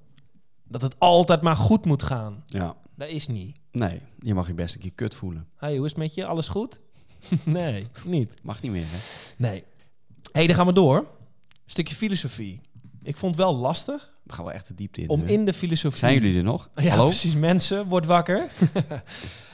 Dat 0.68 0.82
het 0.82 0.94
altijd 0.98 1.42
maar 1.42 1.56
goed 1.56 1.84
moet 1.84 2.02
gaan. 2.02 2.42
Ja, 2.46 2.76
Dat 2.96 3.08
is 3.08 3.26
niet. 3.26 3.56
nee, 3.72 4.00
je 4.18 4.34
mag 4.34 4.46
je 4.46 4.54
best 4.54 4.74
een 4.74 4.80
keer 4.80 4.92
kut 4.94 5.14
voelen. 5.14 5.48
Hey, 5.56 5.76
hoe 5.76 5.84
is 5.84 5.90
het 5.90 6.00
met 6.00 6.14
je? 6.14 6.26
Alles 6.26 6.48
goed? 6.48 6.80
nee, 7.44 7.86
niet. 8.06 8.34
Mag 8.42 8.60
niet 8.62 8.72
meer, 8.72 8.86
hè? 8.86 8.98
Nee. 9.36 9.64
hey, 10.32 10.46
dan 10.46 10.56
gaan 10.56 10.66
we 10.66 10.72
door. 10.72 11.06
Stukje 11.66 11.94
filosofie. 11.94 12.60
Ik 13.02 13.16
vond 13.16 13.34
het 13.34 13.44
wel 13.44 13.56
lastig 13.56 14.12
We 14.24 14.32
gaan 14.32 14.44
wel 14.44 14.54
echt 14.54 14.66
de 14.66 14.74
diepte 14.74 15.00
in. 15.00 15.08
om 15.08 15.22
in 15.26 15.44
de 15.44 15.52
filosofie... 15.52 15.98
Zijn 15.98 16.14
jullie 16.14 16.36
er 16.36 16.42
nog? 16.42 16.68
Ja, 16.74 16.88
Hallo? 16.88 17.06
precies. 17.06 17.34
Mensen, 17.34 17.86
word 17.86 18.06
wakker. 18.06 18.46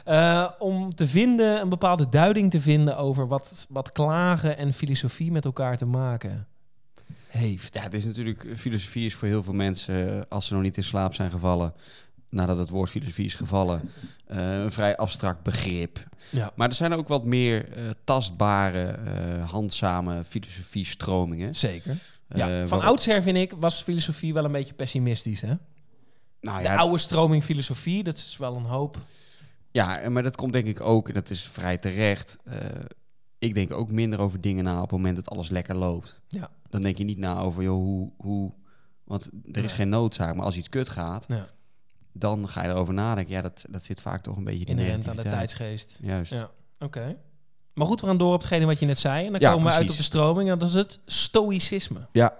Eh, 0.04 0.48
om 0.58 0.94
te 0.94 1.06
vinden, 1.06 1.60
een 1.60 1.68
bepaalde 1.68 2.08
duiding 2.08 2.50
te 2.50 2.60
vinden 2.60 2.96
over 2.96 3.28
wat, 3.28 3.66
wat 3.68 3.92
klagen 3.92 4.56
en 4.56 4.72
filosofie 4.72 5.32
met 5.32 5.44
elkaar 5.44 5.76
te 5.76 5.84
maken 5.84 6.46
heeft. 7.26 7.74
Ja, 7.74 7.82
het 7.82 7.94
is 7.94 8.04
natuurlijk, 8.04 8.46
filosofie 8.56 9.06
is 9.06 9.14
voor 9.14 9.28
heel 9.28 9.42
veel 9.42 9.52
mensen, 9.54 10.14
eh, 10.14 10.22
als 10.28 10.46
ze 10.46 10.54
nog 10.54 10.62
niet 10.62 10.76
in 10.76 10.84
slaap 10.84 11.14
zijn 11.14 11.30
gevallen, 11.30 11.74
nadat 12.30 12.58
het 12.58 12.68
woord 12.68 12.90
filosofie 12.90 13.24
is 13.24 13.34
gevallen, 13.34 13.90
eh, 14.26 14.54
een 14.62 14.72
vrij 14.72 14.96
abstract 14.96 15.42
begrip. 15.42 16.08
Ja. 16.30 16.52
Maar 16.54 16.68
er 16.68 16.74
zijn 16.74 16.92
ook 16.92 17.08
wat 17.08 17.24
meer 17.24 17.72
eh, 17.72 17.84
tastbare, 18.04 18.84
eh, 18.86 19.50
handzame 19.50 20.24
filosofie-stromingen. 20.24 21.54
Zeker. 21.54 21.98
Eh, 22.30 22.38
Ja, 22.38 22.46
van 22.46 22.68
waarop- 22.68 22.88
oudsher 22.88 23.22
vind 23.22 23.36
ik, 23.36 23.52
was 23.58 23.82
filosofie 23.82 24.32
wel 24.34 24.44
een 24.44 24.52
beetje 24.52 24.74
pessimistisch. 24.74 25.40
Hè? 25.40 25.54
Nou 26.40 26.58
De 26.58 26.64
ja, 26.64 26.76
oude 26.76 26.98
stroming 26.98 27.44
filosofie, 27.44 28.02
dat 28.04 28.14
is 28.16 28.36
wel 28.36 28.56
een 28.56 28.64
hoop. 28.64 28.98
ja, 29.70 30.08
maar 30.08 30.22
dat 30.22 30.36
komt 30.36 30.52
denk 30.52 30.66
ik 30.66 30.80
ook, 30.80 31.08
en 31.08 31.14
dat 31.14 31.30
is 31.30 31.42
vrij 31.48 31.78
terecht. 31.78 32.36
eh, 32.44 32.56
ik 33.38 33.54
denk 33.54 33.72
ook 33.72 33.90
minder 33.90 34.18
over 34.20 34.40
dingen 34.40 34.64
na 34.64 34.74
op 34.76 34.80
het 34.82 34.90
moment 34.90 35.16
dat 35.16 35.28
alles 35.28 35.48
lekker 35.50 35.74
loopt. 35.76 36.20
Ja. 36.28 36.50
Dan 36.68 36.80
denk 36.82 36.98
je 36.98 37.04
niet 37.04 37.18
na 37.18 37.38
over, 37.40 37.62
joh, 37.62 37.76
hoe... 37.82 38.10
hoe 38.16 38.52
want 39.04 39.30
er 39.52 39.64
is 39.64 39.72
geen 39.72 39.88
noodzaak, 39.88 40.34
maar 40.34 40.44
als 40.44 40.56
iets 40.56 40.68
kut 40.68 40.88
gaat, 40.88 41.24
Ja. 41.28 41.48
dan 42.12 42.48
ga 42.48 42.62
je 42.62 42.68
erover 42.68 42.94
nadenken. 42.94 43.32
Ja, 43.34 43.40
dat, 43.42 43.64
dat 43.70 43.84
zit 43.84 44.00
vaak 44.00 44.22
toch 44.22 44.36
een 44.36 44.44
beetje 44.44 44.64
in 44.64 44.76
de 44.76 44.82
Inherent 44.82 45.08
aan 45.08 45.16
de 45.16 45.22
tijdsgeest. 45.22 45.98
Juist. 46.02 46.32
Ja. 46.32 46.50
Oké. 46.78 47.16
Maar 47.80 47.88
goed, 47.88 48.00
we 48.00 48.06
gaan 48.06 48.16
door 48.18 48.32
op 48.34 48.40
hetgene 48.40 48.64
wat 48.66 48.78
je 48.78 48.86
net 48.86 48.98
zei. 48.98 49.26
En 49.26 49.32
dan 49.32 49.40
Ja, 49.40 49.52
komen 49.52 49.66
we 49.66 49.72
uit 49.72 49.90
op 49.90 49.96
de 49.96 50.02
stroming. 50.02 50.50
En 50.50 50.58
dat 50.58 50.68
is 50.68 50.74
het 50.74 50.98
stoïcisme. 51.06 52.06
Ja, 52.12 52.34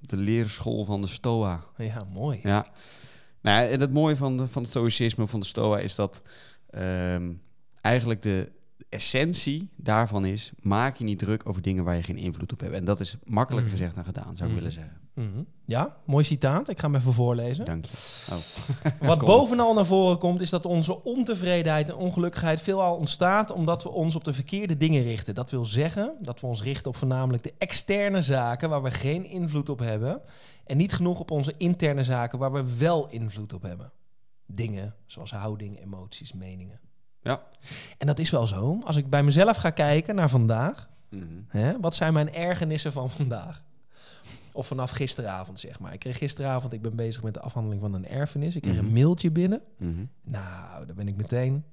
de 0.00 0.16
leerschool 0.16 0.84
van 0.84 1.00
de 1.00 1.06
Stoa. 1.06 1.64
Ja, 1.76 2.04
mooi. 2.12 2.40
Ja. 2.42 2.66
Nou 3.40 3.68
en 3.68 3.80
het 3.80 3.92
mooie 3.92 4.16
van, 4.16 4.36
de, 4.36 4.46
van 4.48 4.62
het 4.62 4.70
stoïcisme 4.70 5.26
van 5.26 5.40
de 5.40 5.46
Stoa 5.46 5.78
is 5.78 5.94
dat 5.94 6.22
ehm, 6.70 7.32
eigenlijk 7.80 8.22
de 8.22 8.52
essentie 8.88 9.68
daarvan 9.76 10.24
is: 10.24 10.50
maak 10.60 10.96
je 10.96 11.04
niet 11.04 11.18
druk 11.18 11.48
over 11.48 11.62
dingen 11.62 11.84
waar 11.84 11.96
je 11.96 12.02
geen 12.02 12.16
invloed 12.18 12.52
op 12.52 12.60
hebt. 12.60 12.74
En 12.74 12.84
dat 12.84 13.00
is 13.00 13.16
makkelijker 13.24 13.70
Mhm. 13.70 13.78
gezegd 13.78 13.94
dan 13.94 14.04
gedaan, 14.04 14.36
zou 14.36 14.48
ik 14.50 14.54
Mhm. 14.54 14.64
willen 14.64 14.72
zeggen. 14.72 15.00
Mhm. 15.14 15.42
Ja, 15.66 15.96
mooi 16.04 16.24
citaat. 16.24 16.68
Ik 16.68 16.78
ga 16.78 16.86
hem 16.86 16.96
even 16.96 17.12
voorlezen. 17.12 17.64
Dank 17.64 17.84
je. 17.84 17.96
Oh. 18.32 18.38
Wat 19.08 19.18
bovenal 19.18 19.74
naar 19.74 19.86
voren 19.86 20.18
komt, 20.18 20.40
is 20.40 20.50
dat 20.50 20.64
onze 20.66 21.04
ontevredenheid 21.04 21.88
en 21.88 21.96
ongelukkigheid 21.96 22.60
veelal 22.60 22.96
ontstaat 22.96 23.50
omdat 23.50 23.82
we 23.82 23.88
ons 23.88 24.14
op 24.14 24.24
de 24.24 24.32
verkeerde 24.32 24.76
dingen 24.76 25.02
richten. 25.02 25.34
Dat 25.34 25.50
wil 25.50 25.64
zeggen 25.64 26.14
dat 26.20 26.40
we 26.40 26.46
ons 26.46 26.62
richten 26.62 26.90
op 26.90 26.96
voornamelijk 26.96 27.42
de 27.42 27.54
externe 27.58 28.22
zaken 28.22 28.68
waar 28.68 28.82
we 28.82 28.90
geen 28.90 29.24
invloed 29.24 29.68
op 29.68 29.78
hebben. 29.78 30.20
En 30.64 30.76
niet 30.76 30.92
genoeg 30.92 31.20
op 31.20 31.30
onze 31.30 31.54
interne 31.58 32.04
zaken 32.04 32.38
waar 32.38 32.52
we 32.52 32.76
wel 32.78 33.08
invloed 33.08 33.52
op 33.52 33.62
hebben. 33.62 33.92
Dingen 34.46 34.94
zoals 35.06 35.30
houding, 35.30 35.80
emoties, 35.82 36.32
meningen. 36.32 36.80
Ja. 37.20 37.42
En 37.98 38.06
dat 38.06 38.18
is 38.18 38.30
wel 38.30 38.46
zo. 38.46 38.78
Als 38.84 38.96
ik 38.96 39.10
bij 39.10 39.22
mezelf 39.22 39.56
ga 39.56 39.70
kijken 39.70 40.14
naar 40.14 40.30
vandaag, 40.30 40.92
Mhm. 41.10 41.24
hè, 41.48 41.80
wat 41.80 41.94
zijn 41.94 42.12
mijn 42.12 42.34
ergernissen 42.34 42.92
van 42.92 43.10
vandaag? 43.10 43.63
Of 44.56 44.66
vanaf 44.66 44.90
gisteravond, 44.90 45.60
zeg 45.60 45.80
maar. 45.80 45.92
Ik 45.92 45.98
kreeg 45.98 46.18
gisteravond, 46.18 46.72
ik 46.72 46.82
ben 46.82 46.96
bezig 46.96 47.22
met 47.22 47.34
de 47.34 47.40
afhandeling 47.40 47.80
van 47.80 47.94
een 47.94 48.08
erfenis. 48.08 48.56
Ik 48.56 48.62
kreeg 48.62 48.74
Mhm. 48.76 48.84
een 48.86 48.92
mailtje 48.92 49.30
binnen. 49.30 49.62
Mhm. 49.78 50.04
Nou, 50.22 50.86
daar 50.86 50.94
ben 50.94 51.08
ik 51.08 51.16
meteen 51.16 51.64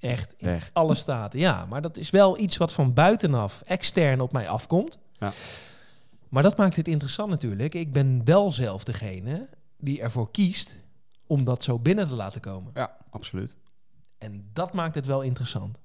echt 0.00 0.34
in 0.36 0.46
Weg. 0.46 0.70
alle 0.72 0.94
staten. 0.94 1.38
Ja, 1.38 1.66
maar 1.66 1.82
dat 1.82 1.96
is 1.96 2.10
wel 2.10 2.38
iets 2.38 2.56
wat 2.56 2.72
van 2.72 2.92
buitenaf, 2.94 3.62
extern 3.66 4.20
op 4.20 4.32
mij 4.32 4.48
afkomt. 4.48 4.98
Ja. 5.12 5.32
Maar 6.28 6.42
dat 6.42 6.56
maakt 6.56 6.76
het 6.76 6.88
interessant 6.88 7.30
natuurlijk. 7.30 7.74
Ik 7.74 7.92
ben 7.92 8.24
wel 8.24 8.52
zelf 8.52 8.84
degene 8.84 9.48
die 9.78 10.00
ervoor 10.00 10.30
kiest 10.30 10.76
om 11.26 11.44
dat 11.44 11.62
zo 11.62 11.78
binnen 11.78 12.08
te 12.08 12.14
laten 12.14 12.40
komen. 12.40 12.70
Ja, 12.74 12.96
absoluut. 13.10 13.56
En 14.18 14.50
dat 14.52 14.72
maakt 14.72 14.94
het 14.94 15.06
wel 15.06 15.20
interessant. 15.22 15.78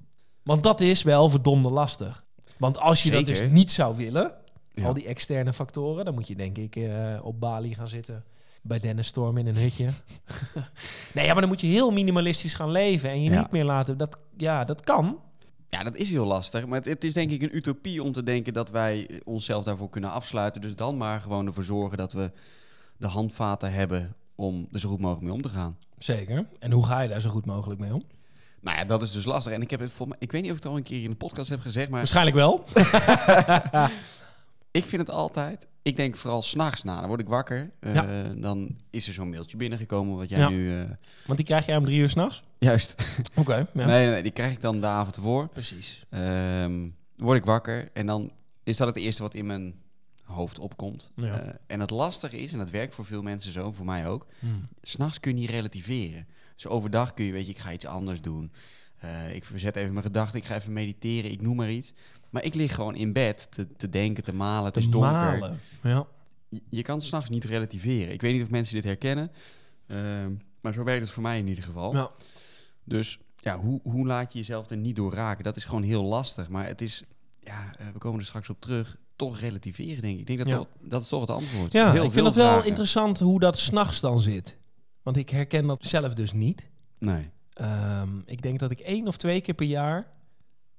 Want 0.44 0.64
dat 0.64 0.82
is 0.82 1.04
wel 1.04 1.30
verdomde 1.30 1.70
lastig. 1.70 2.24
Want 2.58 2.80
als 2.80 3.04
je 3.04 3.12
dat 3.12 3.26
dus 3.26 3.42
niet 3.50 3.72
zou 3.72 3.96
willen, 3.96 4.34
Ja. 4.82 4.88
al 4.88 4.94
die 4.94 5.06
externe 5.06 5.54
factoren, 5.54 6.06
dan 6.06 6.14
moet 6.14 6.28
je 6.28 6.36
denk 6.36 6.58
ik 6.58 6.76
eh, 6.76 7.20
op 7.22 7.40
Bali 7.40 7.74
gaan 7.74 7.88
zitten. 7.88 8.24
Bij 8.62 8.80
Dennis 8.80 9.08
Storm 9.08 9.38
in 9.38 9.48
een 9.48 9.56
hutje. 9.58 9.90
nee, 11.14 11.26
ja, 11.26 11.32
maar 11.32 11.42
dan 11.42 11.50
moet 11.50 11.62
je 11.62 11.68
heel 11.68 11.92
minimalistisch 11.92 12.54
gaan 12.54 12.72
leven. 12.72 13.10
En 13.10 13.24
je 13.24 13.30
Ja. 13.32 13.40
niet 13.40 13.52
meer 13.52 13.64
laten. 13.66 13.98
Dat, 13.98 14.18
ja, 14.38 14.64
dat 14.66 14.82
kan. 14.82 15.20
Ja, 15.70 15.84
dat 15.84 15.96
is 15.96 16.10
heel 16.10 16.26
lastig. 16.26 16.66
Maar 16.68 16.78
het, 16.78 16.86
het 16.86 17.04
is 17.04 17.14
denk 17.14 17.32
ik 17.32 17.42
een 17.42 17.56
utopie 17.56 18.04
om 18.04 18.12
te 18.12 18.24
denken 18.24 18.54
dat 18.54 18.70
wij 18.70 19.10
onszelf 19.24 19.64
daarvoor 19.64 19.90
kunnen 19.90 20.12
afsluiten. 20.12 20.62
Dus 20.62 20.76
dan 20.76 20.98
maar 20.98 21.22
gewoon 21.22 21.46
ervoor 21.48 21.64
zorgen 21.64 21.98
dat 21.98 22.12
we 22.12 22.32
de 22.98 23.08
handvaten 23.08 23.72
hebben 23.74 24.16
om 24.36 24.68
er 24.72 24.80
zo 24.80 24.90
goed 24.90 25.00
mogelijk 25.00 25.24
mee 25.26 25.34
om 25.34 25.42
te 25.42 25.50
gaan. 25.50 25.78
Zeker. 25.98 26.48
En 26.60 26.72
hoe 26.72 26.86
ga 26.86 27.00
je 27.02 27.10
daar 27.10 27.22
zo 27.22 27.30
goed 27.30 27.46
mogelijk 27.46 27.80
mee 27.80 27.94
om? 27.94 28.04
Nou 28.62 28.78
ja, 28.78 28.86
dat 28.86 29.02
is 29.02 29.12
dus 29.12 29.26
lastig. 29.26 29.54
En 29.54 29.62
ik 29.62 29.70
heb 29.70 29.80
het 29.80 29.92
voor 29.92 30.08
mij, 30.08 30.18
ik 30.20 30.32
weet 30.32 30.42
niet 30.42 30.52
of 30.52 30.58
ik 30.58 30.64
het 30.64 30.72
al 30.72 30.78
een 30.78 30.84
keer 30.84 31.04
in 31.04 31.10
de 31.10 31.16
podcast 31.16 31.50
heb 31.50 31.60
gezegd, 31.60 31.90
maar 31.90 31.98
Waarschijnlijk 32.00 32.36
wel. 32.36 32.64
ik 34.72 34.86
vind 34.86 35.02
het 35.08 35.12
altijd. 35.16 35.68
Ik 35.82 35.96
denk 35.96 36.16
vooral 36.16 36.42
s'nachts 36.42 36.84
na. 36.84 37.00
Dan 37.00 37.08
word 37.08 37.20
ik 37.22 37.28
wakker. 37.28 37.72
eh, 37.80 37.94
Ja. 37.94 38.24
Dan 38.34 38.76
is 38.90 39.08
er 39.08 39.14
zo'n 39.14 39.30
mailtje 39.30 39.58
binnengekomen 39.58 40.18
wat 40.18 40.30
jij 40.30 40.40
Ja. 40.40 40.50
nu. 40.50 40.80
eh, 40.80 40.84
Want 41.26 41.38
die 41.38 41.46
krijg 41.48 41.66
jij 41.66 41.78
om 41.78 41.86
drie 41.86 42.00
uur 42.00 42.10
s'nachts? 42.10 42.44
juist. 42.60 42.96
Oké. 43.36 43.56
ja. 43.74 43.86
Nee, 43.86 44.10
nee, 44.10 44.22
die 44.24 44.32
krijg 44.32 44.52
ik 44.52 44.62
dan 44.62 44.80
de 44.80 44.86
avond 44.88 45.16
ervoor. 45.16 45.48
Precies. 45.48 46.04
Ehm, 46.10 46.88
word 47.16 47.38
ik 47.38 47.46
wakker 47.46 47.90
en 47.94 48.06
dan 48.06 48.32
is 48.64 48.78
dat 48.78 48.88
het 48.88 48.98
eerste 48.98 49.22
wat 49.22 49.34
in 49.34 49.46
mijn 49.46 49.76
hoofd 50.24 50.60
opkomt. 50.60 51.12
Eh, 51.16 51.34
en 51.68 51.80
het 51.80 51.90
lastige 51.90 52.38
is, 52.38 52.52
en 52.52 52.58
dat 52.58 52.70
werkt 52.70 52.96
voor 52.96 53.06
veel 53.06 53.22
mensen 53.22 53.52
zo, 53.52 53.72
voor 53.72 53.86
mij 53.86 54.08
ook, 54.08 54.26
Hmm. 54.40 54.62
s'nachts 54.82 55.20
kun 55.20 55.34
je 55.36 55.40
niet 55.42 55.50
relativeren. 55.50 56.28
Dus 56.56 56.68
overdag 56.68 57.14
kun 57.14 57.26
je, 57.26 57.32
weet 57.32 57.46
je, 57.46 57.52
ik 57.52 57.58
ga 57.58 57.72
iets 57.74 57.86
anders 57.86 58.22
doen. 58.22 58.52
Ik 59.34 59.46
verzet 59.46 59.76
even 59.76 59.92
mijn 59.94 60.06
gedachten, 60.06 60.40
ik 60.40 60.46
ga 60.46 60.56
even 60.56 60.74
mediteren, 60.74 61.32
ik 61.32 61.42
noem 61.42 61.56
maar 61.56 61.72
iets. 61.72 61.94
Maar 62.30 62.44
ik 62.44 62.54
lig 62.54 62.76
gewoon 62.76 62.96
in 62.96 63.14
bed 63.14 63.52
te, 63.52 63.76
te 63.76 63.90
denken, 63.90 64.24
te 64.24 64.34
malen, 64.34 64.66
het 64.66 64.74
Te 64.74 64.80
is 64.80 64.90
donker. 64.90 65.12
malen. 65.12 65.60
Ja. 65.84 66.08
Je, 66.50 66.62
je 66.70 66.82
kan 66.82 67.02
s'nachts 67.02 67.30
niet 67.30 67.44
relativeren. 67.44 68.14
Ik 68.14 68.22
weet 68.22 68.34
niet 68.34 68.44
of 68.44 68.50
mensen 68.50 68.76
dit 68.76 68.84
herkennen, 68.84 69.32
ehm, 69.88 70.36
maar 70.62 70.74
zo 70.74 70.84
werkt 70.84 71.02
het 71.02 71.12
voor 71.12 71.24
mij 71.24 71.38
in 71.40 71.48
ieder 71.48 71.64
geval. 71.64 71.94
Ja. 71.96 72.10
Dus 72.84 73.20
ja, 73.38 73.58
hoe, 73.60 73.80
hoe 73.84 74.06
laat 74.08 74.34
je 74.34 74.40
jezelf 74.40 74.70
er 74.70 74.78
niet 74.78 74.96
door 74.96 75.14
raken? 75.14 75.44
Dat 75.44 75.56
is 75.56 75.66
gewoon 75.66 75.84
heel 75.84 76.04
lastig. 76.04 76.50
Maar 76.50 76.66
het 76.68 76.82
is, 76.82 77.04
ja, 77.40 77.72
eh, 77.80 77.88
we 77.94 78.00
komen 78.00 78.20
er 78.20 78.26
straks 78.26 78.50
op 78.50 78.62
terug, 78.62 78.98
toch 79.16 79.40
relativeren, 79.40 80.02
denk 80.02 80.14
ik. 80.14 80.20
Ik 80.20 80.28
denk 80.28 80.40
dat 80.40 80.48
Ja. 80.48 80.56
dat, 80.56 80.68
dat 80.82 81.02
is 81.02 81.08
toch 81.08 81.22
het 81.22 81.30
antwoord. 81.30 81.72
Ja, 81.74 81.92
Heel 81.92 82.04
ik 82.04 82.12
vind 82.12 82.26
het 82.26 82.36
wel 82.36 82.48
vragen. 82.50 82.68
interessant 82.68 83.20
hoe 83.20 83.40
dat 83.40 83.58
s'nachts 83.58 84.00
dan 84.00 84.20
zit. 84.20 84.58
Want 85.04 85.18
ik 85.18 85.30
herken 85.30 85.68
dat 85.68 85.86
zelf 85.86 86.14
dus 86.14 86.32
niet. 86.34 86.70
Nee. 87.00 87.30
Ehm, 87.54 88.10
ik 88.26 88.42
denk 88.42 88.60
dat 88.60 88.72
ik 88.72 88.80
één 88.80 89.08
of 89.08 89.18
twee 89.18 89.42
keer 89.42 89.54
per 89.54 89.66
jaar 89.66 90.08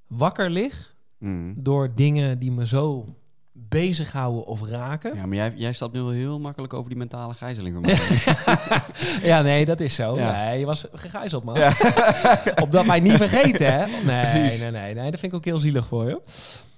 wakker 0.06 0.50
lig 0.50 0.94
Mm. 1.20 1.54
door 1.62 1.90
dingen 1.94 2.38
die 2.38 2.52
me 2.52 2.66
zo 2.66 3.14
bezighouden 3.52 4.46
of 4.46 4.68
raken. 4.68 5.14
Ja, 5.14 5.26
maar 5.26 5.36
jij, 5.36 5.52
jij 5.56 5.72
stapt 5.72 5.92
nu 5.92 6.00
wel 6.00 6.10
heel 6.10 6.38
makkelijk 6.40 6.74
over 6.74 6.88
die 6.88 6.98
mentale 6.98 7.34
gijzeling 7.34 7.74
van 7.74 7.82
mij. 7.82 7.98
Ja, 9.30 9.42
nee, 9.42 9.64
dat 9.64 9.80
is 9.80 9.94
zo. 9.94 10.16
Ja. 10.16 10.44
Nee, 10.44 10.58
je 10.58 10.66
was 10.66 10.86
gegijzeld, 10.92 11.44
man. 11.44 11.56
Op 12.62 12.72
dat 12.72 12.86
wij 12.86 13.00
niet 13.00 13.12
vergeten, 13.16 13.72
hè? 13.72 13.86
Nee, 14.06 14.20
Precies. 14.30 14.60
nee, 14.60 14.70
nee, 14.70 14.94
nee. 14.94 15.10
Dat 15.10 15.20
vind 15.20 15.32
ik 15.32 15.38
ook 15.38 15.44
heel 15.44 15.58
zielig 15.58 15.86
voor 15.86 16.08
je. 16.08 16.20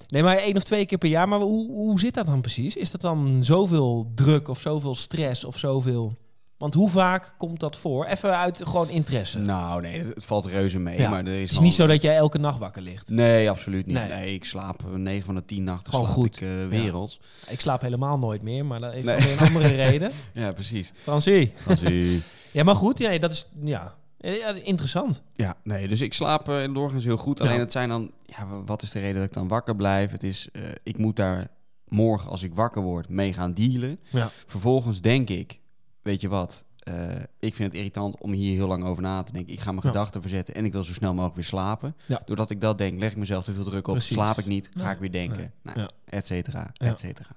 Nee, 0.09 0.23
maar 0.23 0.37
één 0.37 0.57
of 0.57 0.63
twee 0.63 0.87
keer 0.87 0.99
per 0.99 1.09
jaar. 1.09 1.29
Maar 1.29 1.39
hoe, 1.41 1.71
hoe 1.73 2.01
zit 2.01 2.15
dat 2.15 2.27
dan 2.27 2.41
precies? 2.41 2.77
Is 2.77 2.91
dat 2.91 3.01
dan 3.01 3.39
zoveel 3.45 4.11
druk 4.15 4.49
of 4.49 4.61
zoveel 4.61 4.95
stress 4.95 5.45
of 5.45 5.59
zoveel... 5.59 6.17
Want 6.63 6.75
hoe 6.75 6.91
vaak 6.91 7.35
komt 7.37 7.61
dat 7.61 7.77
voor? 7.77 8.05
Even 8.05 8.37
uit 8.39 8.61
gewoon 8.65 8.89
interesse. 8.89 9.39
nou, 9.39 9.81
nee, 9.81 9.99
het, 9.99 10.13
valt 10.17 10.47
reuze 10.47 10.79
mee. 10.79 10.99
Ja. 10.99 11.11
Maar 11.11 11.21
er 11.21 11.27
is 11.27 11.33
het 11.35 11.43
is 11.43 11.49
gewoon- 11.51 11.65
niet 11.65 11.75
zo 11.75 11.87
dat 11.87 12.03
jij 12.03 12.17
elke 12.17 12.39
nacht 12.39 12.59
wakker 12.59 12.83
ligt. 12.83 13.09
Nee, 13.09 13.51
absoluut 13.51 13.87
niet. 13.87 13.97
Nee. 13.97 14.09
Nee, 14.09 14.35
ik 14.35 14.45
slaap 14.45 14.83
eh, 14.85 14.91
9 14.95 15.25
van 15.25 15.35
de 15.35 15.45
10 15.45 15.65
nachten 15.65 15.93
Gewoon 15.93 16.07
goed. 16.09 16.37
ik 16.37 16.43
eh, 16.43 16.69
werelds. 16.69 17.21
Ik 17.49 17.61
slaap 17.61 17.81
helemaal 17.83 18.19
nooit 18.19 18.43
meer, 18.43 18.67
maar 18.67 18.81
dat 18.81 18.93
heeft 18.93 19.07
Nee. 19.07 19.17
weer 19.21 19.33
een 19.33 19.39
andere 19.47 19.69
reden. 19.85 20.13
Ja, 20.33 20.51
precies. 20.51 20.93
Francie. 20.95 21.53
Als 21.69 21.83
ie- 21.83 22.23
Ja, 22.53 22.65
maar 22.65 22.77
goed, 22.77 22.99
ja, 22.99 23.19
dat 23.19 23.33
is 23.33 23.49
ja, 23.65 23.95
Ja, 24.19 24.49
interessant. 24.63 25.23
Ja, 25.35 25.55
nee, 25.65 25.89
dus 25.89 26.01
ik 26.01 26.15
slaap 26.15 26.49
eh, 26.49 26.75
doorgaans 26.75 27.05
heel 27.05 27.17
goed. 27.17 27.39
Ja. 27.39 27.45
Alleen 27.45 27.59
het 27.61 27.73
zijn 27.73 27.89
dan, 27.89 28.11
ja, 28.27 28.47
wa- 28.47 28.63
wat 28.65 28.83
is 28.83 28.91
de 28.91 28.99
reden 29.01 29.15
dat 29.17 29.25
ik 29.25 29.33
dan 29.33 29.49
wakker 29.49 29.77
blijf? 29.77 30.11
Het 30.11 30.23
is, 30.23 30.49
eh, 30.53 30.63
ik 30.83 30.99
moet 30.99 31.17
daar 31.17 31.49
morgen 31.89 32.31
als 32.31 32.43
ik 32.43 32.55
wakker 32.55 32.83
word 32.83 33.09
mee 33.09 33.33
gaan 33.33 33.55
dealen. 33.55 33.99
Ja. 34.11 34.31
Vervolgens 34.47 35.01
denk 35.01 35.29
ik, 35.31 35.61
weet 36.03 36.21
je 36.21 36.29
wat, 36.29 36.65
eh, 36.79 36.95
ik 37.39 37.55
vind 37.55 37.69
het 37.73 37.75
irritant 37.75 38.21
om 38.21 38.33
hier 38.33 38.55
heel 38.57 38.67
lang 38.67 38.85
over 38.85 39.03
na 39.03 39.23
te 39.23 39.33
denken. 39.33 39.53
Ik 39.53 39.61
ga 39.61 39.71
mijn 39.73 39.87
Ja. 39.87 39.93
gedachten 39.93 40.21
verzetten 40.21 40.55
en 40.55 40.65
ik 40.65 40.73
wil 40.73 40.85
zo 40.85 40.93
snel 40.93 41.11
mogelijk 41.13 41.35
weer 41.37 41.45
slapen. 41.45 41.95
Ja. 42.07 42.23
Doordat 42.25 42.51
ik 42.51 42.61
dat 42.61 42.79
denk, 42.79 43.01
leg 43.01 43.11
ik 43.11 43.17
mezelf 43.17 43.45
te 43.45 43.53
veel 43.53 43.65
druk 43.65 43.87
op, 43.89 43.95
Precies. 43.95 44.15
slaap 44.15 44.39
ik 44.39 44.47
niet, 44.47 44.71
ga 44.77 44.91
ik 44.91 44.99
weer 44.99 45.13
denken, 45.13 45.53
nee, 45.63 45.75
nou, 45.75 45.89
et 46.05 46.27
cetera, 46.27 46.71
et 46.77 46.99
cetera. 46.99 47.29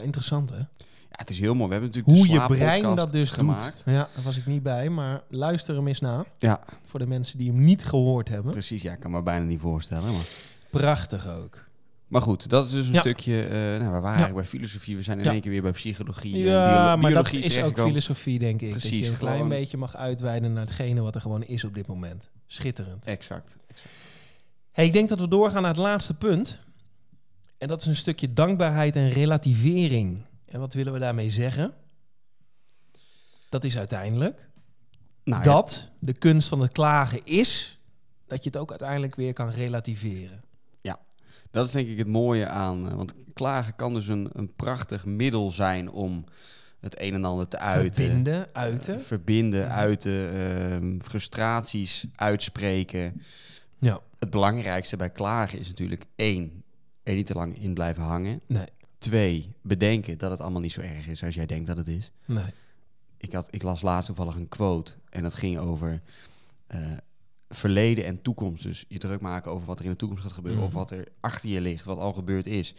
Interessant, 0.00 0.50
hè? 0.50 0.56
Ja, 0.56 1.20
het 1.20 1.30
is 1.30 1.40
heel 1.40 1.54
mooi. 1.54 1.66
We 1.66 1.72
hebben 1.74 1.90
natuurlijk 1.90 2.16
Hoe 2.16 2.26
de 2.26 2.32
je 2.42 2.46
brein 2.62 2.94
dat 2.96 3.12
dus 3.12 3.30
gemaakt. 3.30 3.76
doet. 3.84 3.94
Ja, 3.94 4.08
daar 4.14 4.24
was 4.24 4.36
ik 4.36 4.46
niet 4.46 4.62
bij, 4.62 4.88
maar 4.88 5.22
luister 5.28 5.74
hem 5.76 5.88
eens 5.88 6.00
na. 6.00 6.24
Ja, 6.38 6.60
Voor 6.84 6.98
de 7.00 7.06
mensen 7.06 7.38
die 7.38 7.50
hem 7.52 7.64
niet 7.64 7.84
gehoord 7.84 8.28
hebben. 8.28 8.52
precies. 8.52 8.82
Ja, 8.82 8.92
ik 8.92 9.00
kan 9.00 9.10
me 9.10 9.22
bijna 9.22 9.46
niet 9.46 9.60
voorstellen. 9.60 10.12
Maar, 10.12 10.24
Prachtig 10.70 11.28
ook. 11.28 11.64
Maar 12.08 12.22
goed, 12.22 12.48
dat 12.48 12.64
is 12.64 12.70
dus 12.70 12.86
een 12.86 12.92
Ja. 12.92 13.00
stukje... 13.00 13.42
eh, 13.44 13.50
nou, 13.54 13.78
we 13.78 13.86
waren 13.88 14.04
eigenlijk 14.06 14.34
bij 14.34 14.44
filosofie. 14.44 14.96
We 14.96 15.02
zijn 15.02 15.18
in 15.18 15.24
één 15.26 15.40
keer 15.40 15.50
weer 15.50 15.62
bij 15.62 15.72
psychologie 15.72 16.32
en 16.34 16.38
Ja, 16.40 16.72
biolo- 16.96 16.96
maar 17.02 17.10
dat 17.12 17.32
is 17.32 17.62
ook 17.62 17.80
filosofie, 17.80 18.38
denk 18.38 18.60
ik. 18.60 18.70
dat 18.70 18.78
Precies, 18.78 19.06
je 19.06 19.12
een 19.12 19.18
klein 19.18 19.34
gewoon- 19.34 19.48
beetje 19.48 19.76
mag 19.76 19.96
uitweiden 19.96 20.52
naar 20.52 20.64
hetgene 20.64 21.00
wat 21.00 21.14
er 21.14 21.20
gewoon 21.20 21.42
is 21.42 21.64
op 21.64 21.74
dit 21.74 21.86
moment. 21.86 22.30
Schitterend. 22.46 23.06
Exact. 23.06 23.56
exact. 23.68 23.90
Hey, 24.72 24.84
ik 24.86 24.92
denk 24.92 25.08
dat 25.08 25.20
we 25.20 25.28
doorgaan 25.28 25.62
naar 25.62 25.70
het 25.70 25.80
laatste 25.80 26.14
punt. 26.14 26.60
En 27.58 27.68
dat 27.68 27.80
is 27.80 27.86
een 27.86 27.96
stukje 27.96 28.32
dankbaarheid 28.32 28.96
en 28.96 29.08
relativering. 29.10 30.22
En 30.46 30.60
wat 30.60 30.74
willen 30.74 30.92
we 30.92 30.98
daarmee 30.98 31.30
zeggen? 31.30 31.74
Dat 33.48 33.64
is 33.64 33.78
uiteindelijk 33.78 34.48
Nou, 35.24 35.44
ja, 35.44 35.50
dat 35.52 35.90
de 35.98 36.12
kunst 36.12 36.48
van 36.48 36.60
het 36.60 36.72
klagen 36.72 37.24
is 37.24 37.78
dat 38.26 38.42
je 38.44 38.50
het 38.50 38.58
ook 38.58 38.70
uiteindelijk 38.70 39.14
weer 39.14 39.32
kan 39.32 39.50
relativeren. 39.50 40.40
Dat 41.54 41.66
is 41.66 41.72
denk 41.72 41.88
ik 41.88 41.98
het 41.98 42.06
mooie 42.06 42.46
aan... 42.46 42.88
eh, 42.90 42.94
want 42.94 43.14
klagen 43.32 43.76
kan 43.76 43.94
dus 43.94 44.06
een, 44.06 44.28
een 44.32 44.54
prachtig 44.54 45.04
middel 45.04 45.50
zijn 45.50 45.90
om 45.90 46.24
het 46.80 47.00
een 47.00 47.14
en 47.14 47.24
ander 47.24 47.48
te 47.48 47.58
uiten. 47.58 48.02
Verbinden, 48.02 48.48
uiten. 48.52 48.94
Eh, 48.94 49.00
verbinden, 49.00 49.60
Ja. 49.60 49.66
uiten, 49.68 50.32
ehm, 50.34 51.00
frustraties 51.00 52.04
uitspreken. 52.14 53.22
Ja. 53.78 54.00
Het 54.18 54.30
belangrijkste 54.30 54.96
bij 54.96 55.10
klagen 55.10 55.58
is 55.58 55.68
natuurlijk 55.68 56.04
één, 56.16 56.62
er 57.02 57.14
niet 57.14 57.26
te 57.26 57.34
lang 57.34 57.58
in 57.58 57.74
blijven 57.74 58.02
hangen. 58.02 58.40
Nee, 58.46 58.66
Twee, 58.98 59.52
bedenken 59.62 60.18
dat 60.18 60.30
het 60.30 60.40
allemaal 60.40 60.60
niet 60.60 60.72
zo 60.72 60.80
erg 60.80 61.06
is 61.06 61.22
als 61.24 61.34
jij 61.34 61.46
denkt 61.46 61.66
dat 61.66 61.76
het 61.76 61.86
is. 61.88 62.10
nee. 62.26 62.44
Ik, 63.16 63.32
had, 63.32 63.48
ik 63.50 63.62
las 63.62 63.82
laatst 63.82 64.06
toevallig 64.06 64.34
een 64.34 64.48
quote 64.48 64.92
en 65.10 65.22
dat 65.22 65.34
ging 65.34 65.58
over 65.58 66.00
eh, 66.66 66.80
verleden 67.54 68.04
en 68.04 68.22
toekomst. 68.22 68.62
Dus 68.62 68.84
je 68.88 68.98
druk 68.98 69.20
maken 69.20 69.50
over 69.52 69.66
wat 69.66 69.78
er 69.78 69.84
in 69.84 69.90
de 69.90 69.96
toekomst 69.96 70.22
gaat 70.22 70.32
gebeuren 70.32 70.62
of 70.62 70.68
Mhm. 70.68 70.78
wat 70.78 70.90
er 70.90 71.08
achter 71.20 71.48
je 71.50 71.60
ligt, 71.60 71.84
wat 71.84 71.98
al 71.98 72.12
gebeurd 72.12 72.46
is. 72.46 72.74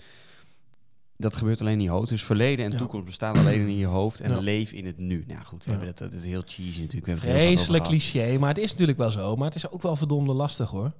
Dat 1.17 1.35
gebeurt 1.35 1.59
alleen 1.61 1.77
in 1.77 1.81
je 1.83 1.89
hoofd. 1.89 2.09
Dus 2.09 2.23
verleden 2.23 2.65
en 2.65 2.71
Ja. 2.71 2.77
toekomst 2.77 3.05
bestaan 3.05 3.37
alleen 3.37 3.67
in 3.67 3.77
je 3.77 3.85
hoofd 3.85 4.19
en 4.19 4.29
Ja. 4.31 4.39
leef 4.39 4.71
in 4.71 4.85
het 4.85 4.97
nu. 4.97 5.23
Nou 5.27 5.43
goed, 5.45 5.65
we 5.65 5.71
Ja. 5.71 5.77
dat, 5.85 5.97
dat 5.97 6.13
is 6.13 6.25
heel 6.25 6.43
cheesy 6.45 6.81
natuurlijk. 6.81 7.19
Vreselijk 7.19 7.83
cliché, 7.83 8.37
maar 8.37 8.49
het 8.49 8.57
is 8.57 8.71
natuurlijk 8.71 8.97
wel 8.97 9.11
zo. 9.11 9.35
Maar 9.35 9.45
het 9.47 9.55
is 9.55 9.69
ook 9.71 9.81
wel 9.81 9.95
verdomde 9.95 10.33
lastig 10.33 10.69
hoor. 10.69 10.91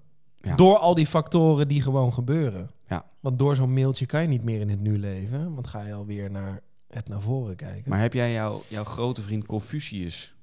Ja. 0.41 0.55
Door 0.55 0.77
al 0.77 0.95
die 0.95 1.05
factoren 1.05 1.67
die 1.67 1.81
gewoon 1.81 2.13
gebeuren. 2.13 2.71
Ja. 2.87 3.05
Want 3.19 3.39
door 3.39 3.55
zo'n 3.55 3.73
mailtje 3.73 4.05
kan 4.05 4.21
je 4.21 4.27
niet 4.27 4.43
meer 4.43 4.59
in 4.59 4.69
het 4.69 4.79
nu 4.79 4.99
leven. 4.99 5.53
Want 5.53 5.67
ga 5.67 5.85
je 5.85 5.93
alweer 5.93 6.31
naar 6.31 6.61
het 6.89 7.07
naar 7.07 7.21
voren 7.21 7.55
kijken. 7.55 7.89
Maar 7.89 7.99
heb 7.99 8.13
jij 8.13 8.31
jouw 8.33 8.63
jouw 8.67 8.83
grote 8.83 9.21
vriend 9.21 9.45
Confucius 9.45 10.34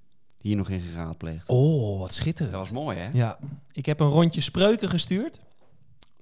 hier 0.43 0.57
nog 0.57 0.69
in 0.69 0.81
geraadpleegd? 0.81 1.49
oh, 1.49 1.99
wat 1.99 2.13
schitterend. 2.13 2.53
Dat 2.55 2.61
was 2.69 2.71
mooi, 2.71 2.97
hè? 2.99 3.11
Ja, 3.13 3.39
ik 3.73 3.87
heb 3.87 4.01
een 4.01 4.09
rondje 4.09 4.41
spreuken 4.41 4.89
gestuurd 4.89 5.41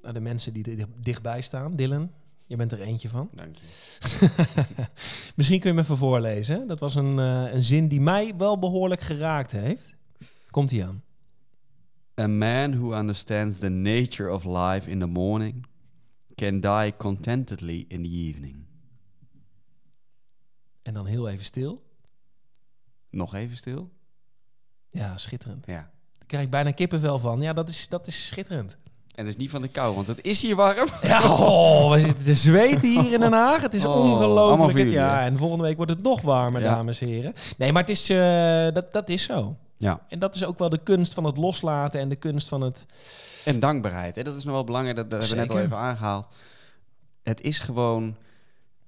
naar 0.03 0.13
de 0.13 0.21
mensen 0.21 0.53
die 0.53 0.65
er 0.65 0.77
dicht- 0.77 0.89
dichtbij 1.05 1.41
staan. 1.41 1.77
Dylan, 1.77 2.11
je 2.47 2.57
bent 2.57 2.73
er 2.73 2.81
eentje 2.81 3.09
van. 3.09 3.31
Dank 3.35 3.57
je. 3.57 3.63
Misschien 5.37 5.61
kun 5.61 5.71
je 5.71 5.75
hem 5.77 5.85
even 5.85 5.97
voorlezen. 5.97 6.67
Dat 6.67 6.81
was 6.81 6.95
een, 6.95 7.19
eh, 7.19 7.53
een 7.53 7.65
zin 7.65 7.89
die 7.89 8.01
mij 8.01 8.37
wel 8.37 8.59
behoorlijk 8.59 9.01
geraakt 9.01 9.53
heeft. 9.53 9.95
Komt 10.51 10.71
hij 10.71 10.87
aan. 10.87 11.03
A 12.21 12.27
man 12.27 12.79
who 12.79 12.99
understands 12.99 13.59
the 13.59 13.69
nature 13.69 14.33
of 14.33 14.45
life 14.45 14.91
in 14.91 14.99
the 14.99 15.07
morning 15.07 15.67
can 16.35 16.61
die 16.61 16.97
contentedly 16.97 17.85
in 17.89 18.03
the 18.03 18.09
evening. 18.11 18.57
En 20.83 20.95
dan 20.95 21.07
heel 21.07 21.29
even 21.29 21.45
stil. 21.45 21.83
Nog 23.11 23.35
even 23.35 23.57
stil. 23.57 23.91
Ja, 24.91 25.17
schitterend. 25.17 25.65
Ja. 25.67 25.75
Daar 26.19 26.27
krijg 26.27 26.45
ik 26.45 26.51
bijna 26.51 26.71
kippenvel 26.71 27.19
van. 27.19 27.41
Ja, 27.41 27.53
dat 27.53 27.69
is, 27.69 27.87
dat 27.89 28.07
is 28.07 28.27
schitterend. 28.27 28.77
En 29.15 29.25
dat 29.25 29.35
is 29.35 29.37
niet 29.41 29.51
van 29.51 29.63
de 29.63 29.69
kou, 29.69 29.95
want 29.95 30.07
het 30.07 30.25
is 30.25 30.43
hier 30.43 30.57
warm. 30.57 30.89
Ja, 31.03 31.23
oh, 31.33 31.93
we 31.93 32.01
zitten 32.01 32.25
te 32.25 32.35
zweten 32.35 32.89
hier 33.03 33.13
in 33.13 33.21
Den 33.21 33.33
Haag. 33.33 33.63
Het 33.63 33.75
is 33.75 33.85
Oh, 33.85 33.97
ongelooflijk. 34.01 34.79
Het- 34.79 34.91
Ja, 34.91 35.23
en 35.23 35.39
volgende 35.39 35.65
week 35.65 35.77
wordt 35.77 35.91
het 35.93 36.03
nog 36.03 36.21
warmer, 36.21 36.61
Ja. 36.63 36.75
dames 36.75 37.01
en 37.01 37.07
heren. 37.09 37.35
Nee, 37.59 37.73
maar 37.73 37.83
het 37.83 37.91
is, 37.91 38.09
eh, 38.09 38.17
dat, 38.75 38.93
dat 38.93 39.09
is 39.09 39.23
zo. 39.23 39.57
Ja. 39.77 40.01
En 40.09 40.19
dat 40.19 40.35
is 40.35 40.45
ook 40.45 40.59
wel 40.59 40.69
de 40.69 40.79
kunst 40.83 41.15
van 41.15 41.25
het 41.25 41.37
loslaten 41.37 42.01
en 42.01 42.09
de 42.09 42.17
kunst 42.17 42.49
van 42.49 42.61
het... 42.61 42.87
En 43.45 43.59
dankbaarheid, 43.59 44.17
hè? 44.17 44.23
dat 44.23 44.37
is 44.37 44.45
nog 44.45 44.55
wel 44.55 44.65
belangrijk. 44.65 44.97
Dat, 44.97 45.11
dat 45.11 45.21
hebben 45.21 45.39
we 45.39 45.45
net 45.45 45.57
al 45.57 45.63
even 45.65 45.77
aangehaald. 45.77 46.27
Het 47.23 47.41
is 47.41 47.59
gewoon, 47.59 48.17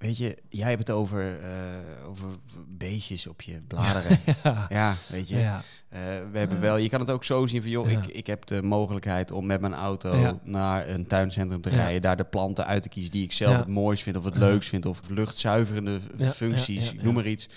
weet 0.03 0.17
je, 0.17 0.37
jij 0.49 0.69
hebt 0.69 0.87
het 0.89 0.97
over, 0.97 1.41
eh, 1.41 2.09
over 2.09 2.27
beestjes 2.69 3.27
op 3.27 3.43
je 3.43 3.61
bladeren. 3.67 4.19
Ja, 4.45 4.67
Ja, 4.71 4.95
weet 5.09 5.29
je. 5.29 5.37
ja. 5.39 5.63
Eh, 5.89 6.01
we 6.33 6.39
hebben 6.39 6.61
wel, 6.61 6.77
je 6.77 6.89
kan 6.89 7.01
het 7.01 7.11
ook 7.11 7.25
zo 7.25 7.47
zien 7.47 7.63
van, 7.63 7.71
joh, 7.71 7.91
Ja. 7.91 7.99
ik, 8.03 8.07
ik 8.07 8.27
heb 8.27 8.47
de 8.47 8.63
mogelijkheid 8.63 9.31
om 9.31 9.47
met 9.47 9.61
mijn 9.61 9.75
auto 9.75 10.41
naar 10.45 10.89
een 10.89 11.07
tuincentrum 11.07 11.61
te 11.61 11.69
rijden, 11.71 12.03
daar 12.03 12.17
de 12.17 12.25
planten 12.25 12.67
uit 12.67 12.83
te 12.83 12.89
kiezen 12.89 13.11
die 13.11 13.23
ik 13.25 13.33
zelf 13.33 13.57
het 13.57 13.67
mooist 13.67 14.03
vind 14.03 14.17
of 14.17 14.25
het 14.25 14.37
leukst 14.37 14.69
vind 14.69 14.87
of 14.87 15.01
luchtzuiverende 15.09 16.01
functies, 16.31 16.93
noem 16.93 17.15
maar 17.15 17.27
iets. 17.27 17.49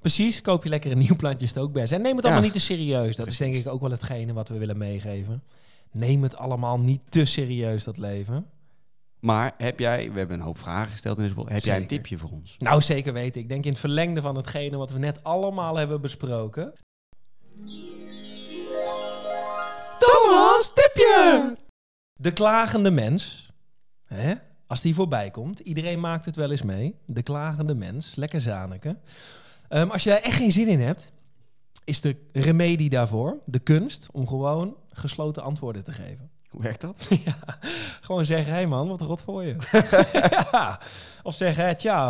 Precies, 0.00 0.40
koop 0.40 0.62
je 0.62 0.68
lekker 0.68 0.90
een 0.92 0.98
nieuw 0.98 1.16
plantje, 1.16 1.44
is 1.46 1.54
het 1.54 1.62
ook 1.62 1.72
best. 1.72 1.92
En 1.92 2.02
neem 2.02 2.16
het 2.16 2.24
allemaal 2.24 2.42
niet 2.42 2.52
te 2.52 2.60
serieus. 2.60 3.16
Dat 3.16 3.26
is 3.26 3.36
denk 3.36 3.54
ik 3.54 3.68
ook 3.68 3.80
wel 3.80 3.90
hetgene 3.90 4.32
wat 4.32 4.48
we 4.48 4.58
willen 4.58 4.78
meegeven. 4.78 5.42
Neem 5.92 6.22
het 6.22 6.36
allemaal 6.36 6.78
niet 6.78 7.00
te 7.08 7.24
serieus, 7.24 7.84
dat 7.84 7.96
leven. 7.98 8.46
Maar 9.20 9.54
heb 9.56 9.78
jij, 9.78 10.12
we 10.12 10.18
hebben 10.18 10.36
een 10.36 10.44
hoop 10.44 10.58
vragen 10.58 10.90
gesteld 10.90 11.18
in 11.18 11.22
deze 11.22 11.52
heb 11.52 11.62
jij 11.62 11.76
een 11.76 11.86
tipje 11.86 12.18
voor 12.18 12.30
ons? 12.30 12.56
Nou, 12.58 12.82
zeker 12.82 13.12
weten. 13.12 13.40
Ik 13.40 13.48
denk 13.48 13.64
in 13.64 13.70
het 13.70 13.80
verlengde 13.80 14.20
van 14.20 14.36
hetgene 14.36 14.76
wat 14.76 14.90
we 14.90 14.98
net 14.98 15.24
allemaal 15.24 15.76
hebben 15.76 16.00
besproken. 16.00 16.72
Thomas, 19.98 20.72
tipje! 20.74 21.56
De 22.12 22.32
klagende 22.32 22.90
mens. 22.90 23.52
Hè? 24.04 24.34
Als 24.66 24.80
die 24.80 24.94
voorbij 24.94 25.30
komt. 25.30 25.58
Iedereen 25.58 26.00
maakt 26.00 26.24
het 26.24 26.36
wel 26.36 26.50
eens 26.50 26.62
mee. 26.62 26.94
De 27.06 27.22
klagende 27.22 27.74
mens. 27.74 28.14
Lekker 28.14 28.40
zaneke. 28.40 28.96
Ehm, 29.68 29.88
als 29.88 30.02
je 30.02 30.10
daar 30.10 30.22
echt 30.22 30.36
geen 30.36 30.52
zin 30.52 30.68
in 30.68 30.80
hebt, 30.80 31.12
is 31.84 32.00
de 32.00 32.16
remedie 32.32 32.90
daarvoor, 32.90 33.38
de 33.46 33.58
kunst, 33.58 34.08
om 34.12 34.26
gewoon 34.26 34.76
gesloten 34.88 35.42
antwoorden 35.42 35.84
te 35.84 35.92
geven. 35.92 36.30
Hoe 36.50 36.62
werkt 36.62 36.80
dat? 36.80 37.06
Ja, 37.24 37.36
gewoon 38.00 38.24
zeggen, 38.24 38.46
hé 38.52 38.58
hey 38.58 38.66
man, 38.66 38.88
wat 38.88 39.00
rot 39.00 39.22
voor 39.22 39.44
je. 39.44 39.56
ja. 40.52 40.80
Of 41.22 41.34
zeggen, 41.34 41.64
hè, 41.64 41.74
tja, 41.74 42.08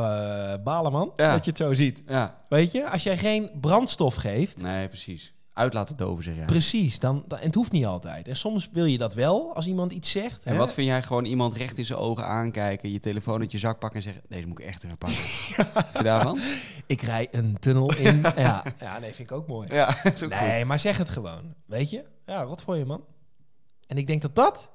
eh, 0.52 0.62
balen 0.62 0.92
man, 0.92 1.12
Ja. 1.16 1.32
dat 1.32 1.44
je 1.44 1.50
het 1.50 1.58
zo 1.60 1.74
ziet. 1.74 2.02
Ja, 2.06 2.44
Weet 2.48 2.72
je, 2.72 2.90
als 2.90 3.02
jij 3.02 3.18
geen 3.18 3.50
brandstof 3.60 4.14
geeft, 4.14 4.62
nee, 4.62 4.88
precies. 4.88 5.34
Uit 5.52 5.74
laten 5.74 5.96
doven, 5.96 6.24
zeg 6.24 6.34
jij. 6.34 6.44
precies, 6.44 6.98
dan, 6.98 7.24
dan, 7.28 7.38
en 7.38 7.46
het 7.46 7.54
hoeft 7.54 7.72
niet 7.72 7.86
altijd. 7.86 8.28
En 8.28 8.36
soms 8.36 8.68
wil 8.72 8.84
je 8.84 8.98
dat 8.98 9.14
wel, 9.14 9.54
als 9.54 9.66
iemand 9.66 9.92
iets 9.92 10.10
zegt. 10.10 10.44
En 10.44 10.52
hè. 10.52 10.58
wat 10.58 10.72
vind 10.72 10.86
jij 10.86 11.02
gewoon 11.02 11.24
iemand 11.24 11.54
recht 11.54 11.78
in 11.78 11.86
zijn 11.86 11.98
ogen 11.98 12.26
aankijken, 12.26 12.92
je 12.92 13.00
telefoon 13.00 13.40
uit 13.40 13.52
je 13.52 13.58
zak 13.58 13.78
pakken 13.78 13.98
en 13.98 14.04
zeggen: 14.04 14.22
Deze 14.28 14.46
moet 14.46 14.58
ik 14.58 14.64
echt 14.66 14.84
even 14.84 14.98
pakken. 14.98 15.18
Je 15.98 16.02
daarvan? 16.02 16.38
Ik 16.86 17.02
rij 17.02 17.28
een 17.30 17.56
tunnel 17.58 17.94
in. 17.94 18.22
ja, 18.36 18.62
ja, 18.80 18.98
nee, 18.98 19.14
vind 19.14 19.30
ik 19.30 19.36
ook 19.36 19.46
mooi. 19.46 19.68
Ja, 19.74 19.90
goed. 19.90 20.28
Nee, 20.28 20.64
maar 20.64 20.78
zeg 20.78 20.96
het 20.98 21.10
gewoon. 21.10 21.54
Weet 21.66 21.90
je? 21.90 22.04
Ja, 22.26 22.42
rot 22.42 22.62
voor 22.62 22.76
je 22.76 22.84
man. 22.86 23.04
En 23.90 23.98
ik 23.98 24.06
denk 24.06 24.22
dat 24.22 24.34
dat 24.34 24.70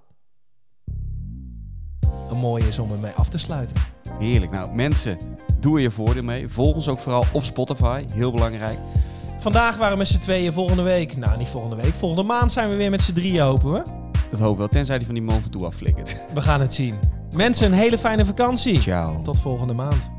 een 2.29 2.37
mooie 2.37 2.67
is 2.67 2.79
om 2.79 2.91
ermee 2.91 3.11
af 3.11 3.29
te 3.29 3.37
sluiten. 3.37 3.75
Heerlijk. 4.19 4.51
Nou, 4.51 4.75
mensen, 4.75 5.17
doe 5.59 5.75
er 5.75 5.81
je 5.81 5.91
voordeel 5.91 6.23
mee. 6.23 6.49
Volg 6.49 6.75
ons 6.75 6.87
ook 6.87 6.99
vooral 6.99 7.25
op 7.33 7.43
Spotify. 7.43 8.03
Heel 8.11 8.31
belangrijk. 8.31 8.77
Vandaag 9.37 9.77
waren 9.77 9.91
we 9.91 9.97
met 9.97 10.07
z'n 10.07 10.19
tweeën, 10.19 10.53
volgende 10.53 10.83
week, 10.83 11.17
nou 11.17 11.37
niet 11.37 11.47
volgende 11.47 11.75
week, 11.75 11.95
volgende 11.95 12.23
maand 12.23 12.51
zijn 12.51 12.69
we 12.69 12.75
weer 12.75 12.89
met 12.89 13.01
z'n 13.01 13.13
drieën, 13.13 13.41
hopen 13.43 13.71
we. 13.71 13.83
Dat 14.31 14.39
hoop 14.39 14.51
ik 14.51 14.57
wel. 14.57 14.67
Tenzij 14.67 14.97
die 14.97 15.05
van 15.05 15.15
die 15.15 15.23
man 15.23 15.41
van 15.41 15.51
toe 15.51 15.65
afflikkert. 15.65 16.17
We 16.33 16.41
gaan 16.41 16.61
het 16.61 16.73
zien. 16.73 16.95
Mensen, 17.31 17.65
een 17.65 17.73
hele 17.73 17.97
fijne 17.97 18.25
vakantie. 18.25 18.81
Ciao. 18.81 19.21
Tot 19.21 19.39
volgende 19.39 19.73
maand. 19.73 20.11